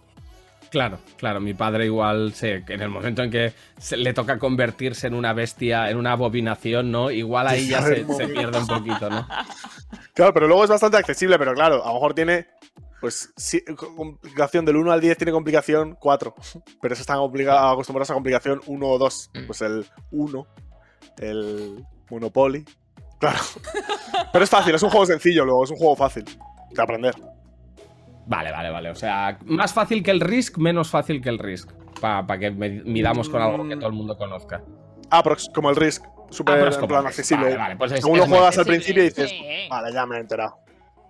Claro, 0.71 0.99
claro, 1.17 1.41
mi 1.41 1.53
padre 1.53 1.85
igual, 1.85 2.33
sé, 2.33 2.63
que 2.65 2.75
en 2.75 2.81
el 2.81 2.89
momento 2.89 3.21
en 3.21 3.29
que 3.29 3.53
se- 3.77 3.97
le 3.97 4.13
toca 4.13 4.39
convertirse 4.39 5.05
en 5.07 5.13
una 5.13 5.33
bestia, 5.33 5.89
en 5.89 5.97
una 5.97 6.13
abominación, 6.13 6.89
¿no? 6.91 7.11
Igual 7.11 7.47
ahí 7.47 7.67
ya 7.67 7.81
se, 7.81 8.05
se 8.13 8.27
pierde 8.29 8.57
un 8.57 8.67
poquito, 8.67 9.09
¿no? 9.09 9.27
Claro, 10.13 10.33
pero 10.33 10.47
luego 10.47 10.63
es 10.63 10.69
bastante 10.69 10.95
accesible, 10.95 11.37
pero 11.37 11.53
claro, 11.53 11.83
a 11.83 11.87
lo 11.89 11.93
mejor 11.95 12.13
tiene, 12.13 12.47
pues, 13.01 13.33
sí, 13.35 13.61
complicación 13.75 14.63
del 14.63 14.77
1 14.77 14.93
al 14.93 15.01
10 15.01 15.17
tiene 15.17 15.33
complicación 15.33 15.97
4, 15.99 16.33
pero 16.81 16.93
eso 16.93 17.01
están 17.01 17.17
acostumbrados 17.17 18.09
a 18.09 18.13
complicación 18.13 18.61
1 18.65 18.87
o 18.87 18.97
2. 18.97 19.31
Mm. 19.33 19.45
Pues 19.47 19.61
el 19.61 19.85
1, 20.11 20.47
el 21.19 21.85
Monopoly. 22.09 22.63
Claro. 23.19 23.39
Pero 24.33 24.43
es 24.43 24.49
fácil, 24.49 24.73
es 24.73 24.81
un 24.83 24.89
juego 24.89 25.05
sencillo 25.05 25.45
luego, 25.45 25.63
es 25.65 25.69
un 25.71 25.77
juego 25.77 25.95
fácil 25.95 26.23
de 26.71 26.81
aprender. 26.81 27.13
Vale, 28.25 28.51
vale, 28.51 28.69
vale. 28.69 28.89
O 28.89 28.95
sea, 28.95 29.37
más 29.45 29.73
fácil 29.73 30.03
que 30.03 30.11
el 30.11 30.19
Risk, 30.21 30.57
menos 30.57 30.89
fácil 30.89 31.21
que 31.21 31.29
el 31.29 31.39
Risk. 31.39 31.71
Para 31.99 32.37
que 32.39 32.51
me- 32.51 32.81
midamos 32.83 33.29
con 33.29 33.41
algo 33.41 33.67
que 33.67 33.75
todo 33.75 33.87
el 33.87 33.93
mundo 33.93 34.17
conozca. 34.17 34.61
Ah, 35.09 35.21
pero 35.23 35.35
es 35.35 35.49
como 35.53 35.69
el 35.69 35.75
Risk, 35.75 36.03
súper 36.29 36.55
Ah, 36.67 36.79
en 36.79 36.87
plan 36.87 37.05
accesible. 37.05 37.45
Vale, 37.45 37.57
vale, 37.57 37.75
pues 37.75 37.91
es- 37.91 38.01
Según 38.01 38.19
es 38.19 38.29
lo 38.29 38.35
juegas 38.35 38.57
al 38.57 38.65
principio 38.65 39.03
dices, 39.03 39.29
sí. 39.29 39.67
vale, 39.69 39.91
ya 39.93 40.05
me 40.05 40.17
he 40.17 40.19
enterado. 40.21 40.57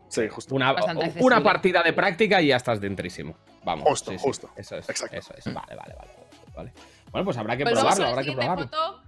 Sí, 0.10 0.28
justo. 0.28 0.56
Una, 0.56 0.76
una 1.22 1.42
partida 1.42 1.82
de 1.84 1.94
práctica 1.94 2.42
y 2.42 2.48
ya 2.48 2.58
estás 2.58 2.82
dentrísimo. 2.82 3.38
Vamos. 3.64 3.88
Justo, 3.88 4.12
sí, 4.12 4.18
sí. 4.18 4.24
justo. 4.24 4.50
Eso 4.58 4.76
es. 4.78 4.90
Exacto. 4.90 5.16
Eso 5.16 5.34
es. 5.38 5.46
Vale, 5.54 5.76
vale, 5.76 5.96
vale. 5.98 6.12
vale. 6.56 6.74
Bueno, 7.12 7.26
pues 7.26 7.38
habrá 7.38 7.56
que 7.56 7.64
Pues 7.64 7.80
probarlo, 7.80 8.08
habrá 8.08 8.24
que 8.24 8.32
probarlo. 8.34 8.64
foto. 8.68 9.02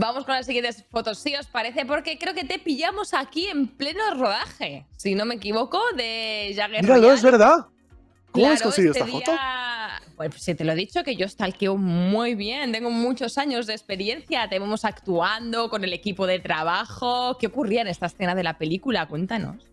Vamos 0.00 0.24
con 0.24 0.36
las 0.36 0.46
siguientes 0.46 0.84
fotos, 0.92 1.18
si 1.18 1.34
os 1.34 1.48
parece, 1.48 1.84
porque 1.84 2.18
creo 2.18 2.32
que 2.32 2.44
te 2.44 2.60
pillamos 2.60 3.14
aquí 3.14 3.48
en 3.48 3.66
pleno 3.66 4.14
rodaje, 4.14 4.86
si 4.96 5.16
no 5.16 5.24
me 5.24 5.34
equivoco, 5.34 5.80
de 5.96 6.52
Jagger 6.54 6.84
Míralo, 6.84 7.12
es 7.12 7.20
verdad. 7.20 7.66
¿Cómo 8.30 8.48
has 8.48 8.62
conseguido 8.62 8.92
este 8.92 9.04
esta 9.04 9.12
foto? 9.12 9.32
Pues 10.16 10.34
si 10.36 10.54
te 10.54 10.62
lo 10.62 10.70
he 10.70 10.76
dicho 10.76 11.02
que 11.02 11.16
yo 11.16 11.28
stalkeo 11.28 11.76
muy 11.76 12.36
bien, 12.36 12.70
tengo 12.70 12.92
muchos 12.92 13.38
años 13.38 13.66
de 13.66 13.72
experiencia, 13.72 14.48
te 14.48 14.60
vemos 14.60 14.84
actuando 14.84 15.68
con 15.68 15.82
el 15.82 15.92
equipo 15.92 16.28
de 16.28 16.38
trabajo. 16.38 17.36
¿Qué 17.36 17.48
ocurría 17.48 17.80
en 17.80 17.88
esta 17.88 18.06
escena 18.06 18.36
de 18.36 18.44
la 18.44 18.56
película? 18.56 19.06
Cuéntanos. 19.08 19.64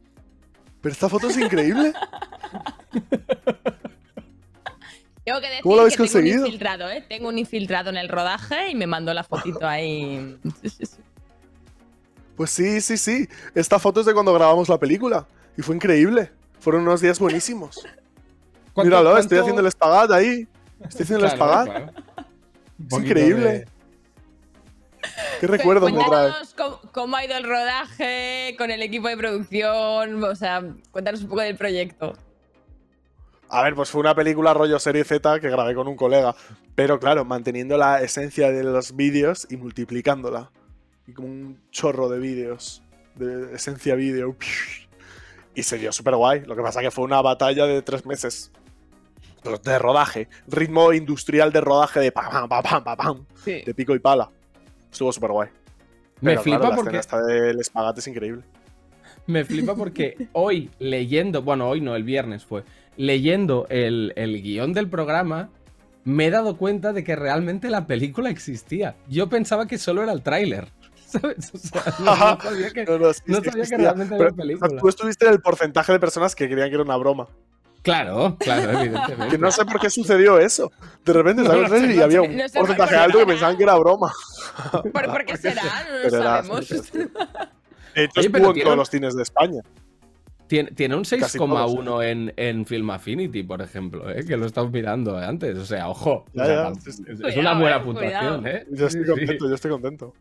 Pero 0.82 0.94
esta 0.94 1.08
foto 1.08 1.28
es 1.28 1.38
increíble. 1.38 1.94
Tengo 5.26 5.42
que 5.42 5.48
decir 5.48 5.64
¿Cómo 5.64 5.76
lo 5.76 5.82
habéis 5.82 5.98
que 5.98 6.04
tengo 6.04 6.12
conseguido? 6.14 6.40
un 6.42 6.46
infiltrado, 6.46 6.90
¿eh? 6.90 7.04
Tengo 7.10 7.28
un 7.30 7.38
infiltrado 7.40 7.90
en 7.90 7.98
el 7.98 8.08
rodaje 8.10 8.70
y 8.70 8.76
me 8.76 8.86
mandó 8.88 9.14
la 9.14 9.24
fotito 9.24 9.68
ahí. 9.68 10.38
Pues 12.36 12.52
sí, 12.52 12.80
sí, 12.82 12.98
sí. 12.98 13.28
Esta 13.56 13.80
foto 13.80 14.02
es 14.02 14.06
de 14.06 14.14
cuando 14.14 14.34
grabamos 14.34 14.70
la 14.70 14.78
película. 14.80 15.26
Y 15.58 15.62
fue 15.62 15.76
increíble. 15.76 16.32
Fueron 16.60 16.82
unos 16.84 17.02
días 17.02 17.18
buenísimos. 17.20 17.78
¿Cuánto- 18.74 18.84
Míralo, 18.90 19.18
estoy 19.18 19.38
cuánto- 19.38 19.42
haciendo 19.42 19.62
el 19.62 19.68
espagat 19.68 20.12
ahí. 20.12 20.48
Estoy 20.84 21.04
haciendo 21.04 21.26
el 21.26 21.32
espagat. 21.32 21.66
claro. 21.66 21.92
Es 22.92 22.98
increíble. 23.00 23.50
de- 23.52 23.68
¿Qué 25.40 25.48
recuerdos 25.48 25.92
me 25.92 25.98
trae? 26.00 26.08
Cuéntanos 26.10 26.54
cómo, 26.56 26.80
cómo 26.92 27.16
ha 27.16 27.24
ido 27.26 27.38
el 27.38 27.44
rodaje 27.46 28.56
con 28.58 28.70
el 28.72 28.82
equipo 28.82 29.08
de 29.08 29.16
producción. 29.18 30.24
O 30.24 30.36
sea, 30.36 30.64
cuéntanos 30.92 31.22
un 31.22 31.30
poco 31.30 31.42
del 31.42 31.56
proyecto. 31.56 32.14
A 33.56 33.64
ver, 33.64 33.74
pues 33.74 33.90
fue 33.90 34.02
una 34.02 34.14
película 34.14 34.54
rollo 34.54 34.78
serie 34.80 35.06
Z 35.06 35.40
que 35.40 35.50
grabé 35.50 35.74
con 35.76 35.88
un 35.88 35.96
colega. 35.96 36.36
Pero 36.76 37.00
claro, 37.00 37.24
manteniendo 37.24 37.78
la 37.78 38.02
esencia 38.02 38.52
de 38.52 38.66
los 38.66 38.98
vídeos 38.98 39.48
y 39.50 39.56
multiplicándola. 39.56 40.52
Y 41.08 41.14
como 41.14 41.30
un 41.30 41.62
chorro 41.72 42.10
de 42.10 42.20
vídeos. 42.20 42.84
De 43.16 43.56
esencia 43.56 43.96
vídeo. 43.96 44.36
Y 45.54 45.64
se 45.64 45.78
dio 45.78 45.94
súper 45.94 46.18
guay. 46.18 46.42
Lo 46.42 46.58
que 46.58 46.62
pasa 46.62 46.82
que 46.82 46.92
fue 46.92 47.06
una 47.06 47.22
batalla 47.22 47.66
de 47.66 47.82
tres 47.82 48.06
meses. 48.06 48.52
Pero 49.42 49.58
De 49.58 49.80
rodaje. 49.80 50.28
Ritmo 50.48 50.92
industrial 50.92 51.54
de 51.54 51.62
rodaje 51.62 52.02
de 52.02 52.12
pam, 52.12 52.50
pam, 52.50 52.62
pam, 52.62 52.84
pam, 52.84 52.98
pam. 52.98 53.26
Sí. 53.42 53.62
De 53.66 53.74
pico 53.74 53.96
y 53.96 54.00
pala. 54.00 54.30
Estuvo 54.92 55.14
súper 55.14 55.32
guay. 55.32 55.50
Me 56.20 56.32
Pero, 56.32 56.42
flipa 56.42 56.60
claro, 56.60 56.72
la 56.72 56.76
porque 56.76 56.98
escena 56.98 57.22
esta 57.22 57.26
del 57.26 57.60
espagate 57.62 58.02
es 58.02 58.08
increíble. 58.08 58.44
Me 59.28 59.44
flipa 59.44 59.76
porque 59.76 60.28
hoy 60.34 60.70
leyendo, 60.80 61.42
bueno, 61.42 61.68
hoy 61.68 61.82
no, 61.82 61.96
el 61.96 62.04
viernes 62.04 62.46
fue, 62.46 62.64
leyendo 62.98 63.66
el, 63.70 64.14
el 64.16 64.42
guion 64.42 64.74
del 64.74 64.90
programa, 64.90 65.50
me 66.04 66.28
he 66.28 66.30
dado 66.32 66.58
cuenta 66.58 66.94
de 66.94 67.04
que 67.04 67.16
realmente 67.16 67.70
la 67.70 67.88
película 67.88 68.30
existía. 68.30 68.96
Yo 69.08 69.28
pensaba 69.30 69.66
que 69.68 69.78
solo 69.78 70.04
era 70.04 70.12
el 70.12 70.22
tráiler. 70.22 70.68
¿Sabes? 71.08 71.52
O 71.54 71.58
sea, 71.58 71.84
no, 72.00 72.16
no 72.16 72.42
sabía 72.42 72.70
que, 72.72 72.86
No, 72.86 72.98
no, 73.00 73.14
sí, 73.14 73.22
no 73.26 73.38
sí 73.38 73.44
sabía 73.46 73.52
que 73.54 73.60
existía. 73.62 73.78
realmente 73.78 74.16
había 74.16 74.30
película. 74.32 74.68
o 74.68 74.70
sea, 74.70 74.80
tú 74.80 74.88
estuviste 74.90 75.26
en 75.26 75.34
el 75.34 75.42
porcentaje 75.42 75.92
de 75.94 76.00
personas 76.00 76.36
que 76.36 76.50
creían 76.50 76.70
que 76.70 76.76
era 76.76 76.84
una 76.84 76.98
broma. 76.98 77.28
Claro, 77.84 78.36
claro, 78.40 78.80
evidentemente. 78.80 79.36
Que 79.36 79.38
no 79.38 79.52
sé 79.52 79.64
por 79.66 79.80
qué 79.80 79.92
sucedió 79.92 80.40
eso. 80.40 80.72
De 81.06 81.14
repente 81.14 81.44
No, 81.44 81.50
salió 81.50 81.68
no 81.68 81.76
el 81.76 81.92
y 81.96 82.02
había 82.02 82.22
un 82.24 82.42
porcentaje 82.52 82.96
alto 82.96 83.20
que 83.20 83.26
pensaban 83.28 83.58
que 83.58 83.64
era 83.64 83.76
broma. 83.76 84.12
¿Por, 84.72 84.92
por 84.92 85.26
qué 85.26 85.38
será? 85.38 85.62
No 85.92 86.04
lo 86.04 86.10
sabemos. 86.10 86.66
sí, 86.66 86.78
sí, 86.80 86.84
sí. 86.92 86.98
De 87.96 88.04
hecho, 88.06 88.20
Oye, 88.20 88.28
estuvo 88.28 88.54
en 88.56 88.64
todos 88.64 88.78
los 88.78 88.90
cines 88.90 89.16
de 89.16 89.22
España. 89.22 89.62
Tiene, 90.48 90.72
tiene 90.72 90.96
un 90.96 91.04
Casi 91.04 91.40
6,1 91.40 92.04
en, 92.06 92.34
en 92.38 92.66
Film 92.66 92.90
Affinity, 92.92 93.42
por 93.44 93.62
ejemplo, 93.62 94.10
¿eh? 94.12 94.24
que 94.26 94.38
lo 94.38 94.46
estamos 94.46 94.72
mirando 94.72 95.18
antes. 95.18 95.58
O 95.58 95.66
sea, 95.66 95.90
ojo. 95.90 96.26
Ya, 96.34 96.44
o 96.44 96.46
sea, 96.46 96.56
ya, 96.56 96.70
tam- 96.70 96.80
sí, 96.80 96.92
sí. 96.92 97.04
es, 97.26 97.38
una 97.38 97.54
buena 97.60 97.78
eh, 97.78 97.80
puntuación, 97.80 98.42
cuidado. 98.42 98.58
¿eh? 98.58 98.68
Yo 98.72 98.88
estoy 98.88 99.04
sí. 99.04 99.10
contento, 99.10 99.50
yo 99.50 99.56
estoy 99.56 99.72
contento. 99.72 100.14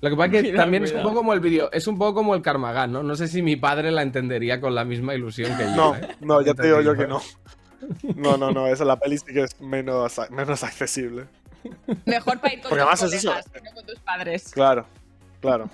Lo 0.00 0.10
que 0.10 0.16
pasa 0.16 0.26
es 0.26 0.32
que 0.32 0.40
Cuidado, 0.40 0.62
también 0.64 0.84
es 0.84 0.92
un 0.92 1.02
poco 1.02 1.14
como 1.14 1.32
el 1.32 1.40
vídeo, 1.40 1.72
es 1.72 1.86
un 1.86 1.96
poco 1.96 2.14
como 2.14 2.34
el 2.34 2.42
Carmagan, 2.42 2.92
¿no? 2.92 3.02
No 3.02 3.16
sé 3.16 3.26
si 3.26 3.40
mi 3.40 3.56
padre 3.56 3.90
la 3.90 4.02
entendería 4.02 4.60
con 4.60 4.74
la 4.74 4.84
misma 4.84 5.14
ilusión 5.14 5.56
que 5.56 5.64
yo. 5.64 5.70
No, 5.76 5.96
¿eh? 5.96 6.08
no, 6.20 6.42
ya 6.42 6.52
te 6.52 6.66
digo 6.66 6.82
yo 6.82 6.94
que 6.94 7.06
no. 7.06 7.22
No, 8.16 8.36
no, 8.36 8.50
no, 8.50 8.66
esa 8.66 8.84
la 8.84 8.98
peli 8.98 9.16
sí 9.18 9.32
que 9.32 9.42
es 9.42 9.60
menos, 9.60 10.20
menos 10.30 10.62
accesible. 10.62 11.24
Mejor 12.04 12.38
para 12.40 12.52
ir 12.54 12.60
con 12.60 12.70
Porque 12.70 12.84
tus 12.84 13.02
además 13.02 13.02
es 13.02 13.12
eso. 13.14 13.28
colegas, 13.28 13.50
no 13.64 13.70
con 13.74 13.86
tus 13.86 13.98
padres. 14.00 14.50
Claro, 14.52 14.86
claro. 15.40 15.70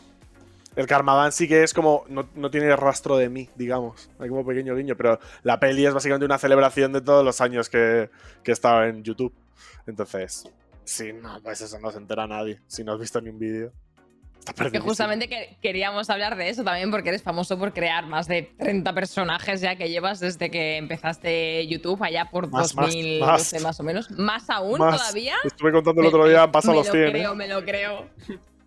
El 0.81 0.87
Carmagan 0.87 1.31
sí 1.33 1.47
que 1.47 1.63
es 1.63 1.75
como. 1.75 2.05
No, 2.09 2.29
no 2.35 2.51
tiene 2.51 2.75
rastro 2.75 3.17
de 3.17 3.29
mí, 3.29 3.49
digamos. 3.55 4.11
Hay 4.19 4.29
como 4.29 4.47
pequeño 4.47 4.75
guiño, 4.75 4.97
pero 4.97 5.19
la 5.43 5.61
peli 5.61 5.85
es 5.87 5.93
básicamente 5.95 6.25
una 6.25 6.39
celebración 6.39 6.93
de 6.93 7.01
todos 7.03 7.25
los 7.25 7.41
años 7.41 7.69
que, 7.69 8.09
que 8.43 8.51
he 8.51 8.55
estado 8.55 8.85
en 8.85 9.03
YouTube. 9.05 9.35
Entonces, 9.87 10.49
sí, 10.85 11.13
no, 11.13 11.41
pues 11.43 11.61
eso 11.61 11.79
no 11.81 11.91
se 11.91 11.99
entera 11.99 12.27
nadie. 12.27 12.61
Si 12.67 12.83
no 12.85 12.93
has 12.95 13.01
visto 13.01 13.21
ni 13.21 13.29
un 13.31 13.39
vídeo. 13.39 13.73
Que 14.73 14.81
justamente 14.81 15.29
que- 15.29 15.59
queríamos 15.61 16.09
hablar 16.09 16.35
de 16.35 16.49
eso 16.49 16.65
también 16.65 16.91
porque 16.91 17.11
eres 17.11 17.23
famoso 17.23 17.59
por 17.59 17.75
crear 17.75 18.07
más 18.07 18.27
de 18.27 18.51
30 18.59 18.95
personajes 18.95 19.61
ya 19.61 19.77
que 19.77 19.91
llevas 19.91 20.19
desde 20.19 20.51
que 20.51 20.79
empezaste 20.79 21.67
YouTube 21.67 22.03
allá 22.03 22.25
por 22.31 22.49
Más, 22.49 22.75
más, 22.75 22.87
2012 22.87 23.57
más. 23.57 23.63
más, 23.63 23.81
o 23.81 23.83
menos. 23.83 24.11
¿Más 24.13 24.49
aún 24.49 24.79
Más. 24.79 24.97
todavía? 24.97 25.35
Estuve 25.45 25.73
contando 25.73 26.01
el 26.01 26.07
otro 26.09 26.27
día, 26.27 26.45
han 26.45 26.51
pasado 26.53 26.73
me 26.73 26.79
los 26.79 26.87
lo 26.87 26.93
100. 26.95 27.05
¿eh? 27.07 27.11
creo, 27.11 27.35
me 27.35 27.49
lo 27.49 27.63
creo. 27.65 28.07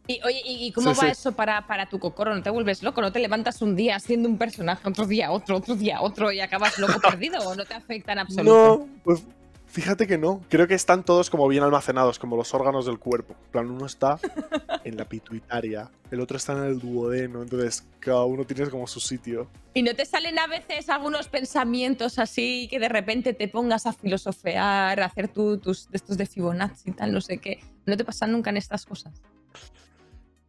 Y 0.07 0.19
oye, 0.25 0.41
¿y, 0.43 0.65
y 0.65 0.71
cómo 0.73 0.93
Sí, 0.93 0.99
va 0.99 1.05
sí. 1.07 1.11
eso 1.11 1.31
para, 1.31 1.65
para 1.65 1.85
tu 1.87 1.97
cocoro? 1.99 2.35
¿No 2.35 2.43
te 2.43 2.49
vuelves 2.49 2.83
loco? 2.83 3.01
¿No 3.01 3.11
te 3.11 3.19
levantas 3.19 3.61
un 3.61 3.75
día 3.75 3.95
haciendo 3.95 4.27
un 4.27 4.37
personaje, 4.37 4.87
otro 4.87 5.05
día 5.05 5.31
otro, 5.31 5.57
otro 5.57 5.75
día 5.75 6.01
otro 6.01 6.31
y 6.31 6.41
acabas 6.41 6.77
loco 6.77 6.99
perdido? 7.01 7.39
¿O 7.47 7.55
no 7.55 7.63
te 7.63 7.73
afecta 7.73 8.11
en 8.11 8.19
absoluto? 8.19 8.79
No, 8.85 8.89
pues 9.05 9.23
fíjate 9.67 10.05
que 10.05 10.17
no. 10.17 10.41
Creo 10.49 10.67
que 10.67 10.73
están 10.73 11.03
todos 11.05 11.29
como 11.29 11.47
bien 11.47 11.63
almacenados, 11.63 12.19
como 12.19 12.35
los 12.35 12.53
órganos 12.53 12.85
del 12.85 12.99
cuerpo. 12.99 13.33
En 13.45 13.51
plan, 13.51 13.71
uno 13.71 13.85
está 13.85 14.19
en 14.83 14.97
la 14.97 15.05
pituitaria, 15.05 15.89
el 16.11 16.19
otro 16.19 16.35
está 16.35 16.51
en 16.51 16.65
el 16.65 16.79
duodeno, 16.79 17.41
entonces 17.41 17.85
cada 18.01 18.25
uno 18.25 18.43
tiene 18.43 18.69
como 18.69 18.85
su 18.87 18.99
sitio. 18.99 19.47
¿Y 19.73 19.83
no 19.83 19.95
te 19.95 20.05
salen 20.05 20.37
a 20.37 20.47
veces 20.47 20.89
algunos 20.89 21.29
pensamientos 21.29 22.19
así 22.19 22.67
que 22.69 22.77
de 22.77 22.89
repente 22.89 23.33
te 23.33 23.47
pongas 23.47 23.85
a 23.85 23.93
filosofear, 23.93 24.99
a 24.99 25.05
hacer 25.05 25.29
tú 25.29 25.57
tus 25.59 25.87
estos 25.93 26.17
de 26.17 26.25
Fibonacci 26.25 26.89
y 26.89 26.93
tal, 26.93 27.13
no 27.13 27.21
sé 27.21 27.37
qué? 27.37 27.61
¿No 27.85 27.95
te 27.95 28.03
pasan 28.03 28.33
nunca 28.33 28.49
en 28.49 28.57
estas 28.57 28.85
cosas? 28.85 29.13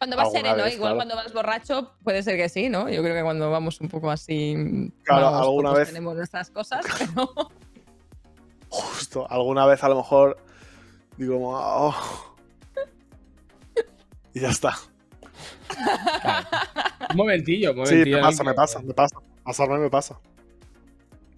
Cuando 0.04 0.16
vas 0.18 0.32
sereno, 0.32 0.56
vez, 0.64 0.74
igual 0.74 0.92
claro. 0.92 0.96
cuando 0.96 1.16
vas 1.16 1.32
borracho, 1.32 1.94
puede 2.04 2.22
ser 2.22 2.36
que 2.36 2.50
sí, 2.50 2.68
¿no? 2.68 2.90
Yo 2.90 3.02
creo 3.02 3.14
que 3.14 3.22
cuando 3.22 3.50
vamos 3.50 3.80
un 3.80 3.88
poco 3.88 4.10
así. 4.10 4.92
Claro, 5.02 5.24
vamos, 5.30 5.40
alguna 5.40 5.72
vez. 5.72 5.88
Tenemos 5.88 6.14
nuestras 6.14 6.50
cosas, 6.50 6.84
pero. 6.98 7.32
Justo, 8.68 9.26
alguna 9.30 9.64
vez 9.64 9.82
a 9.82 9.88
lo 9.88 9.96
mejor 9.96 10.36
digo, 11.16 11.38
"Oh". 11.42 11.94
y 14.34 14.40
ya 14.40 14.50
está. 14.50 14.74
Un 17.10 17.16
momentillo, 17.16 17.70
un 17.70 17.86
Sí, 17.86 17.94
momentillo. 17.94 18.16
me 18.18 18.22
pasa, 18.22 18.44
me 18.44 18.52
pasa, 18.54 18.80
me 18.80 18.92
pasa. 18.92 19.16
Pasarme 19.42 19.78
me 19.78 19.88
pasa. 19.88 20.20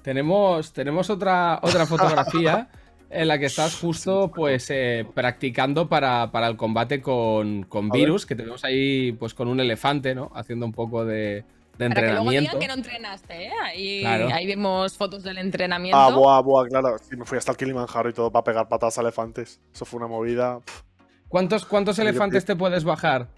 Tenemos, 0.03 0.73
tenemos 0.73 1.09
otra, 1.09 1.61
otra 1.63 1.87
fotografía 1.87 2.69
en 3.11 3.29
la 3.29 3.39
que 3.39 3.47
estás 3.47 3.79
justo 3.79 4.31
pues 4.35 4.69
eh, 4.71 5.07
practicando 5.15 5.89
para, 5.89 6.31
para 6.33 6.49
el 6.49 6.57
combate 6.57 7.01
con, 7.01 7.63
con 7.65 7.89
virus, 7.91 8.27
que 8.27 8.35
tenemos 8.35 8.65
ahí 8.65 9.13
pues 9.13 9.33
con 9.35 9.49
un 9.49 9.61
elefante, 9.61 10.15
¿no? 10.15 10.31
Haciendo 10.35 10.67
un 10.67 10.73
poco 10.73 11.05
de, 11.05 11.45
de 11.79 11.89
Para 11.89 11.95
que 11.95 12.01
luego 12.13 12.31
digan 12.31 12.45
entrenamiento. 12.45 12.59
que 12.59 12.67
no 12.69 12.75
entrenaste, 12.75 13.47
¿eh? 13.47 13.51
Ahí, 13.63 14.01
Claro. 14.01 14.29
ahí 14.33 14.47
vemos 14.47 14.97
fotos 14.97 15.23
del 15.23 15.39
entrenamiento. 15.39 15.97
Ah, 15.99 16.11
boa, 16.11 16.41
boa, 16.41 16.67
claro. 16.67 16.97
Sí, 16.99 17.17
me 17.17 17.25
fui 17.25 17.39
hasta 17.39 17.53
el 17.53 17.57
Kilimanjaro 17.59 18.09
y 18.11 18.13
todo 18.13 18.31
para 18.33 18.45
pegar 18.45 18.69
patadas 18.69 18.99
a 18.99 19.03
elefantes. 19.03 19.61
Eso 19.73 19.85
fue 19.85 19.99
una 19.99 20.09
movida. 20.09 20.61
Pff. 20.61 20.83
¿Cuántos, 21.29 21.65
cuántos 21.65 21.97
Yo 21.97 22.03
elefantes 22.03 22.45
te 22.45 22.57
puedes 22.57 22.85
bajar? 22.85 23.29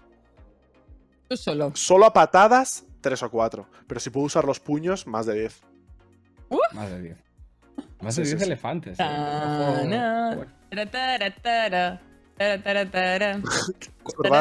Tú 1.27 1.37
solo. 1.37 1.71
Solo 1.75 2.05
a 2.05 2.13
patadas, 2.13 2.85
tres 3.01 3.21
o 3.23 3.29
cuatro. 3.29 3.67
Pero 3.87 3.99
si 3.99 4.09
puedo 4.09 4.25
usar 4.25 4.45
los 4.45 4.59
puños, 4.59 5.05
más 5.05 5.25
de 5.25 5.39
10. 5.41 5.61
Más 6.73 6.89
de 6.89 7.01
10. 7.01 7.17
Más 8.01 8.15
de 8.15 8.23
Sí, 8.25 8.31
sí, 8.31 8.35
10 8.35 8.39
sí. 8.43 8.45
elefantes. 8.47 8.99
¿eh? 8.99 9.03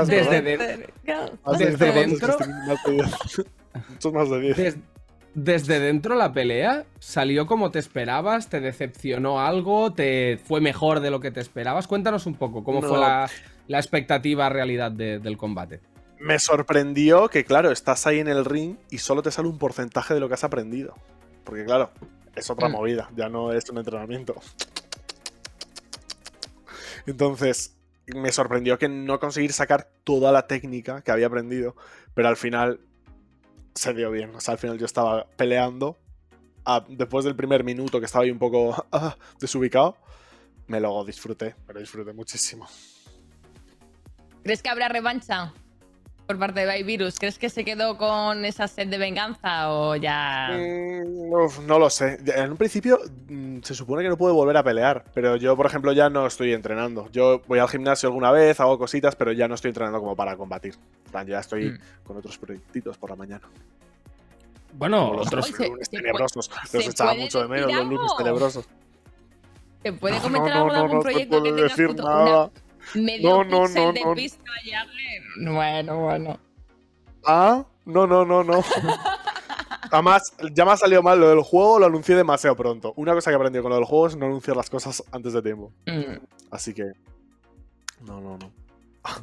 Desde 0.05 0.41
verdad. 0.43 0.79
de- 0.79 1.33
Más 1.45 1.59
de 1.59 1.67
desde 1.67 1.93
10 1.93 1.97
elefantes 1.97 2.21
dentro- 2.21 2.31
estoy 2.39 2.49
más 2.67 2.85
de 2.85 2.93
10. 2.93 3.07
Muchos 3.91 4.13
más 4.13 4.31
de 4.31 4.41
10. 4.41 4.57
Des- 4.57 4.77
desde 5.35 5.79
dentro 5.79 6.15
la 6.17 6.33
pelea 6.33 6.85
salió 6.99 7.47
como 7.47 7.71
te 7.71 7.79
esperabas, 7.79 8.49
te 8.49 8.61
decepcionó 8.61 9.41
algo, 9.41 9.93
te 9.93 10.39
fue 10.45 10.61
mejor 10.61 11.01
de 11.01 11.11
lo 11.11 11.21
que 11.21 11.31
te 11.31 11.41
esperabas. 11.41 11.87
Cuéntanos 11.87 12.27
un 12.27 12.35
poco 12.35 12.65
cómo 12.65 12.83
fue 12.83 12.99
la, 12.99 13.29
la 13.69 13.79
expectativa 13.79 14.49
realidad 14.49 14.91
de- 14.91 15.19
del 15.19 15.37
combate. 15.37 15.81
Me 16.21 16.39
sorprendió 16.41 17.29
que, 17.29 17.45
claro, 17.45 17.71
estás 17.71 18.07
ahí 18.09 18.19
en 18.19 18.27
el 18.27 18.45
ring 18.45 18.77
y 18.91 18.99
solo 18.99 19.23
te 19.23 19.31
sale 19.31 19.49
un 19.49 19.59
porcentaje 19.59 20.15
de 20.15 20.21
lo 20.21 20.27
que 20.29 20.35
has 20.35 20.43
aprendido. 20.45 20.95
Porque, 21.45 21.65
claro, 21.65 21.93
es 22.39 22.51
otra 22.51 22.69
Mm. 22.69 22.73
movida, 22.73 23.11
ya 23.17 23.29
no 23.29 23.53
es 23.53 23.69
un 23.71 23.79
entrenamiento. 23.79 24.35
Entonces, 27.07 27.77
me 28.07 28.33
sorprendió 28.33 28.79
que 28.79 28.89
no 28.89 29.19
conseguir 29.21 29.53
sacar 29.53 29.89
toda 30.05 30.33
la 30.33 30.47
técnica 30.47 31.03
que 31.03 31.11
había 31.11 31.27
aprendido, 31.27 31.77
pero 32.15 32.29
al 32.29 32.37
final 32.37 32.81
se 33.75 33.95
dio 33.95 34.11
bien. 34.11 34.35
O 34.35 34.41
sea, 34.41 34.53
al 34.53 34.59
final 34.59 34.79
yo 34.79 34.87
estaba 34.87 35.27
peleando. 35.37 35.99
después 36.89 37.25
del 37.25 37.35
primer 37.35 37.65
minuto 37.65 37.99
que 37.99 38.05
estaba 38.05 38.25
ahí 38.25 38.31
un 38.31 38.39
poco 38.39 38.75
ah, 38.93 39.17
desubicado, 39.41 39.97
me 40.67 40.81
lo 40.81 41.03
disfruté, 41.05 41.55
pero 41.67 41.81
disfruté 41.81 42.13
muchísimo. 42.13 42.69
¿Crees 44.43 44.63
que 44.63 44.69
habrá 44.69 44.89
revancha 44.89 45.53
por 46.29 46.39
parte 46.39 46.65
de 46.67 46.83
Virus? 46.83 47.19
¿Crees 47.19 47.39
que 47.39 47.49
se 47.49 47.65
quedó 47.65 47.97
con 47.97 48.45
esa 48.45 48.69
sed 48.69 48.87
de 48.89 48.99
venganza 48.99 49.73
o 49.73 49.97
ya.? 49.97 50.51
Mm, 50.53 51.33
uf, 51.33 51.59
no 51.61 51.79
lo 51.79 51.89
sé. 51.89 52.19
En 52.37 52.51
un 52.51 52.57
principio 52.59 53.01
mm, 53.29 53.61
se 53.63 53.75
supone 53.75 54.03
que 54.03 54.11
no 54.11 54.19
puede 54.19 54.35
volver 54.35 54.57
a 54.59 54.63
pelear, 54.63 55.05
pero 55.15 55.37
yo, 55.37 55.57
por 55.57 55.65
ejemplo, 55.65 55.91
ya 55.93 56.11
no 56.11 56.27
estoy 56.27 56.53
entrenando. 56.53 57.09
Yo 57.13 57.41
voy 57.49 57.59
al 57.61 57.69
gimnasio 57.69 58.11
alguna 58.11 58.31
vez, 58.31 58.61
hago 58.61 58.79
cositas, 58.79 59.17
pero 59.17 59.33
ya 59.33 59.49
no 59.49 59.55
estoy 59.55 59.71
entrenando 59.71 60.01
como 60.01 60.15
para 60.15 60.37
combatir. 60.37 60.75
En 61.07 61.11
plan, 61.11 61.27
ya 61.27 61.41
estoy 61.41 61.71
Mm. 61.71 61.79
con 62.05 62.17
otros 62.19 62.37
proyectitos 62.37 62.99
por 62.99 63.09
la 63.09 63.17
mañana. 63.17 63.49
Bueno, 64.75 65.07
Como 65.07 65.19
los 65.21 65.27
otros. 65.29 65.47
Se- 65.47 65.67
lunes 65.67 65.89
se 65.91 65.97
tenebrosos. 65.97 66.51
se 66.67 66.77
Los 66.77 66.89
echaba 66.89 67.15
mucho 67.15 67.41
de 67.41 67.49
menos, 67.49 67.73
los 67.73 67.87
lunes 67.87 68.13
tenebrosos. 68.19 68.69
¿Te 69.83 69.93
puede 69.95 70.17
No, 70.17 70.23
comentar 70.23 70.55
no, 70.55 70.61
algo 70.61 70.69
de 70.73 70.77
no, 70.77 70.83
algún 70.85 70.97
no 70.99 71.03
proyecto 71.03 71.37
que 71.37 71.41
puedo 71.51 71.55
tengas 71.57 71.77
decir 71.77 71.97
nada. 71.97 72.45
una 72.45 72.51
medio 72.95 73.31
No, 73.31 73.45
no, 73.45 73.63
pixel 73.65 73.85
no, 73.85 73.93
de 73.93 74.01
no. 74.05 74.15
pista? 74.15 74.43
Bueno, 75.41 75.99
bueno. 76.01 76.41
Ah, 77.25 77.65
no, 77.85 78.07
no, 78.07 78.25
no, 78.25 78.43
no. 78.45 78.63
Además, 79.91 80.35
ya 80.53 80.65
me 80.65 80.73
ha 80.73 80.77
salido 80.77 81.03
mal 81.03 81.19
lo 81.19 81.29
del 81.31 81.41
juego, 81.43 81.79
lo 81.79 81.87
anuncié 81.87 82.15
demasiado 82.15 82.55
pronto. 82.57 82.93
Una 82.97 83.15
cosa 83.15 83.31
que 83.31 83.35
he 83.35 83.37
aprendido 83.37 83.63
con 83.63 83.71
lo 83.71 83.77
del 83.77 83.85
juego 83.87 84.07
es 84.07 84.17
no 84.17 84.27
anunciar 84.27 84.57
las 84.57 84.69
cosas 84.69 85.03
antes 85.13 85.33
de 85.33 85.41
tiempo. 85.43 85.73
Mm. 85.87 86.19
Así 86.51 86.75
que. 86.75 86.85
No, 88.07 88.21
no, 88.21 88.37
no. 88.39 88.53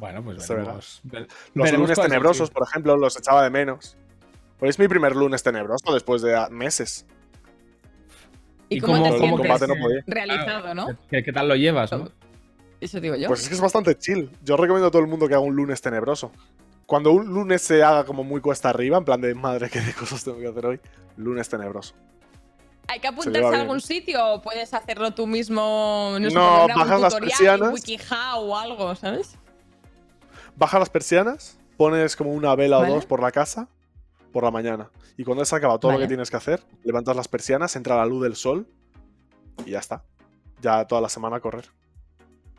Bueno, 0.00 0.22
pues 0.24 0.48
veremos. 0.48 1.00
Ver- 1.04 1.28
Los 1.54 1.64
veremos 1.66 1.88
lunes 1.90 1.98
tenebrosos, 2.00 2.50
por 2.50 2.64
ejemplo, 2.68 2.96
los 2.96 3.16
echaba 3.16 3.44
de 3.44 3.50
menos. 3.50 3.96
Hoy 4.60 4.68
es 4.70 4.78
mi 4.78 4.88
primer 4.88 5.14
lunes 5.14 5.42
tenebroso 5.42 5.92
después 5.94 6.22
de 6.22 6.34
meses. 6.50 7.06
¿Y, 8.68 8.78
¿Y 8.78 8.80
cómo, 8.80 8.94
cómo- 8.94 9.04
te 9.04 9.14
el 9.14 9.20
cómo 9.20 9.36
sientes? 9.36 9.50
combate 9.60 9.66
no 9.78 9.80
podía. 9.86 10.02
Realizado, 10.06 10.74
¿no? 10.74 10.86
¿Qué, 11.08 11.22
qué 11.22 11.32
tal 11.32 11.46
lo 11.48 11.54
llevas, 11.54 11.92
no? 11.92 12.10
Eso 12.86 13.00
digo 13.00 13.16
yo. 13.16 13.26
Pues 13.26 13.42
es 13.42 13.48
que 13.48 13.54
es 13.56 13.60
bastante 13.60 13.98
chill. 13.98 14.30
Yo 14.44 14.56
recomiendo 14.56 14.86
a 14.86 14.90
todo 14.92 15.02
el 15.02 15.08
mundo 15.08 15.26
que 15.26 15.34
haga 15.34 15.42
un 15.42 15.56
lunes 15.56 15.80
tenebroso. 15.80 16.30
Cuando 16.86 17.10
un 17.10 17.26
lunes 17.26 17.62
se 17.62 17.82
haga 17.82 18.04
como 18.04 18.22
muy 18.22 18.40
cuesta 18.40 18.70
arriba, 18.70 18.96
en 18.98 19.04
plan 19.04 19.20
de 19.20 19.34
madre, 19.34 19.68
qué 19.70 19.80
de 19.80 19.92
cosas 19.92 20.22
tengo 20.22 20.38
que 20.38 20.46
hacer 20.46 20.66
hoy. 20.66 20.80
Lunes 21.16 21.48
tenebroso. 21.48 21.94
¿Hay 22.86 23.00
que 23.00 23.08
Se 23.08 23.12
apuntarse 23.12 23.56
a 23.56 23.60
algún 23.60 23.80
sitio 23.80 24.24
o 24.24 24.40
puedes 24.40 24.72
hacerlo 24.72 25.12
tú 25.12 25.26
mismo? 25.26 26.16
No, 26.20 26.30
No, 26.30 26.68
bajas 26.68 27.00
las 27.00 27.14
tutorial 27.14 27.22
en 27.22 27.28
persianas. 27.28 27.72
WikiHow 27.72 28.50
o 28.50 28.56
algo, 28.56 28.94
¿sabes? 28.94 29.36
Baja 30.54 30.78
las 30.78 30.88
persianas, 30.88 31.58
pones 31.76 32.14
como 32.14 32.30
una 32.32 32.54
vela 32.54 32.78
Vale. 32.78 32.92
o 32.92 32.94
dos 32.94 33.04
por 33.06 33.20
la 33.20 33.32
casa 33.32 33.68
por 34.32 34.44
la 34.44 34.52
mañana. 34.52 34.92
Y 35.16 35.24
cuando 35.24 35.42
has 35.42 35.52
acabado 35.52 35.80
todo 35.80 35.92
lo 35.92 35.98
que 35.98 36.06
tienes 36.06 36.30
que 36.30 36.36
hacer, 36.36 36.62
levantas 36.84 37.16
las 37.16 37.26
persianas, 37.26 37.74
entra 37.74 37.96
la 37.96 38.06
luz 38.06 38.22
del 38.22 38.36
sol 38.36 38.68
y 39.64 39.72
ya 39.72 39.80
está. 39.80 40.04
Ya 40.60 40.86
toda 40.86 41.00
la 41.00 41.08
semana 41.08 41.36
a 41.36 41.40
correr. 41.40 41.64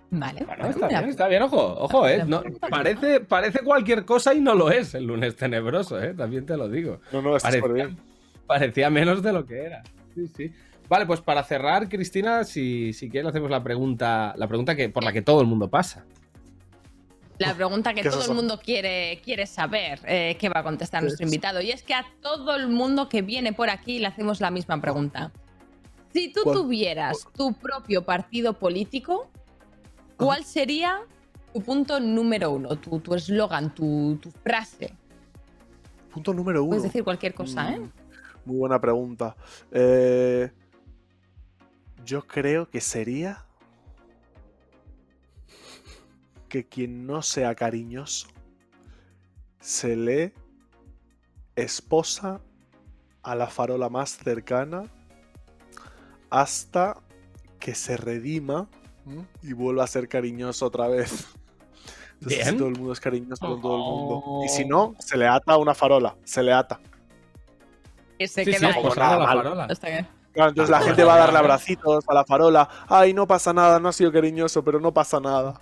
Vale. 0.10 0.46
Bueno, 0.46 0.68
está 0.70 0.88
bien, 0.88 1.06
está 1.06 1.28
bien, 1.28 1.42
ojo, 1.44 1.58
ojo, 1.80 2.08
eh. 2.08 2.24
No, 2.26 2.42
parece, 2.70 3.20
parece 3.20 3.60
cualquier 3.60 4.06
cosa 4.06 4.34
y 4.34 4.40
no 4.40 4.56
lo 4.56 4.72
es 4.72 4.94
el 4.96 5.06
lunes 5.06 5.36
tenebroso, 5.36 6.02
eh. 6.02 6.14
También 6.14 6.46
te 6.46 6.56
lo 6.56 6.70
digo. 6.70 7.02
No, 7.12 7.22
no, 7.22 7.36
está 7.36 7.50
Parecía, 7.50 7.74
bien. 7.74 7.98
parecía 8.46 8.90
menos 8.90 9.22
de 9.22 9.34
lo 9.34 9.46
que 9.46 9.64
era. 9.66 9.84
Sí, 10.16 10.28
sí. 10.36 10.54
Vale, 10.88 11.06
pues 11.06 11.20
para 11.20 11.44
cerrar, 11.44 11.90
Cristina, 11.90 12.46
si, 12.46 12.94
si 12.94 13.10
quieres 13.10 13.30
hacemos 13.30 13.52
la 13.52 13.62
pregunta, 13.62 14.34
la 14.38 14.48
pregunta 14.48 14.76
que, 14.76 14.88
por 14.88 15.04
la 15.04 15.12
que 15.12 15.22
todo 15.22 15.42
el 15.42 15.48
mundo 15.48 15.70
pasa. 15.70 16.06
La 17.40 17.54
pregunta 17.54 17.94
que 17.94 18.02
¿Qué 18.02 18.08
es 18.08 18.14
todo 18.14 18.26
el 18.32 18.36
mundo 18.36 18.60
quiere, 18.64 19.20
quiere 19.24 19.46
saber, 19.46 20.00
eh, 20.06 20.38
¿qué 20.40 20.50
va 20.50 20.62
a 20.62 20.64
contestar 20.64 21.02
¿Qué 21.02 21.08
nuestro 21.08 21.26
es? 21.26 21.32
invitado? 21.32 21.62
Y 21.62 21.72
es 21.72 21.84
que 21.84 21.94
a 21.94 22.06
todo 22.22 22.56
el 22.56 22.70
mundo 22.70 23.10
que 23.10 23.22
viene 23.22 23.52
por 23.54 23.70
aquí 23.70 24.00
le 24.00 24.08
hacemos 24.08 24.40
la 24.40 24.50
misma 24.50 24.80
pregunta. 24.82 25.32
Si 26.14 26.32
tú 26.32 26.40
¿Cuál? 26.46 26.56
tuvieras 26.56 27.28
tu 27.36 27.54
propio 27.54 28.06
partido 28.06 28.54
político, 28.54 29.30
¿cuál 30.18 30.44
sería 30.44 31.00
tu 31.54 31.62
punto 31.62 32.00
número 32.00 32.52
uno? 32.52 32.76
Tu 32.78 33.00
tu 33.00 33.16
eslogan, 33.16 33.74
tu, 33.74 34.18
tu 34.22 34.32
frase. 34.32 34.94
Punto 36.12 36.34
número 36.34 36.62
uno. 36.64 36.70
Puedes 36.70 36.84
decir 36.84 37.04
cualquier 37.04 37.34
cosa, 37.34 37.74
¿eh? 37.74 37.80
Mm, 37.80 37.92
Muy 38.46 38.58
buena 38.58 38.80
pregunta. 38.82 39.36
Eh, 39.72 40.52
yo 42.06 42.26
creo 42.26 42.70
que 42.70 42.82
sería 42.82 43.46
que 46.50 46.66
quien 46.66 47.06
no 47.06 47.22
sea 47.22 47.54
cariñoso 47.56 48.28
se 49.60 49.96
le 49.98 50.34
esposa 51.56 52.40
a 53.22 53.36
la 53.36 53.48
farola 53.48 53.90
más 53.90 54.18
cercana 54.18 54.84
hasta 56.30 57.02
que 57.60 57.76
se 57.76 57.98
redima. 57.98 58.70
Y 59.44 59.54
vuelva 59.54 59.84
a 59.84 59.88
ser 59.88 60.08
cariñoso 60.08 60.66
otra 60.66 60.88
vez. 60.88 61.28
Entonces, 62.16 62.46
Bien. 62.46 62.58
todo 62.58 62.68
el 62.70 62.76
mundo 62.78 62.94
es 62.94 63.00
cariñoso 63.00 63.46
con 63.48 63.62
todo 63.62 63.76
el 63.76 63.80
mundo. 63.82 64.46
Y 64.46 64.50
si 64.50 64.64
Oh. 64.64 64.68
no, 64.68 64.96
se 65.00 65.18
le 65.18 65.28
ata 65.28 65.54
a 65.54 65.58
una 65.58 65.74
farola. 65.76 66.16
Se 66.24 66.42
le 66.42 66.52
ata. 66.54 66.80
Que 68.18 68.28
se 68.28 68.44
Sí, 68.44 68.54
sí, 68.54 68.58
queda 68.60 68.70
ahí. 68.70 68.74
esposado 68.82 69.14
a 69.16 69.20
la 69.20 69.26
mal. 69.26 69.38
farola. 69.38 69.68
Claro, 70.34 70.50
entonces 70.50 70.70
la 70.70 70.82
gente 70.82 71.04
va 71.04 71.16
a 71.16 71.18
darle 71.20 71.40
abracitos 71.40 72.04
a 72.08 72.14
la 72.14 72.24
farola. 72.26 72.68
Ay, 72.88 73.14
no 73.14 73.28
pasa 73.28 73.54
nada, 73.54 73.80
no 73.80 73.90
ha 73.90 73.94
sido 73.94 74.12
cariñoso, 74.12 74.64
pero 74.64 74.80
no 74.80 74.94
pasa 74.94 75.20
nada. 75.20 75.60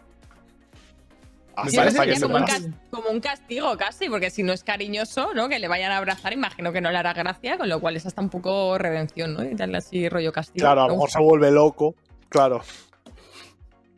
Sí, 1.69 1.77
que 1.77 2.19
como 2.19 2.35
un, 2.35 2.45
como 2.91 3.09
un 3.11 3.19
castigo 3.21 3.77
casi, 3.77 4.09
porque 4.09 4.29
si 4.29 4.43
no 4.43 4.51
es 4.51 4.61
cariñoso, 4.63 5.33
¿no? 5.33 5.47
Que 5.47 5.57
le 5.59 5.69
vayan 5.69 5.93
a 5.93 5.97
abrazar, 5.97 6.33
imagino 6.33 6.73
que 6.73 6.81
no 6.81 6.91
le 6.91 6.97
hará 6.97 7.13
gracia, 7.13 7.57
con 7.57 7.69
lo 7.69 7.79
cual 7.79 7.95
es 7.95 8.05
hasta 8.05 8.21
un 8.21 8.29
poco 8.29 8.77
redención, 8.77 9.33
¿no? 9.33 9.43
Y 9.45 9.55
darle 9.55 9.77
así 9.77 10.09
rollo 10.09 10.33
castigo. 10.33 10.65
Claro, 10.65 10.81
a 10.83 10.87
lo 10.87 10.93
mejor 10.95 11.09
se 11.11 11.19
vuelve 11.21 11.51
loco. 11.51 11.95
Claro. 12.27 12.61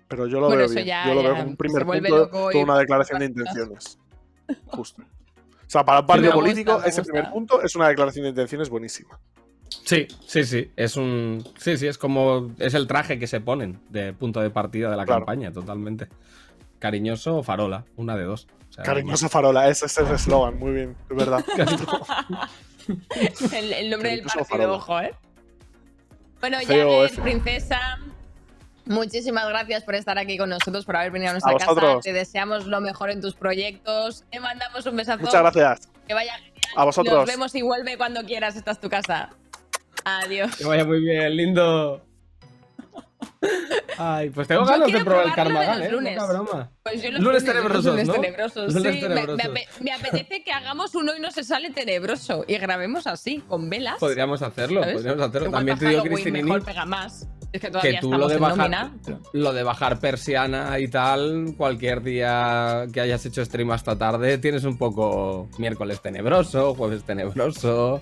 Pero 0.07 0.27
yo 0.27 0.39
lo 0.39 0.47
Bueno, 0.47 0.61
veo 0.63 0.69
bien. 0.69 0.85
ya- 0.85 1.07
yo 1.07 1.13
lo 1.15 1.21
veo 1.23 1.33
ya, 1.33 1.37
como 1.39 1.49
un 1.51 1.57
primer 1.57 1.83
punto, 1.85 1.97
y- 1.97 2.29
toda 2.31 2.63
una 2.63 2.77
declaración 2.79 3.19
de 3.19 3.25
intenciones. 3.25 3.99
Justo. 4.67 5.01
O 5.01 5.69
sea, 5.69 5.83
para 5.83 5.99
un 5.99 6.07
partido 6.07 6.31
gusta, 6.33 6.39
político, 6.41 6.81
ese 6.85 7.03
primer 7.03 7.29
punto 7.29 7.61
es 7.61 7.75
una 7.75 7.89
declaración 7.89 8.23
de 8.23 8.29
intenciones 8.29 8.69
buenísima. 8.69 9.19
Sí, 9.83 10.07
sí, 10.25 10.45
sí. 10.45 10.71
Es 10.77 10.95
un. 10.95 11.43
Sí, 11.57 11.77
sí, 11.77 11.87
es 11.87 11.97
como. 11.97 12.51
Es 12.57 12.73
el 12.73 12.87
traje 12.87 13.19
que 13.19 13.27
se 13.27 13.41
ponen 13.41 13.81
de 13.89 14.13
punto 14.13 14.39
de 14.39 14.49
partida 14.49 14.89
de 14.89 14.95
la 14.95 15.03
Claro. 15.05 15.25
campaña, 15.25 15.51
totalmente. 15.51 16.07
Cariñoso 16.79 17.37
o 17.37 17.43
farola, 17.43 17.83
una 17.97 18.15
de 18.15 18.23
dos. 18.23 18.47
O 18.69 18.73
sea, 18.73 18.85
Cariñoso 18.85 19.27
farola, 19.27 19.67
ese 19.67 19.87
es 19.87 19.97
el 19.97 20.07
eslogan, 20.07 20.57
muy 20.57 20.71
bien, 20.71 20.95
es 21.09 21.17
verdad. 21.17 21.43
el, 23.53 23.73
el 23.73 23.89
nombre 23.89 24.11
del 24.11 24.21
partido, 24.23 24.73
ojo, 24.75 25.01
¿eh? 25.01 25.13
Bueno. 26.39 26.57
Jagger, 26.65 27.11
princesa, 27.21 27.99
muchísimas 28.89 29.47
gracias 29.49 29.83
por 29.83 29.95
estar 29.95 30.17
aquí 30.17 30.37
con 30.37 30.49
nosotros, 30.49 30.85
por 30.85 30.95
haber 30.97 31.11
venido 31.11 31.29
a 31.29 31.33
nuestra 31.33 31.53
A 31.53 31.57
casa. 31.57 31.99
Te 32.01 32.13
deseamos 32.13 32.65
lo 32.67 32.81
mejor 32.81 33.09
en 33.09 33.21
tus 33.21 33.35
proyectos. 33.35 34.23
Te 34.31 34.39
mandamos 34.39 34.85
un 34.85 34.95
besazo. 34.95 35.19
Muchas 35.23 35.41
gracias. 35.41 35.89
Que 36.07 36.13
vaya 36.13 36.33
genial. 36.35 36.53
A 36.75 36.83
vosotros. 36.85 37.15
Nos 37.15 37.25
vemos 37.27 37.55
y 37.55 37.61
vuelve 37.61 37.97
cuando 37.97 38.23
quieras. 38.23 38.55
Esta 38.55 38.71
es 38.71 38.79
tu 38.79 38.89
casa. 38.89 39.29
Adiós. 40.05 40.55
Que 40.55 40.65
vaya 40.65 40.85
muy 40.85 41.01
bien, 41.01 41.35
lindo. 41.35 42.03
Ay, 43.97 44.29
pues 44.29 44.47
tengo 44.47 44.61
Yo 44.61 44.67
ganas 44.67 44.91
de 44.91 45.03
probar 45.03 45.25
el 45.39 45.53
los 45.79 45.87
¿eh? 45.87 45.91
lunes. 45.91 46.17
Poca 46.19 46.27
broma. 46.33 46.71
Pues 46.83 47.01
yo 47.01 47.11
los 47.11 47.21
Lunes 47.21 47.41
lunes, 47.41 47.45
tenebrosos, 47.45 47.85
lunes 47.85 48.07
¿no? 48.07 48.13
tenebrosos, 48.13 48.73
Lunes 48.73 48.95
sí. 48.95 49.01
Me- 49.01 49.07
tenebrosos. 49.07 49.37
Me, 49.37 49.43
ape- 49.43 49.67
me 49.81 49.91
apetece 49.91 50.43
que 50.43 50.51
hagamos 50.51 50.93
uno 50.95 51.15
y 51.15 51.19
no 51.19 51.31
se 51.31 51.43
sale 51.43 51.71
tenebroso 51.71 52.45
y 52.47 52.57
grabemos 52.57 53.07
así, 53.07 53.39
con 53.47 53.69
velas. 53.69 53.97
Podríamos 53.99 54.41
hacerlo, 54.41 54.81
¿sabes? 54.81 54.95
podríamos 54.97 55.21
hacerlo. 55.27 55.47
Igual 55.47 55.59
También 55.59 55.79
te 55.79 55.87
digo, 55.89 56.03
Cristinini, 56.03 56.43
mejor 56.43 56.63
pega 56.63 56.85
más. 56.85 57.27
Es 57.53 57.61
que 57.61 57.69
todavía 57.69 57.91
que 57.93 57.97
tú 57.99 58.11
lo 58.11 58.27
de, 58.27 58.37
bajar, 58.37 58.91
lo 59.33 59.53
de 59.53 59.63
bajar 59.63 59.99
persiana 59.99 60.77
y 60.79 60.87
tal, 60.89 61.53
cualquier 61.57 62.03
día 62.03 62.85
que 62.91 62.99
hayas 63.01 63.25
hecho 63.25 63.43
stream 63.43 63.71
hasta 63.71 63.97
tarde, 63.97 64.37
tienes 64.37 64.63
un 64.65 64.77
poco 64.77 65.49
miércoles 65.57 66.01
tenebroso, 66.01 66.75
jueves 66.75 67.03
tenebroso. 67.03 68.01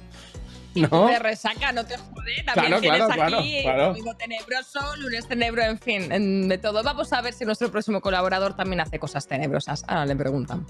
¿No? 0.74 1.08
De 1.08 1.20
resaca, 1.20 1.72
no 1.72 1.86
te 1.86 1.96
jode. 1.96 2.44
También 2.46 2.54
Claro, 2.54 2.82
tienes 2.82 3.00
claro, 3.06 3.14
claro, 3.14 3.38
aquí 3.38 3.60
claro. 3.62 3.86
domingo 3.88 4.14
tenebroso, 4.16 4.96
lunes 4.98 5.26
tenebro, 5.28 5.62
en 5.64 5.80
fin, 5.80 6.12
en- 6.12 6.50
de 6.50 6.58
todo. 6.58 6.84
Vamos 6.84 7.14
a 7.14 7.22
ver 7.22 7.34
si 7.34 7.46
nuestro 7.46 7.72
próximo 7.72 8.02
colaborador 8.02 8.56
también 8.58 8.82
hace 8.82 9.00
cosas 9.00 9.26
tenebrosas. 9.26 9.86
Ahora 9.88 10.06
le 10.06 10.16
preguntan. 10.18 10.66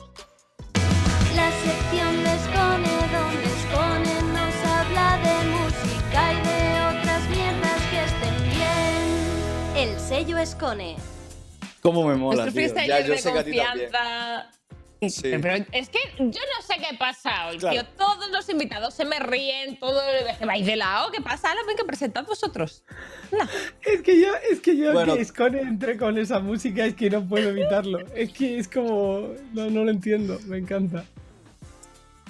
La 1.36 1.50
sección 1.50 2.24
de 2.24 2.38
El 9.86 10.00
sello 10.00 10.38
Escone. 10.40 10.96
¿Cómo 11.82 12.08
me 12.08 12.16
mola, 12.16 12.48
tío? 12.52 12.74
Ya, 12.74 13.02
yo 13.02 13.12
de 13.14 13.18
sé 13.20 13.32
que 13.32 13.38
a 13.40 13.44
ti 13.44 13.56
también. 13.56 13.92
confianza. 13.92 14.52
Sí. 15.08 15.22
Pero 15.40 15.66
es 15.72 15.90
que 15.90 16.00
yo 16.18 16.26
no 16.26 16.66
sé 16.66 16.78
qué 16.80 16.98
pasa 16.98 17.50
hoy, 17.50 17.58
Claro. 17.60 17.76
tío. 17.84 17.86
Todos 17.96 18.32
los 18.32 18.50
invitados 18.50 18.96
se 18.96 19.06
me 19.06 19.20
ríen, 19.20 19.78
todo 19.78 20.02
que 20.40 20.46
vais 20.46 20.66
de 20.66 20.76
lado. 20.76 21.12
¿Qué 21.12 21.22
pasa? 21.22 21.50
Ahora 21.50 21.62
ven 21.68 21.78
que 21.78 21.84
presentad 21.84 22.26
vosotros. 22.26 22.84
Es 23.84 24.02
que 24.02 24.20
yo, 24.20 24.30
es 24.50 24.60
que 24.62 24.76
yo 24.76 24.92
Bueno. 24.94 25.14
que 25.16 25.22
Escone 25.22 25.62
entre 25.62 25.98
con 25.98 26.18
esa 26.18 26.40
música 26.40 26.84
es 26.86 26.96
que 26.96 27.12
no 27.12 27.24
puedo 27.28 27.50
evitarlo. 27.50 28.00
Es 28.16 28.34
que 28.34 28.58
es 28.58 28.68
como. 28.68 29.34
No, 29.54 29.70
no 29.70 29.84
lo 29.84 29.92
entiendo, 29.92 30.40
me 30.48 30.58
encanta. 30.58 31.06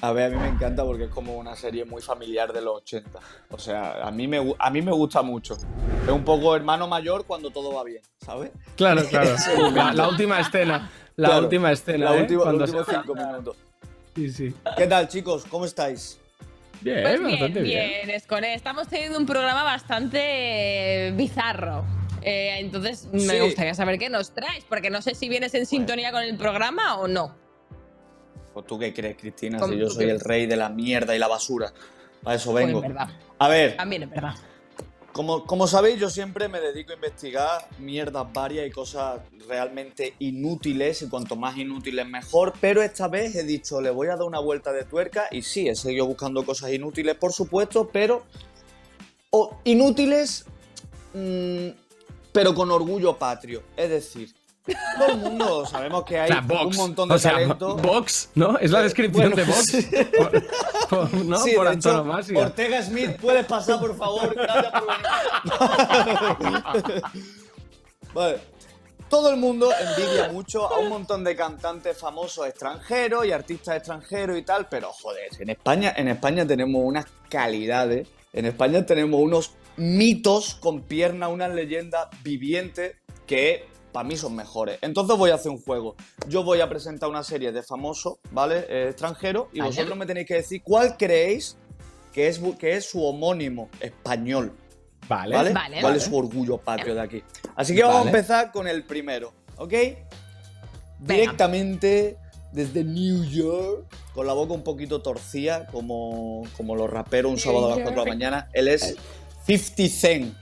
A 0.01 0.11
ver, 0.11 0.33
a 0.33 0.35
mí 0.35 0.41
me 0.41 0.49
encanta 0.49 0.83
porque 0.83 1.05
es 1.05 1.09
como 1.09 1.37
una 1.37 1.55
serie 1.55 1.85
muy 1.85 2.01
familiar 2.01 2.51
de 2.51 2.61
los 2.61 2.75
80. 2.81 3.17
O 3.51 3.57
sea, 3.57 4.05
a 4.05 4.11
mí 4.11 4.27
me, 4.27 4.53
a 4.59 4.69
mí 4.69 4.81
me 4.81 4.91
gusta 4.91 5.21
mucho. 5.21 5.55
Es 6.05 6.11
un 6.11 6.23
poco 6.23 6.55
hermano 6.55 6.87
mayor 6.87 7.25
cuando 7.25 7.49
todo 7.49 7.73
va 7.73 7.83
bien, 7.83 8.01
¿sabes? 8.23 8.51
Claro, 8.75 9.03
claro. 9.09 9.35
La, 9.93 10.07
última 10.07 10.39
escena. 10.39 10.89
La 11.15 11.29
Claro, 11.29 11.43
última 11.43 11.71
escena. 11.71 12.05
La 12.11 12.17
¿eh? 12.17 12.21
última- 12.21 12.43
Cuando 12.43 12.59
los 12.61 12.69
últimos 12.69 12.87
se- 12.87 12.95
cinco 13.01 13.15
minutos. 13.15 13.55
Sí, 14.15 14.29
sí. 14.31 14.53
¿Qué 14.77 14.87
tal, 14.87 15.07
chicos? 15.07 15.45
¿Cómo 15.49 15.65
estáis? 15.65 16.19
Bien, 16.81 17.01
Pues 17.01 17.19
bien, 17.19 17.31
bastante 17.31 17.61
bien. 17.61 17.89
bien, 17.89 18.09
Escone. 18.11 18.53
Estamos 18.53 18.87
teniendo 18.87 19.17
un 19.17 19.25
programa 19.25 19.63
bastante 19.63 21.11
bizarro. 21.15 21.83
Eh, 22.21 22.59
entonces, 22.59 23.07
me 23.11 23.19
Sí. 23.21 23.39
gustaría 23.39 23.73
saber 23.73 23.97
qué 23.97 24.09
nos 24.09 24.33
traes, 24.33 24.63
porque 24.69 24.89
no 24.89 25.01
sé 25.01 25.15
si 25.15 25.27
vienes 25.29 25.53
en 25.55 25.65
sintonía 25.65 26.11
con 26.11 26.21
el 26.23 26.37
programa 26.37 26.97
o 26.97 27.07
no. 27.07 27.35
Pues 28.53 28.65
tú 28.67 28.77
qué 28.79 28.93
crees, 28.93 29.17
Cristina, 29.17 29.59
¿Cómo 29.59 29.73
si 29.73 29.79
yo 29.79 29.89
soy 29.89 30.05
qué? 30.05 30.11
el 30.11 30.19
rey 30.19 30.45
de 30.45 30.55
la 30.55 30.69
mierda 30.69 31.15
y 31.15 31.19
la 31.19 31.27
basura. 31.27 31.73
Para 32.23 32.35
eso 32.37 32.51
Pues 32.51 32.65
vengo. 32.65 32.79
es 32.81 32.87
verdad. 32.87 33.09
A 33.39 33.47
ver, 33.47 33.75
También 33.75 34.03
es 34.03 34.09
verdad. 34.09 34.35
Como, 35.15 35.45
como 35.45 35.65
sabéis, 35.65 35.97
yo 35.97 36.09
siempre 36.09 36.49
me 36.49 36.59
dedico 36.59 36.91
a 36.91 36.95
investigar 36.95 37.69
mierdas 37.79 38.27
varias 38.33 38.67
y 38.67 38.69
cosas 38.69 39.21
realmente 39.47 40.13
inútiles, 40.19 41.03
y 41.03 41.07
cuanto 41.07 41.37
más 41.37 41.55
inútiles 41.57 42.05
mejor, 42.05 42.51
pero 42.59 42.81
esta 42.81 43.07
vez 43.07 43.33
he 43.33 43.45
dicho, 43.45 43.79
le 43.79 43.91
voy 43.91 44.09
a 44.09 44.17
dar 44.17 44.23
una 44.23 44.39
vuelta 44.39 44.73
de 44.73 44.83
tuerca, 44.83 45.29
y 45.31 45.41
sí, 45.41 45.69
he 45.69 45.75
seguido 45.75 46.05
buscando 46.05 46.45
cosas 46.45 46.73
inútiles, 46.73 47.15
por 47.15 47.31
supuesto, 47.31 47.89
pero... 47.93 48.25
o 49.29 49.57
inútiles, 49.63 50.43
mm, 51.13 51.69
pero 52.33 52.53
con 52.53 52.69
orgullo 52.69 53.17
patrio. 53.17 53.63
Es 53.77 53.89
decir, 53.89 54.35
todo 54.97 55.07
el 55.09 55.17
mundo 55.17 55.65
sabemos 55.65 56.03
que 56.05 56.19
hay 56.19 56.29
O 56.31 56.33
sea, 56.33 56.41
Vox. 56.41 56.63
un 56.65 56.75
montón 56.75 57.09
de 57.09 57.15
o 57.15 57.19
sea, 57.19 57.31
talento. 57.33 57.75
Vox, 57.77 58.29
¿no? 58.35 58.57
Es 58.57 58.71
la 58.71 58.81
descripción 58.81 59.31
Bueno, 59.31 59.35
de 59.35 59.43
Vox. 59.43 59.65
sí. 59.67 59.87
Por, 60.17 60.31
por- 60.89 61.13
¿no? 61.25 61.37
Sí, 61.39 61.53
por 61.55 61.67
hecho, 61.67 61.89
antonomasia. 61.89 62.39
Ortega 62.39 62.81
Smith, 62.81 63.11
puedes 63.21 63.45
pasar, 63.45 63.79
por 63.79 63.95
favor. 63.97 64.33
Gracias 64.35 64.71
por 64.81 64.87
vale. 68.13 68.39
Todo 69.09 69.29
el 69.29 69.37
mundo 69.37 69.69
envidia 69.71 70.29
mucho 70.31 70.67
a 70.67 70.79
un 70.79 70.89
montón 70.89 71.23
de 71.23 71.35
cantantes 71.35 71.95
famosos 71.97 72.47
extranjeros 72.47 73.23
y 73.25 73.31
artistas 73.31 73.77
extranjeros 73.77 74.35
y 74.37 74.41
tal, 74.41 74.67
pero 74.67 74.91
joder, 74.91 75.29
en 75.39 75.51
España, 75.51 75.93
en 75.95 76.07
España 76.07 76.45
tenemos 76.45 76.81
unas 76.83 77.05
calidades, 77.29 78.07
en 78.33 78.45
España 78.47 78.83
tenemos 78.85 79.21
unos 79.21 79.51
mitos 79.77 80.55
con 80.55 80.81
piernas, 80.81 81.29
unas 81.29 81.53
leyendas 81.53 82.07
vivientes 82.23 82.95
que 83.27 83.67
para 83.95 84.09
mí 84.09 84.17
son 84.17 84.35
mejores. 84.35 84.77
Entonces 84.81 85.17
voy 85.17 85.29
a 85.29 85.35
hacer 85.35 85.49
un 85.49 85.61
juego. 85.61 85.95
Yo 86.27 86.43
voy 86.43 86.59
a 86.59 86.67
presentar 86.67 87.07
una 87.07 87.23
serie 87.23 87.53
de 87.53 87.63
famosos, 87.63 88.17
¿vale? 88.29 88.65
Eh, 88.67 88.89
extranjeros 88.89 89.47
y 89.53 89.61
vosotros 89.61 89.97
me 89.97 90.05
tenéis 90.05 90.27
que 90.27 90.33
decir 90.33 90.61
cuál 90.61 90.97
creéis 90.97 91.55
que 92.11 92.27
es, 92.27 92.41
que 92.59 92.75
es 92.75 92.89
su 92.89 93.01
homónimo 93.05 93.69
español. 93.79 94.51
Vale. 95.07 95.37
¿Vale? 95.37 95.53
Vale, 95.53 95.75
¿Cuál 95.75 95.83
vale. 95.83 95.97
es 95.97 96.03
su 96.03 96.17
orgullo 96.17 96.57
patrio 96.57 96.93
de 96.93 96.99
aquí? 96.99 97.23
Así 97.55 97.73
que 97.73 97.83
vamos 97.83 97.99
Vale. 97.99 98.09
a 98.09 98.11
empezar 98.11 98.51
con 98.51 98.67
el 98.67 98.83
primero, 98.83 99.31
¿ok? 99.55 99.73
Directamente 100.99 102.17
desde 102.51 102.83
New 102.83 103.23
York, 103.23 103.85
con 104.13 104.27
la 104.27 104.33
boca 104.33 104.53
un 104.53 104.63
poquito 104.63 105.01
torcida, 105.01 105.67
como, 105.67 106.43
como 106.57 106.75
los 106.75 106.89
raperos 106.89 107.31
un 107.31 107.39
sábado 107.39 107.67
a 107.67 107.69
las 107.69 107.79
4 107.79 107.91
de 107.91 108.05
la 108.05 108.13
mañana. 108.13 108.49
Él 108.51 108.67
es 108.67 108.97
50 109.45 109.87
Cent. 109.87 110.35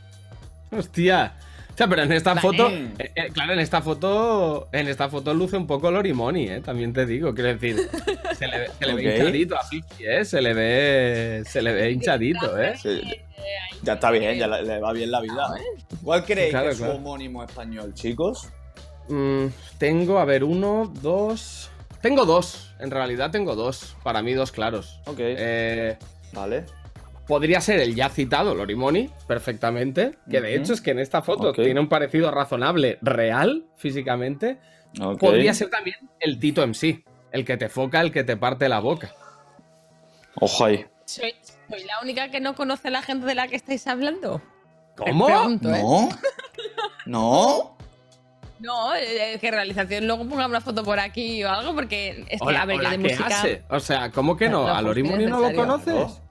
Hostia. 0.71 1.37
O 1.73 1.75
sea, 1.77 1.87
pero 1.87 2.03
en 2.03 2.11
esta 2.11 2.35
Vale. 2.35 2.41
foto, 2.41 2.69
eh, 2.69 2.93
eh, 3.15 3.29
claro, 3.33 3.53
en 3.53 3.59
esta 3.59 3.81
foto, 3.81 4.67
en 4.71 4.87
esta 4.87 5.09
foto 5.09 5.33
luce 5.33 5.57
un 5.57 5.65
poco 5.65 5.89
Lorimoni, 5.89 6.47
¿eh? 6.47 6.61
También 6.61 6.93
te 6.93 7.05
digo, 7.07 7.33
quiero 7.33 7.49
decir, 7.49 7.77
se 8.37 8.47
le, 8.47 8.59
ve- 8.59 8.69
se 8.77 8.85
le 8.85 8.93
ve 8.93 9.01
Ok. 9.09 9.17
hinchadito 9.17 9.55
a 9.57 9.63
Fifi, 9.63 10.05
¿eh? 10.05 10.23
Se 10.23 10.39
le 10.41 10.53
ve, 10.53 11.43
se 11.47 11.61
le 11.63 11.73
ve 11.73 11.91
hinchadito, 11.91 12.61
¿eh? 12.61 12.75
Sí, 12.79 13.01
ya 13.81 13.93
está 13.93 14.11
bien, 14.11 14.37
ya 14.37 14.47
le, 14.47 14.79
va 14.79 14.93
bien 14.93 15.09
la 15.09 15.19
vida. 15.21 15.51
¿Cuál 16.03 16.23
creéis 16.25 16.51
Claro, 16.51 16.67
que 16.67 16.71
es 16.73 16.77
claro. 16.77 16.93
su 16.93 16.97
homónimo 16.99 17.43
español, 17.43 17.91
chicos? 17.95 18.49
Mm, 19.09 19.47
tengo, 19.79 20.19
a 20.19 20.25
ver, 20.25 20.43
uno, 20.43 20.93
dos. 21.01 21.71
Tengo 22.01 22.25
dos, 22.25 22.71
en 22.79 22.91
realidad 22.91 23.31
tengo 23.31 23.55
dos. 23.55 23.95
Para 24.03 24.21
mí, 24.21 24.33
dos 24.33 24.51
claros. 24.51 24.99
Ok. 25.05 25.17
Eh, 25.19 25.97
Vale. 26.33 26.65
Podría 27.27 27.61
ser 27.61 27.79
el 27.79 27.95
ya 27.95 28.09
citado 28.09 28.55
Lorimoni, 28.55 29.09
perfectamente. 29.27 30.17
Que 30.29 30.41
de 30.41 30.55
hecho 30.55 30.73
es 30.73 30.81
que 30.81 30.91
en 30.91 30.99
esta 30.99 31.21
foto 31.21 31.53
tiene 31.53 31.79
un 31.79 31.89
parecido 31.89 32.31
razonable, 32.31 32.97
real, 33.01 33.65
físicamente. 33.77 34.59
Podría 35.19 35.53
ser 35.53 35.69
también 35.69 35.97
el 36.19 36.39
Tito 36.39 36.65
MC, 36.65 37.03
el 37.31 37.45
que 37.45 37.57
te 37.57 37.69
foca, 37.69 38.01
el 38.01 38.11
que 38.11 38.23
te 38.23 38.37
parte 38.37 38.69
la 38.69 38.79
boca. 38.79 39.11
Ojo 40.35 40.65
ahí. 40.65 40.85
Soy, 41.05 41.33
soy 41.69 41.83
la 41.83 41.99
única 42.01 42.29
que 42.29 42.39
no 42.39 42.55
conoce 42.55 42.87
a 42.87 42.91
la 42.91 43.01
gente 43.01 43.25
de 43.25 43.35
la 43.35 43.47
que 43.47 43.55
estáis 43.55 43.85
hablando. 43.87 44.41
¿Cómo? 44.95 45.25
Pregunto, 45.25 45.73
¿eh? 45.73 45.81
¿No? 45.81 46.09
¿No? 47.05 47.77
No, 48.59 48.95
eh, 48.95 49.37
que 49.41 49.51
realización 49.51 50.07
luego 50.07 50.25
ponga 50.25 50.45
una 50.45 50.61
foto 50.61 50.83
por 50.83 50.97
aquí 50.97 51.43
o 51.43 51.49
algo, 51.49 51.75
porque 51.75 52.23
es 52.29 52.39
que, 52.39 52.47
Hola, 52.47 52.61
a 52.61 52.65
ver, 52.65 52.77
yo 52.77 52.89
de 52.89 52.97
¿qué 52.97 52.97
música. 52.97 53.25
hace? 53.25 53.63
O 53.69 53.79
sea, 53.79 54.09
¿cómo 54.11 54.37
que 54.37 54.47
no? 54.47 54.65
No, 54.65 54.73
¿A 54.73 54.81
Lorimoni 54.81 55.25
no 55.25 55.39
lo 55.39 55.53
conoces? 55.53 56.21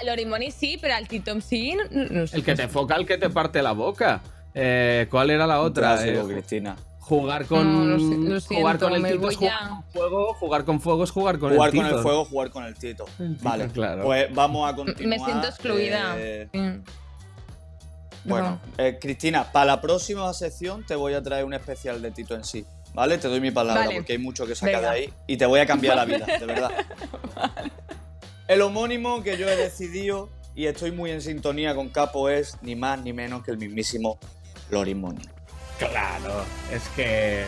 A 0.00 0.04
Lorimoni 0.04 0.50
sí, 0.50 0.78
pero 0.80 0.94
al 0.94 1.06
Tito 1.08 1.40
sí. 1.40 1.74
No, 1.90 2.04
no 2.10 2.26
sé. 2.26 2.36
El 2.36 2.44
que 2.44 2.54
te 2.54 2.68
foca, 2.68 2.96
el 2.96 3.06
que 3.06 3.18
te 3.18 3.30
parte 3.30 3.62
la 3.62 3.72
boca. 3.72 4.22
Eh, 4.54 5.06
¿Cuál 5.10 5.30
era 5.30 5.46
la 5.46 5.60
otra? 5.60 6.06
Eh, 6.06 6.22
Cristina. 6.26 6.76
jugar 7.00 7.46
con. 7.46 7.88
No, 7.90 7.96
lo 7.96 8.40
jugar 8.40 8.78
con 8.78 8.92
el 8.94 9.02
me 9.02 9.12
Tito 9.12 9.28
es 9.28 9.36
jugar 9.36 9.58
con 9.68 9.82
fuego, 9.92 10.34
jugar 10.34 10.64
con 10.64 10.80
fuego 10.80 11.04
es 11.04 11.10
jugar 11.10 11.38
con 11.38 11.52
jugar 11.52 11.68
el 11.68 11.72
Tito. 11.72 11.84
con 11.88 11.96
el 11.96 12.02
fuego, 12.02 12.24
jugar 12.24 12.50
con 12.50 12.64
el 12.64 12.74
Tito. 12.74 13.04
El 13.18 13.36
Tito, 13.36 13.44
Vale, 13.48 13.68
claro. 13.68 14.04
Pues 14.04 14.34
vamos 14.34 14.70
a 14.70 14.74
continuar. 14.76 15.06
Me 15.06 15.18
siento 15.24 15.48
excluida. 15.48 16.14
eh, 16.18 16.48
Mm. 16.52 18.28
bueno, 18.28 18.60
eh, 18.78 18.98
Cristina, 19.00 19.50
para 19.50 19.64
la 19.66 19.80
próxima 19.80 20.32
sección 20.32 20.84
te 20.86 20.94
voy 20.94 21.14
a 21.14 21.22
traer 21.22 21.44
un 21.44 21.54
especial 21.54 22.00
de 22.00 22.10
Tito 22.12 22.34
en 22.34 22.44
sí. 22.44 22.64
¿Vale? 22.94 23.16
Te 23.18 23.26
doy 23.26 23.40
mi 23.40 23.50
palabra 23.50 23.84
Vale. 23.86 23.94
porque 23.96 24.12
hay 24.12 24.18
mucho 24.18 24.46
que 24.46 24.54
sacar 24.54 24.82
de 24.82 24.86
ahí 24.88 25.12
y 25.26 25.38
te 25.38 25.46
voy 25.46 25.60
a 25.60 25.66
cambiar 25.66 25.96
la 25.96 26.04
vida, 26.04 26.26
de 26.26 26.44
verdad. 26.46 26.70
El 28.52 28.60
homónimo 28.60 29.22
que 29.22 29.38
yo 29.38 29.48
he 29.48 29.56
decidido 29.56 30.28
y 30.54 30.66
estoy 30.66 30.92
muy 30.92 31.10
en 31.10 31.22
sintonía 31.22 31.74
con 31.74 31.88
Capo 31.88 32.28
es 32.28 32.58
ni 32.60 32.76
más 32.76 33.00
ni 33.00 33.14
menos 33.14 33.42
que 33.42 33.50
el 33.50 33.56
mismísimo 33.56 34.18
Lorimoni. 34.70 35.24
Claro, 35.78 36.44
es 36.70 36.82
que. 36.94 37.46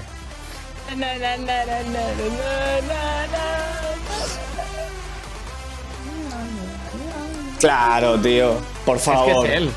Claro, 7.61 8.19
tío. 8.21 8.55
Por 8.85 8.99
favor. 8.99 9.47
Es 9.47 9.51
que 9.51 9.57
es 9.57 9.63
él. 9.63 9.71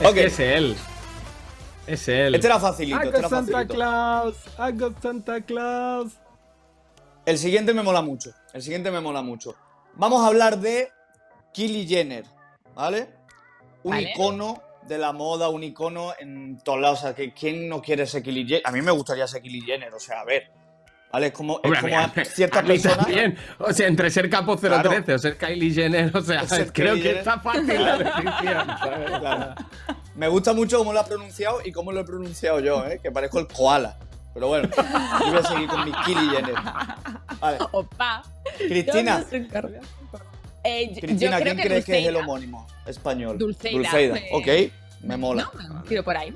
Es 0.00 0.06
Ok. 0.08 0.14
que 0.14 0.24
es 0.26 0.40
él. 0.40 0.76
Es 1.86 2.08
él. 2.08 2.34
Este 2.34 2.46
era 2.46 2.58
facilito, 2.60 3.02
I 3.02 3.06
este 3.08 3.20
Santa 3.22 3.36
facilito. 3.38 3.74
Claus. 3.74 4.34
I 4.58 4.72
got 4.72 5.02
Santa 5.02 5.40
Claus. 5.40 6.12
El 7.26 7.38
siguiente 7.38 7.72
me 7.74 7.82
mola 7.82 8.02
mucho. 8.02 8.30
El 8.52 8.62
siguiente 8.62 8.90
me 8.90 9.00
mola 9.00 9.22
mucho. 9.22 9.54
Vamos 9.96 10.22
a 10.22 10.26
hablar 10.28 10.58
de 10.58 10.90
Kylie 11.52 11.86
Jenner, 11.86 12.24
¿vale? 12.74 13.08
Un 13.82 13.92
Vale. 13.92 14.10
icono 14.10 14.62
de 14.88 14.98
la 14.98 15.12
moda, 15.12 15.48
un 15.48 15.62
icono 15.62 16.12
en 16.18 16.58
todos 16.58 16.80
lados. 16.80 16.98
O 17.00 17.02
sea, 17.02 17.14
que 17.14 17.32
¿quién 17.32 17.68
no 17.68 17.80
quiere 17.80 18.06
ser 18.06 18.22
Kylie 18.22 18.44
Jenner? 18.46 18.62
A 18.64 18.72
mí 18.72 18.82
me 18.82 18.90
gustaría 18.90 19.26
ser 19.26 19.42
Kylie 19.42 19.62
Jenner, 19.62 19.92
o 19.94 20.00
sea, 20.00 20.20
a 20.20 20.24
ver. 20.24 20.50
¿Vale? 21.12 21.28
Es 21.28 21.32
como, 21.32 21.58
es 21.58 21.64
Hombre, 21.64 21.80
como 21.80 21.96
a 21.98 22.06
mí- 22.08 22.12
a 22.16 22.24
ciertas 22.24 22.58
a 22.58 22.62
mí 22.62 22.68
personas. 22.70 22.98
también. 22.98 23.38
O 23.60 23.72
sea, 23.72 23.86
entre 23.86 24.10
ser 24.10 24.28
Capo 24.28 24.56
013 24.56 24.68
Claro. 25.04 25.14
o 25.14 25.18
ser 25.18 25.38
Kylie 25.38 25.70
Jenner, 25.72 26.16
o 26.16 26.20
sea, 26.20 26.42
creo 26.72 26.72
Kylie 26.94 26.94
que 26.94 27.02
Jenner. 27.02 27.16
está 27.18 27.38
fácil 27.38 27.84
la 27.84 27.98
decisión. 27.98 28.66
¿sabes? 28.80 29.10
Claro. 29.20 29.54
Me 30.16 30.26
gusta 30.28 30.52
mucho 30.54 30.78
cómo 30.78 30.92
lo 30.92 30.98
ha 31.00 31.04
pronunciado 31.04 31.60
y 31.64 31.70
cómo 31.70 31.92
lo 31.92 32.00
he 32.00 32.04
pronunciado 32.04 32.58
yo, 32.58 32.84
¿eh? 32.86 32.98
Que 33.00 33.12
parezco 33.12 33.38
el 33.38 33.46
koala. 33.46 33.96
Pero 34.34 34.48
bueno, 34.48 34.68
yo 34.76 35.30
voy 35.30 35.38
a 35.38 35.42
seguir 35.44 35.68
con 35.68 35.84
mi 35.84 35.92
Kylie 36.04 36.30
Jenner. 36.30 36.54
Vale. 37.40 37.58
Opa. 37.72 38.22
Cristina. 38.58 39.24
Eh, 40.64 40.92
yo- 40.94 41.00
Cristina, 41.00 41.38
yo 41.38 41.42
creo 41.42 41.54
¿quién 41.54 41.66
crees 41.68 41.84
que 41.84 41.98
es 42.00 42.06
el 42.08 42.16
homónimo 42.16 42.66
español? 42.86 43.38
Dulceida, 43.38 43.76
Dulceida, 43.76 44.16
eh, 44.16 44.28
ok, 44.32 45.06
me 45.06 45.16
mola. 45.16 45.50
No, 45.68 45.82
tiro 45.82 46.02
por 46.02 46.16
ahí. 46.16 46.34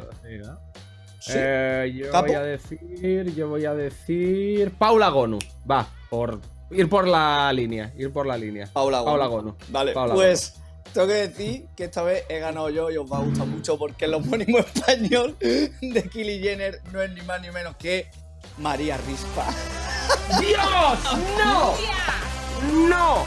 Sí. 1.21 1.33
Eh, 1.35 1.93
yo 1.97 2.11
¿Capo? 2.13 2.27
voy 2.27 2.37
a 2.37 2.43
decir, 2.43 3.35
yo 3.35 3.49
voy 3.49 3.65
a 3.65 3.75
decir 3.75 4.71
Paula 4.73 5.09
Gonu. 5.09 5.39
Va, 5.69 5.87
por 6.11 6.41
ir 6.71 6.89
por 6.89 7.09
la 7.09 7.53
línea, 7.53 7.93
ir 7.97 8.13
por 8.13 8.27
la 8.27 8.37
línea. 8.37 8.69
Paula 8.73 8.99
Gonu. 9.01 9.11
Paula 9.11 9.27
Gonu. 9.27 9.57
Vale, 9.71 9.93
Paula 9.93 10.15
pues 10.15 10.61
tengo 10.93 11.07
que 11.07 11.15
decir 11.15 11.67
que 11.77 11.85
esta 11.85 12.03
vez 12.03 12.25
he 12.29 12.39
ganado 12.39 12.71
yo 12.71 12.91
y 12.91 12.97
os 12.97 13.11
va 13.11 13.19
a 13.19 13.21
gustar 13.21 13.47
mucho 13.47 13.79
porque 13.79 14.05
el 14.07 14.15
homónimo 14.15 14.59
español 14.75 15.37
de 15.41 16.09
Kylie 16.11 16.41
Jenner 16.41 16.81
no 16.93 17.03
es 17.03 17.11
ni 17.13 17.21
más 17.23 17.41
ni 17.41 17.51
menos 17.51 17.77
que 17.77 18.11
María 18.59 18.97
Rispa. 18.99 19.47
¡Dios! 20.41 20.99
¡No! 21.39 21.75
¡No! 22.89 23.27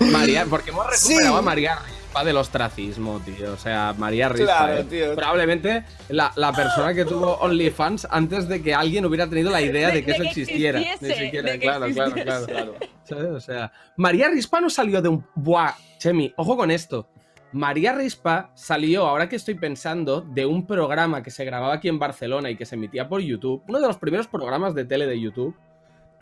María, 0.00 0.12
María, 0.12 0.46
porque 0.46 0.70
hemos 0.70 0.86
recuperado 0.86 1.32
Sí. 1.32 1.38
a 1.38 1.42
María 1.42 1.74
Rispa 1.76 1.97
del 2.24 2.36
ostracismo, 2.36 3.20
tío. 3.24 3.52
O 3.52 3.56
sea, 3.56 3.94
María 3.96 4.28
Rispa. 4.28 4.46
Claro, 4.66 4.78
eh. 4.80 4.84
tío. 4.84 5.14
Probablemente 5.14 5.84
la, 6.08 6.32
la 6.36 6.52
persona 6.52 6.94
que 6.94 7.04
tuvo 7.04 7.34
OnlyFans 7.38 8.06
antes 8.10 8.48
de 8.48 8.62
que 8.62 8.74
alguien 8.74 9.04
hubiera 9.06 9.28
tenido 9.28 9.50
la 9.50 9.60
idea 9.60 9.88
de, 9.88 9.94
De- 9.96 10.00
que 10.04 10.06
de 10.06 10.12
eso 10.12 10.22
que 10.22 10.28
existiera. 10.28 10.80
Ni 11.00 11.08
siquiera, 11.14 11.52
de 11.52 11.58
que 11.58 11.64
claro, 11.66 11.86
claro, 11.92 12.12
claro, 12.46 12.74
¿Sabes? 13.04 13.30
O 13.30 13.40
sea, 13.40 13.72
María 13.96 14.28
Rispa 14.28 14.60
no 14.60 14.70
salió 14.70 15.00
de 15.02 15.08
un. 15.08 15.24
Buah, 15.34 15.72
Chemi, 15.98 16.32
ojo 16.36 16.56
con 16.56 16.70
esto. 16.70 17.08
María 17.50 17.94
Rispa 17.94 18.50
salió, 18.54 19.06
ahora 19.06 19.28
que 19.28 19.36
estoy 19.36 19.54
pensando, 19.54 20.20
de 20.20 20.44
un 20.44 20.66
programa 20.66 21.22
que 21.22 21.30
se 21.30 21.46
grababa 21.46 21.72
aquí 21.74 21.88
en 21.88 21.98
Barcelona 21.98 22.50
y 22.50 22.56
que 22.56 22.66
se 22.66 22.74
emitía 22.74 23.08
por 23.08 23.22
YouTube, 23.22 23.62
uno 23.68 23.80
de 23.80 23.86
los 23.86 23.96
primeros 23.96 24.26
programas 24.28 24.74
de 24.74 24.84
tele 24.84 25.06
de 25.06 25.18
YouTube, 25.18 25.56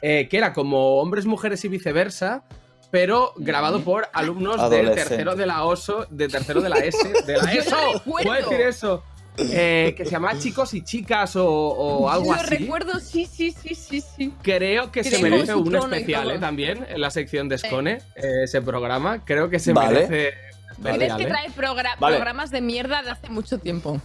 eh, 0.02 0.28
que 0.30 0.36
era 0.38 0.52
como 0.52 0.98
hombres, 1.00 1.26
mujeres 1.26 1.64
y 1.64 1.68
viceversa, 1.68 2.44
pero 2.90 3.32
grabado 3.36 3.80
por 3.82 4.08
alumnos 4.12 4.70
del 4.70 4.92
tercero 4.92 5.34
de 5.36 5.46
la 5.46 5.64
OSO, 5.64 6.06
de 6.10 6.28
tercero 6.28 6.60
de 6.60 6.68
la 6.68 6.78
S, 6.78 6.96
de 7.26 7.36
la 7.36 7.52
ESO. 7.52 7.76
¿Puedo 8.04 8.32
decir 8.32 8.60
eso? 8.60 9.02
eh, 9.38 9.92
que 9.94 10.06
se 10.06 10.12
llama 10.12 10.38
Chicos 10.38 10.72
y 10.72 10.82
Chicas 10.82 11.36
o, 11.36 11.46
o 11.46 12.08
algo 12.08 12.26
Yo 12.26 12.32
así. 12.40 12.56
recuerdo, 12.56 12.98
sí, 13.00 13.26
sí, 13.26 13.50
sí, 13.52 13.74
sí, 13.74 14.00
sí. 14.00 14.32
Creo 14.42 14.90
que 14.90 15.04
se 15.04 15.18
merece 15.22 15.54
un 15.54 15.74
especial. 15.76 16.30
¿eh? 16.30 16.38
También 16.38 16.86
en 16.88 17.00
la 17.02 17.10
sección 17.10 17.46
de 17.48 17.58
Scone, 17.58 17.98
eh, 18.14 18.44
ese 18.44 18.62
programa. 18.62 19.24
Creo 19.26 19.50
que 19.50 19.58
se 19.58 19.74
Vale. 19.74 20.08
merece. 20.08 20.34
Tienes 20.82 21.14
que 21.16 21.22
¿eh? 21.24 21.26
traer 21.26 21.50
progra- 21.52 21.98
Vale. 21.98 22.16
programas 22.16 22.50
de 22.50 22.60
mierda 22.62 23.02
de 23.02 23.10
hace 23.10 23.28
mucho 23.28 23.58
tiempo. 23.58 24.00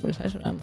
Pues 0.00 0.18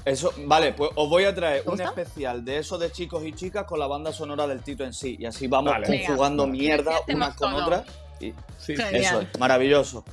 eso, 0.06 0.34
vale, 0.46 0.74
pues 0.74 0.92
os 0.96 1.10
voy 1.10 1.24
a 1.24 1.34
traer 1.34 1.64
¿Te 1.64 1.70
un 1.70 1.76
gusta? 1.78 1.90
especial 1.90 2.44
de 2.44 2.58
eso 2.58 2.78
de 2.78 2.92
chicos 2.92 3.24
y 3.26 3.34
chicas 3.34 3.66
con 3.66 3.80
la 3.80 3.88
banda 3.88 4.12
sonora 4.12 4.46
del 4.48 4.62
Tito 4.62 4.84
en 4.84 4.94
sí. 4.94 5.16
Y 5.20 5.26
así 5.26 5.48
vamos 5.48 5.72
Vale. 5.74 5.88
Venga. 5.88 6.46
mierda 6.48 6.98
hacemos 6.98 7.28
unas 7.28 7.36
con 7.38 7.52
todo. 7.52 7.64
otras. 7.66 7.86
Y 8.20 8.34
Sí, 8.58 8.74
eso 8.74 9.22
es, 9.22 9.40
maravilloso. 9.40 10.04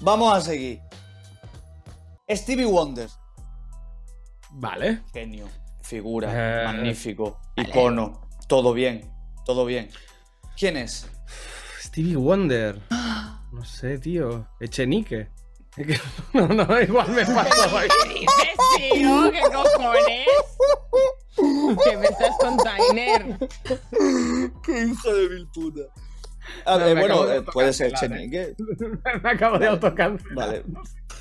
Vamos 0.00 0.34
a 0.34 0.40
seguir. 0.40 0.80
Stevie 2.28 2.66
Wonder. 2.66 3.08
Vale. 4.50 5.02
Genio, 5.12 5.46
figura, 5.82 6.30
Eh, 6.32 6.64
magnífico, 6.64 7.40
icono, 7.56 8.28
todo 8.48 8.72
bien, 8.72 9.10
todo 9.44 9.64
bien. 9.64 9.90
¿Quién 10.58 10.76
es? 10.76 11.08
Stevie 11.82 12.16
Wonder. 12.16 12.80
No 13.52 13.64
sé, 13.64 13.98
tío. 13.98 14.46
Echenique. 14.60 15.30
No, 16.32 16.46
no, 16.48 16.80
igual 16.80 17.10
me 17.10 17.24
pasó 17.24 17.76
ahí. 17.78 17.88
¿Qué 18.04 18.14
dices, 18.14 18.56
tío? 18.92 19.30
¿Qué 19.32 19.40
cojones? 19.40 20.26
¿Qué 21.84 21.96
me 21.96 22.06
estás 22.06 22.36
container? 22.38 23.38
¡Qué 24.64 24.84
hijo 24.84 25.14
de 25.14 25.28
mil 25.30 25.46
puta! 25.52 25.82
A 26.64 26.78
No, 26.78 26.84
ver, 26.84 26.94
me 26.94 27.00
bueno, 27.00 27.32
eh, 27.32 27.42
puede 27.42 27.72
ser 27.72 27.92
Chenique. 27.92 28.54
me 29.22 29.30
acabo 29.30 29.58
de 29.58 29.66
autocancelar. 29.66 30.34
Vale. 30.34 30.62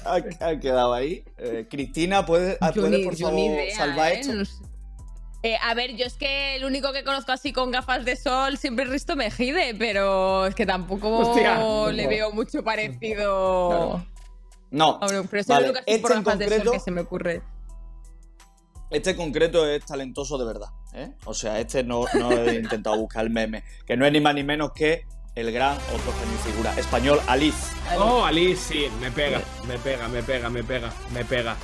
Ha, 0.05 0.47
ha 0.47 0.59
quedado 0.59 0.93
ahí. 0.93 1.23
Eh, 1.37 1.67
Cristina, 1.69 2.25
¿puedes, 2.25 2.57
ah, 2.61 2.71
Yo 2.73 2.83
¿puedes, 2.83 2.99
ni- 2.99 3.05
por 3.05 3.17
favor 3.17 3.39
idea, 3.39 3.75
salvar 3.75 4.11
¿eh? 4.11 4.19
esto? 4.19 4.33
No 4.33 4.45
sé. 4.45 4.53
Eh, 5.43 5.57
a 5.61 5.73
ver, 5.73 5.95
yo 5.95 6.05
es 6.05 6.13
que 6.15 6.55
el 6.55 6.65
único 6.65 6.91
que 6.93 7.03
conozco 7.03 7.31
así 7.31 7.53
con 7.53 7.69
gafas 7.71 8.03
de 8.05 8.15
sol 8.15 8.57
siempre 8.57 8.85
es 8.85 8.91
Risto 8.91 9.15
Mejide, 9.15 9.75
pero 9.77 10.45
es 10.47 10.55
que 10.55 10.65
tampoco 10.65 11.09
Hostia. 11.19 11.59
le 11.91 12.07
veo 12.07 12.31
mucho 12.31 12.63
parecido. 12.63 13.69
Claro. 13.69 14.05
No, 14.76 14.99
pero 14.99 15.21
es 15.41 15.47
Vale, 15.47 15.67
así 15.67 15.78
este 15.86 16.01
por 16.01 16.11
en 16.11 16.23
concreto- 16.23 16.71
que 16.71 16.80
se 16.80 16.91
me 16.91 17.01
ocurre. 17.01 17.41
este 18.89 19.11
en 19.11 19.17
concreto 19.17 19.65
es 19.67 19.86
talentoso 19.86 20.38
de 20.38 20.45
verdad. 20.45 20.67
¿eh? 20.93 21.13
O 21.26 21.34
sea, 21.34 21.59
este 21.59 21.84
no, 21.84 22.05
no 22.13 22.32
he 22.34 22.55
intentado 22.55 22.97
buscar 22.97 23.23
el 23.26 23.30
meme. 23.32 23.63
Que 23.86 23.95
no 23.97 24.05
es 24.05 24.11
ni 24.11 24.19
más 24.19 24.36
ni 24.36 24.43
menos 24.43 24.71
que 24.73 25.05
el 25.36 25.51
gran 25.51 25.76
otro 25.78 26.11
figura 26.45 26.73
español, 26.78 27.19
Alice. 27.28 27.73
Oh, 27.97 28.23
Alice, 28.23 28.73
sí, 28.73 28.86
me 29.01 29.11
pega, 29.11 29.41
me 29.67 29.78
pega, 29.80 30.07
me 30.07 30.23
pega, 30.23 30.49
me 30.49 30.63
pega, 30.63 30.93
me 31.13 31.26
pega. 31.26 31.55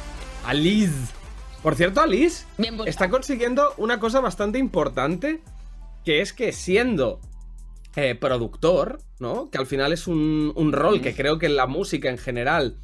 Alice. 0.45 0.93
Por 1.63 1.75
cierto, 1.75 2.01
Alice 2.01 2.45
Bien 2.57 2.77
está 2.85 3.09
consiguiendo 3.09 3.73
una 3.77 3.99
cosa 3.99 4.19
bastante 4.19 4.57
importante, 4.57 5.41
que 6.03 6.21
es 6.21 6.33
que 6.33 6.51
siendo 6.53 7.21
eh, 7.95 8.15
productor, 8.15 8.99
¿no? 9.19 9.49
Que 9.51 9.57
al 9.59 9.67
final 9.67 9.93
es 9.93 10.07
un, 10.07 10.51
un 10.55 10.71
rol 10.73 11.01
que 11.01 11.13
creo 11.13 11.37
que 11.37 11.45
en 11.45 11.55
la 11.55 11.67
música 11.67 12.09
en 12.09 12.17
general, 12.17 12.77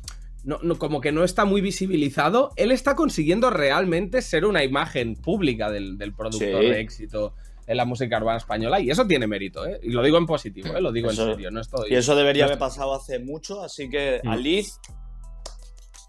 no, 0.48 0.58
no- 0.64 0.80
como 0.80 1.02
que 1.02 1.12
no 1.12 1.24
está 1.24 1.46
muy 1.46 1.62
visibilizado, 1.62 2.52
él 2.56 2.72
está 2.72 2.96
consiguiendo 2.96 3.50
realmente 3.52 4.22
ser 4.22 4.46
una 4.46 4.64
imagen 4.64 5.16
pública 5.16 5.70
del, 5.70 5.98
del 5.98 6.14
productor 6.16 6.62
Sí. 6.62 6.70
de 6.70 6.80
éxito 6.80 7.36
en 7.68 7.76
la 7.78 7.84
música 7.86 8.18
urbana 8.18 8.38
española, 8.38 8.80
y 8.80 8.90
eso 8.90 9.06
tiene 9.06 9.28
mérito, 9.28 9.66
¿eh? 9.68 9.78
Y 9.84 9.90
lo 9.90 10.02
digo 10.02 10.18
en 10.18 10.26
positivo, 10.26 10.70
¿eh? 10.76 10.82
Lo 10.82 10.92
digo 10.94 11.12
Eso- 11.12 11.28
en 11.28 11.34
serio, 11.34 11.52
no 11.52 11.60
estoy... 11.60 11.92
Y 11.92 11.96
eso 11.96 12.16
debería 12.16 12.44
no 12.46 12.48
haber 12.48 12.60
pasado 12.60 12.94
hace 12.96 13.20
mucho, 13.20 13.62
así 13.62 13.90
que 13.90 14.22
Mm. 14.24 14.30
Alice, 14.30 14.72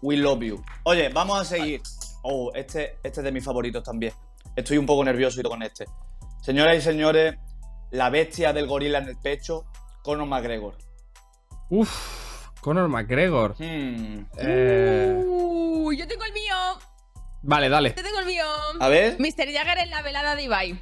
we 0.01 0.15
love 0.15 0.41
you. 0.41 0.63
Oye, 0.83 1.09
vamos 1.09 1.39
a 1.41 1.43
seguir. 1.43 1.81
Oh, 2.23 2.51
este, 2.55 2.97
este 3.03 3.19
es 3.19 3.23
de 3.23 3.31
mis 3.31 3.43
favoritos 3.43 3.83
también. 3.83 4.13
Estoy 4.55 4.77
un 4.77 4.85
poco 4.85 5.03
nervioso 5.03 5.39
y 5.41 5.43
con 5.43 5.61
este. 5.63 5.85
Señoras 6.41 6.77
y 6.77 6.81
señores, 6.81 7.35
la 7.91 8.09
bestia 8.09 8.53
del 8.53 8.65
gorila 8.67 8.99
en 8.99 9.09
el 9.09 9.17
pecho, 9.17 9.65
Conor 10.01 10.27
McGregor. 10.27 10.75
Uf, 11.69 11.89
Conor 12.61 12.89
McGregor. 12.89 13.55
Hmm. 13.57 14.25
Eh, 14.37 15.23
Uh, 15.25 15.91
yo 15.93 16.07
tengo 16.07 16.23
el 16.25 16.33
mío. 16.33 16.55
Vale, 17.41 17.69
dale. 17.69 17.93
Yo 17.95 18.03
tengo 18.03 18.19
el 18.19 18.25
mío. 18.25 18.43
A 18.79 18.87
ver. 18.89 19.17
Mr. 19.19 19.51
Jagger 19.51 19.77
en 19.79 19.89
la 19.89 20.01
velada 20.01 20.35
de 20.35 20.43
Ibai. 20.43 20.79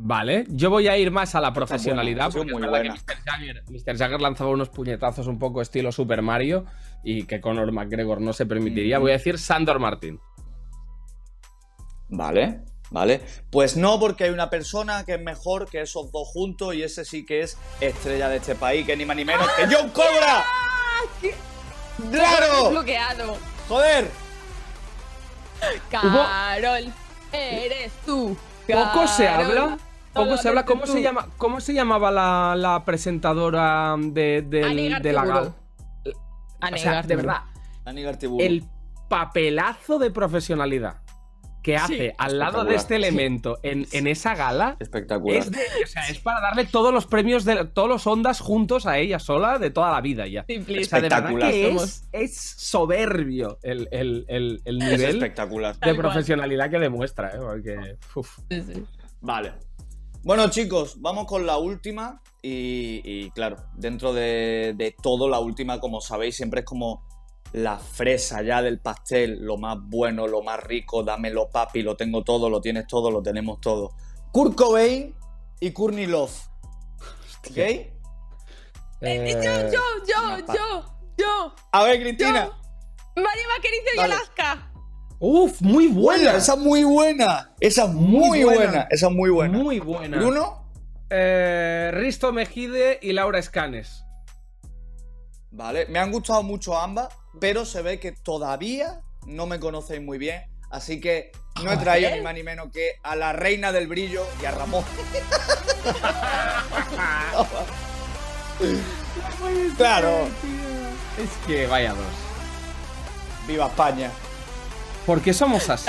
Vale, 0.00 0.44
yo 0.50 0.70
voy 0.70 0.86
a 0.86 0.96
ir 0.96 1.10
más 1.10 1.34
a 1.34 1.40
la 1.40 1.52
profesionalidad, 1.52 2.30
porque 2.32 2.52
es 2.52 2.60
verdad 2.60 2.82
que 2.82 2.88
buena. 2.88 2.94
Mr. 2.94 3.16
Jagger, 3.24 3.64
Mr. 3.68 3.98
Jagger 3.98 4.20
lanzaba 4.20 4.50
unos 4.50 4.68
puñetazos 4.68 5.26
un 5.26 5.40
poco 5.40 5.60
estilo 5.60 5.90
Super 5.90 6.22
Mario 6.22 6.66
y 7.02 7.24
que 7.24 7.40
Conor 7.40 7.72
McGregor 7.72 8.20
no 8.20 8.32
se 8.32 8.46
permitiría. 8.46 8.98
Mm. 8.98 9.02
Voy 9.02 9.10
a 9.10 9.14
decir 9.14 9.38
Sandor 9.38 9.80
Martin. 9.80 10.20
Vale, 12.10 12.60
vale. 12.90 13.20
Pues 13.50 13.76
no, 13.76 13.98
porque 14.00 14.24
hay 14.24 14.30
una 14.30 14.50
persona 14.50 15.04
que 15.04 15.14
es 15.14 15.20
mejor 15.20 15.68
que 15.68 15.80
esos 15.82 16.10
dos 16.12 16.28
juntos 16.28 16.74
y 16.74 16.82
ese 16.82 17.04
sí 17.04 17.24
que 17.26 17.40
es 17.42 17.56
estrella 17.80 18.28
de 18.28 18.36
este 18.36 18.54
país, 18.54 18.86
que 18.86 18.96
ni 18.96 19.04
más 19.04 19.16
ni 19.16 19.24
menos 19.24 19.46
que 19.56 19.66
John 19.66 19.90
Cobra. 19.90 20.44
¡Claro! 22.10 22.70
Bloqueado. 22.70 23.36
¡Joder! 23.68 24.08
Carol, 25.90 26.92
eres 27.32 27.92
tú. 28.06 28.36
Poco 28.66 29.06
se 29.08 29.24
Carol. 29.24 29.58
habla. 29.58 29.78
Poco 30.12 30.36
se 30.36 30.48
habla. 30.48 30.64
¿Cómo 30.64 30.86
se 30.86 31.02
llama? 31.02 31.28
¿Cómo 31.36 31.60
se 31.60 31.74
llamaba 31.74 32.10
la, 32.10 32.54
la 32.56 32.84
presentadora 32.84 33.94
de, 33.98 34.42
del- 34.42 35.02
de 35.02 35.12
la 35.12 35.24
gala? 35.24 35.52
O 36.72 36.76
sea, 36.76 37.02
de 37.02 37.16
verdad, 37.16 37.42
el 38.40 38.64
papelazo 39.08 39.98
de 39.98 40.10
profesionalidad 40.10 40.96
que 41.68 41.76
hace 41.76 42.14
al 42.16 42.38
lado 42.38 42.64
de 42.64 42.74
este 42.76 42.96
elemento 42.96 43.58
en, 43.62 43.86
en 43.92 44.06
esa 44.06 44.34
gala 44.34 44.76
Espectacular. 44.80 45.38
es, 45.38 45.50
de- 45.50 45.58
o 45.84 45.86
sea, 45.86 46.08
es 46.08 46.18
para 46.18 46.40
darle 46.40 46.64
todos 46.64 46.94
los 46.94 47.06
premios 47.06 47.44
de 47.44 47.64
todos 47.66 47.88
los 47.88 48.06
ondas 48.06 48.40
juntos 48.40 48.86
a 48.86 48.98
ella 48.98 49.18
sola 49.18 49.58
de 49.58 49.70
toda 49.70 49.90
la 49.92 50.00
vida 50.00 50.26
ya. 50.26 50.44
Simple. 50.46 50.80
O 50.80 50.84
sea, 50.84 50.98
de 51.00 51.08
verdad 51.10 51.30
Espectacular. 51.30 51.52
es, 51.84 52.08
es 52.12 52.36
soberbio 52.38 53.58
el, 53.62 53.88
el- 53.90 54.24
el- 54.28 54.62
el 54.64 54.82
Es 54.82 54.88
nivel 54.88 55.10
espectacular. 55.16 55.78
de 55.78 55.94
profesionalidad 55.94 56.70
que 56.70 56.78
demuestra, 56.78 57.28
¿eh? 57.34 57.38
Porque, 57.38 57.96
uf. 58.14 58.38
Sí, 58.50 58.62
sí. 58.62 58.84
Vale. 59.20 59.52
Bueno, 60.22 60.48
chicos, 60.50 61.00
vamos 61.00 61.26
con 61.26 61.46
la 61.46 61.58
última. 61.58 62.22
Y, 62.40 63.00
y, 63.04 63.30
claro, 63.30 63.56
dentro 63.76 64.12
de, 64.12 64.72
de 64.76 64.94
todo, 65.02 65.28
la 65.28 65.40
última, 65.40 65.80
como 65.80 66.00
sabéis, 66.00 66.36
siempre 66.36 66.60
es 66.60 66.66
como 66.66 67.06
la 67.52 67.78
fresa 67.78 68.42
ya 68.42 68.60
del 68.62 68.78
pastel, 68.80 69.38
lo 69.42 69.56
más 69.56 69.78
bueno, 69.80 70.26
lo 70.26 70.42
más 70.42 70.60
rico, 70.62 71.02
dámelo 71.02 71.48
papi, 71.50 71.82
lo 71.82 71.96
tengo 71.96 72.22
todo, 72.24 72.50
lo 72.50 72.60
tienes 72.60 72.86
todo, 72.86 73.10
lo 73.10 73.22
tenemos 73.22 73.60
todo. 73.60 73.92
Kurt 74.32 74.54
Cobain 74.54 75.14
y 75.60 75.70
Courtney 75.72 76.06
Love. 76.06 76.32
¿Ok? 77.50 77.56
Eh, 77.56 77.94
Eh, 79.00 79.40
Yo, 79.72 79.72
yo, 79.72 80.46
yo, 80.46 80.54
yo, 80.54 80.84
yo. 81.16 81.54
A 81.72 81.84
ver, 81.84 82.00
Cristina. 82.02 82.50
María 83.16 83.44
Vaquerizo 83.56 83.94
y. 83.96 84.00
Alaska. 84.00 84.70
Uf, 85.20 85.60
muy 85.62 85.86
buena. 85.88 86.24
Buena, 86.24 86.38
esa 86.38 86.52
es 86.54 86.58
muy 86.60 86.84
buena. 86.84 87.54
Esa 87.60 87.84
es 87.84 87.90
muy, 87.90 88.28
Muy 88.28 88.44
buena. 88.44 88.60
buena. 88.64 88.88
Esa 88.90 89.06
es 89.08 89.12
muy 89.12 89.30
buena. 89.30 89.58
Muy 89.58 89.80
buena. 89.80 90.16
Bruno. 90.18 90.64
Eh, 91.10 91.90
Risto 91.94 92.32
Mejide 92.32 92.98
y 93.02 93.12
Laura 93.12 93.38
Escanes. 93.38 94.04
Vale, 95.50 95.86
me 95.86 95.98
han 95.98 96.12
gustado 96.12 96.42
mucho 96.42 96.76
ambas, 96.78 97.08
pero 97.40 97.64
se 97.64 97.82
ve 97.82 97.98
que 98.00 98.12
todavía 98.12 99.00
no 99.26 99.46
me 99.46 99.60
conocéis 99.60 100.02
muy 100.02 100.18
bien. 100.18 100.42
Así 100.70 101.00
que 101.00 101.32
no 101.64 101.72
he 101.72 101.76
traído 101.78 102.10
ni 102.10 102.20
más 102.20 102.34
ni 102.34 102.42
menos 102.42 102.68
que 102.72 102.96
a 103.02 103.16
la 103.16 103.32
reina 103.32 103.72
del 103.72 103.88
brillo 103.88 104.26
y 104.42 104.44
a 104.44 104.50
Ramón. 104.50 104.84
claro, 109.76 110.28
Es 111.16 111.30
que 111.46 111.66
vaya 111.66 111.94
dos. 111.94 112.04
viva 113.46 113.66
España. 113.66 114.10
¿Por 115.06 115.22
qué 115.22 115.32
somos 115.32 115.70
así? 115.70 115.88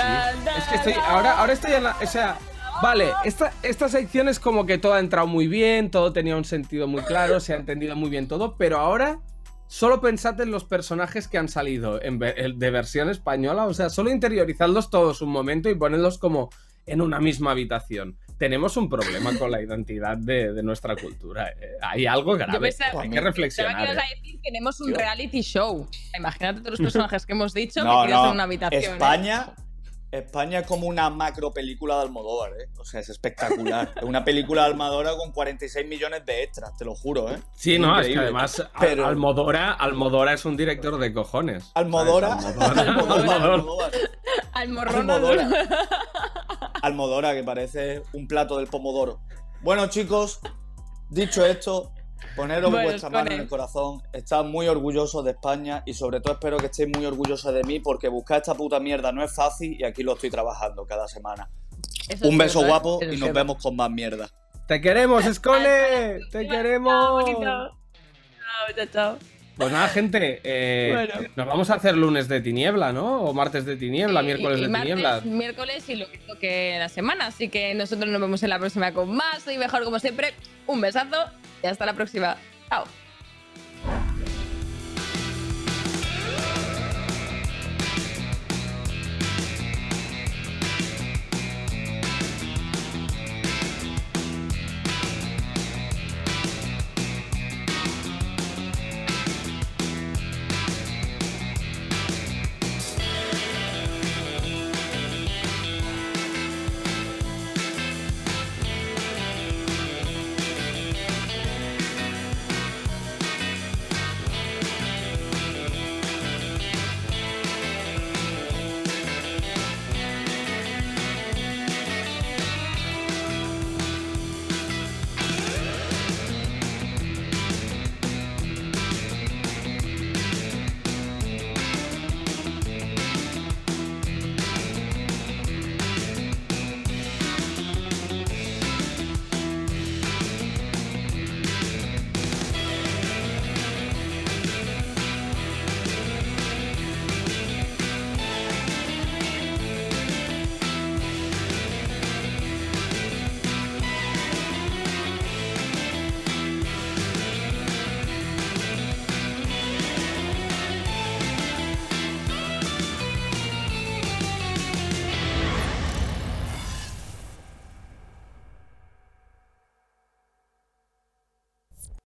Es 0.56 0.64
que 0.64 0.76
estoy. 0.76 0.94
Ahora, 0.94 1.38
ahora 1.38 1.52
estoy 1.52 1.72
en 1.72 1.84
la. 1.84 1.96
O 2.02 2.06
sea. 2.06 2.38
Vale, 2.82 3.12
esta, 3.24 3.52
esta 3.62 3.90
sección 3.90 4.26
es 4.30 4.40
como 4.40 4.64
que 4.64 4.78
todo 4.78 4.94
ha 4.94 5.00
entrado 5.00 5.26
muy 5.26 5.48
bien, 5.48 5.90
todo 5.90 6.14
tenía 6.14 6.34
un 6.34 6.46
sentido 6.46 6.86
muy 6.86 7.02
claro, 7.02 7.38
se 7.38 7.52
ha 7.52 7.56
entendido 7.56 7.94
muy 7.94 8.08
bien 8.08 8.26
todo, 8.26 8.56
pero 8.56 8.78
ahora 8.78 9.18
solo 9.70 10.00
pensad 10.00 10.40
en 10.40 10.50
los 10.50 10.64
personajes 10.64 11.28
que 11.28 11.38
han 11.38 11.48
salido 11.48 12.02
en 12.02 12.18
ve- 12.18 12.52
de 12.56 12.70
versión 12.70 13.08
española, 13.08 13.66
o 13.66 13.72
sea, 13.74 13.88
solo 13.88 14.10
interiorizadlos 14.10 14.90
todos 14.90 15.22
un 15.22 15.30
momento 15.30 15.70
y 15.70 15.76
ponedlos 15.76 16.18
como 16.18 16.50
en 16.86 17.00
una 17.00 17.20
misma 17.20 17.52
habitación. 17.52 18.18
Tenemos 18.36 18.76
un 18.76 18.88
problema 18.88 19.30
con 19.38 19.50
la 19.52 19.62
identidad 19.62 20.16
de, 20.16 20.52
de 20.52 20.62
nuestra 20.64 20.96
cultura. 20.96 21.50
eh. 21.50 21.76
Hay 21.82 22.06
algo 22.06 22.32
grave. 22.36 22.58
pensaba- 22.58 23.02
Hay 23.02 23.10
que 23.10 23.20
reflexionar. 23.20 23.76
que 23.76 23.92
ibas 23.92 23.96
eh. 23.96 24.00
a 24.00 24.14
decir 24.16 24.40
que 24.40 24.50
tenemos 24.50 24.80
un 24.80 24.92
reality 24.94 25.42
show. 25.42 25.86
Imagínate 26.18 26.60
todos 26.62 26.70
los 26.72 26.80
personajes 26.92 27.24
que 27.24 27.32
hemos 27.32 27.54
dicho 27.54 27.84
No, 27.84 28.06
no. 28.08 28.24
en 28.26 28.30
una 28.32 28.42
habitación. 28.42 28.94
¿eh? 28.96 28.98
España, 30.10 30.58
es 30.60 30.66
como 30.66 30.86
una 30.88 31.08
macro 31.08 31.52
película 31.52 31.96
de 31.96 32.02
Almodóvar, 32.02 32.52
¿eh? 32.60 32.68
O 32.78 32.84
sea, 32.84 32.98
es 33.00 33.08
espectacular. 33.10 33.92
es 33.96 34.02
una 34.02 34.24
película 34.24 34.62
de 34.62 34.70
Almodóvar 34.70 35.16
con 35.16 35.30
46 35.32 35.86
millones 35.86 36.26
de 36.26 36.42
extras, 36.42 36.76
te 36.76 36.84
lo 36.84 36.94
juro, 36.96 37.30
¿eh? 37.30 37.38
Sí, 37.54 37.78
no, 37.78 37.90
es 38.00 38.06
que 38.06 38.12
Increíble. 38.12 38.22
además 38.24 38.62
Pero- 38.80 39.06
Almodora, 39.06 39.72
Almodora 39.72 40.32
es 40.32 40.44
un 40.44 40.56
director 40.56 40.98
de 40.98 41.12
cojones. 41.12 41.70
Almodora. 41.74 42.34
Almodora. 42.34 42.80
Almodóvar, 42.82 43.42
Almodóvar. 43.50 43.90
Al 44.52 44.68
morrón. 44.70 45.10
Almodora. 45.10 45.48
Almodora, 46.82 47.34
que 47.34 47.44
parece 47.44 48.02
un 48.12 48.26
plato 48.26 48.58
del 48.58 48.66
pomodoro. 48.66 49.20
Bueno, 49.60 49.86
chicos, 49.88 50.40
dicho 51.10 51.44
esto, 51.44 51.92
poneros 52.36 52.70
Bueno, 52.70 52.88
vuestra 52.88 53.10
mano 53.10 53.30
en 53.30 53.40
el 53.40 53.48
corazón. 53.48 54.02
Estad 54.12 54.44
muy 54.44 54.68
orgullosos 54.68 55.24
de 55.24 55.32
España 55.32 55.82
y 55.86 55.94
sobre 55.94 56.20
todo 56.20 56.34
espero 56.34 56.56
que 56.58 56.66
estéis 56.66 56.88
muy 56.96 57.06
orgullosos 57.06 57.52
de 57.52 57.64
mí 57.64 57.80
porque 57.80 58.08
buscar 58.08 58.38
esta 58.38 58.54
puta 58.54 58.80
mierda 58.80 59.12
no 59.12 59.22
es 59.22 59.34
fácil 59.34 59.76
y 59.78 59.84
aquí 59.84 60.02
lo 60.02 60.14
estoy 60.14 60.30
trabajando 60.30 60.86
cada 60.86 61.08
semana. 61.08 61.50
Eso 62.08 62.26
Un 62.26 62.32
es 62.32 62.38
beso 62.38 62.66
guapo 62.66 63.00
y 63.02 63.16
nos 63.16 63.32
vemos 63.32 63.62
con 63.62 63.76
más 63.76 63.90
mierda. 63.90 64.28
¡Te 64.66 64.80
queremos, 64.80 65.24
Scone! 65.24 66.20
¡Te 66.30 66.46
queremos! 66.46 67.24
chao, 68.76 68.86
chao. 68.92 69.39
Pues 69.60 69.72
nada, 69.72 69.88
gente, 69.88 70.40
eh, 70.42 70.90
Bueno. 70.94 71.28
nos 71.36 71.46
vamos 71.46 71.68
a 71.68 71.74
hacer 71.74 71.94
lunes 71.94 72.28
de 72.28 72.40
tiniebla, 72.40 72.94
¿no? 72.94 73.24
O 73.24 73.34
martes 73.34 73.66
de 73.66 73.76
tiniebla, 73.76 74.22
miércoles 74.22 74.58
y 74.58 74.62
de 74.62 74.68
martes, 74.68 74.88
tiniebla. 74.90 75.20
Miércoles 75.22 75.86
y 75.88 75.96
lo 75.96 76.10
que 76.10 76.16
toque 76.16 76.76
la 76.78 76.88
semana. 76.88 77.26
Así 77.26 77.50
que 77.50 77.74
nosotros 77.74 78.08
nos 78.10 78.20
vemos 78.22 78.42
en 78.42 78.48
la 78.48 78.58
próxima 78.58 78.92
con 78.92 79.14
más 79.14 79.46
y 79.52 79.58
mejor 79.58 79.84
como 79.84 79.98
siempre. 79.98 80.32
Un 80.66 80.80
besazo 80.80 81.26
y 81.62 81.66
hasta 81.66 81.84
la 81.84 81.92
próxima. 81.92 82.36
Chao. 82.70 82.84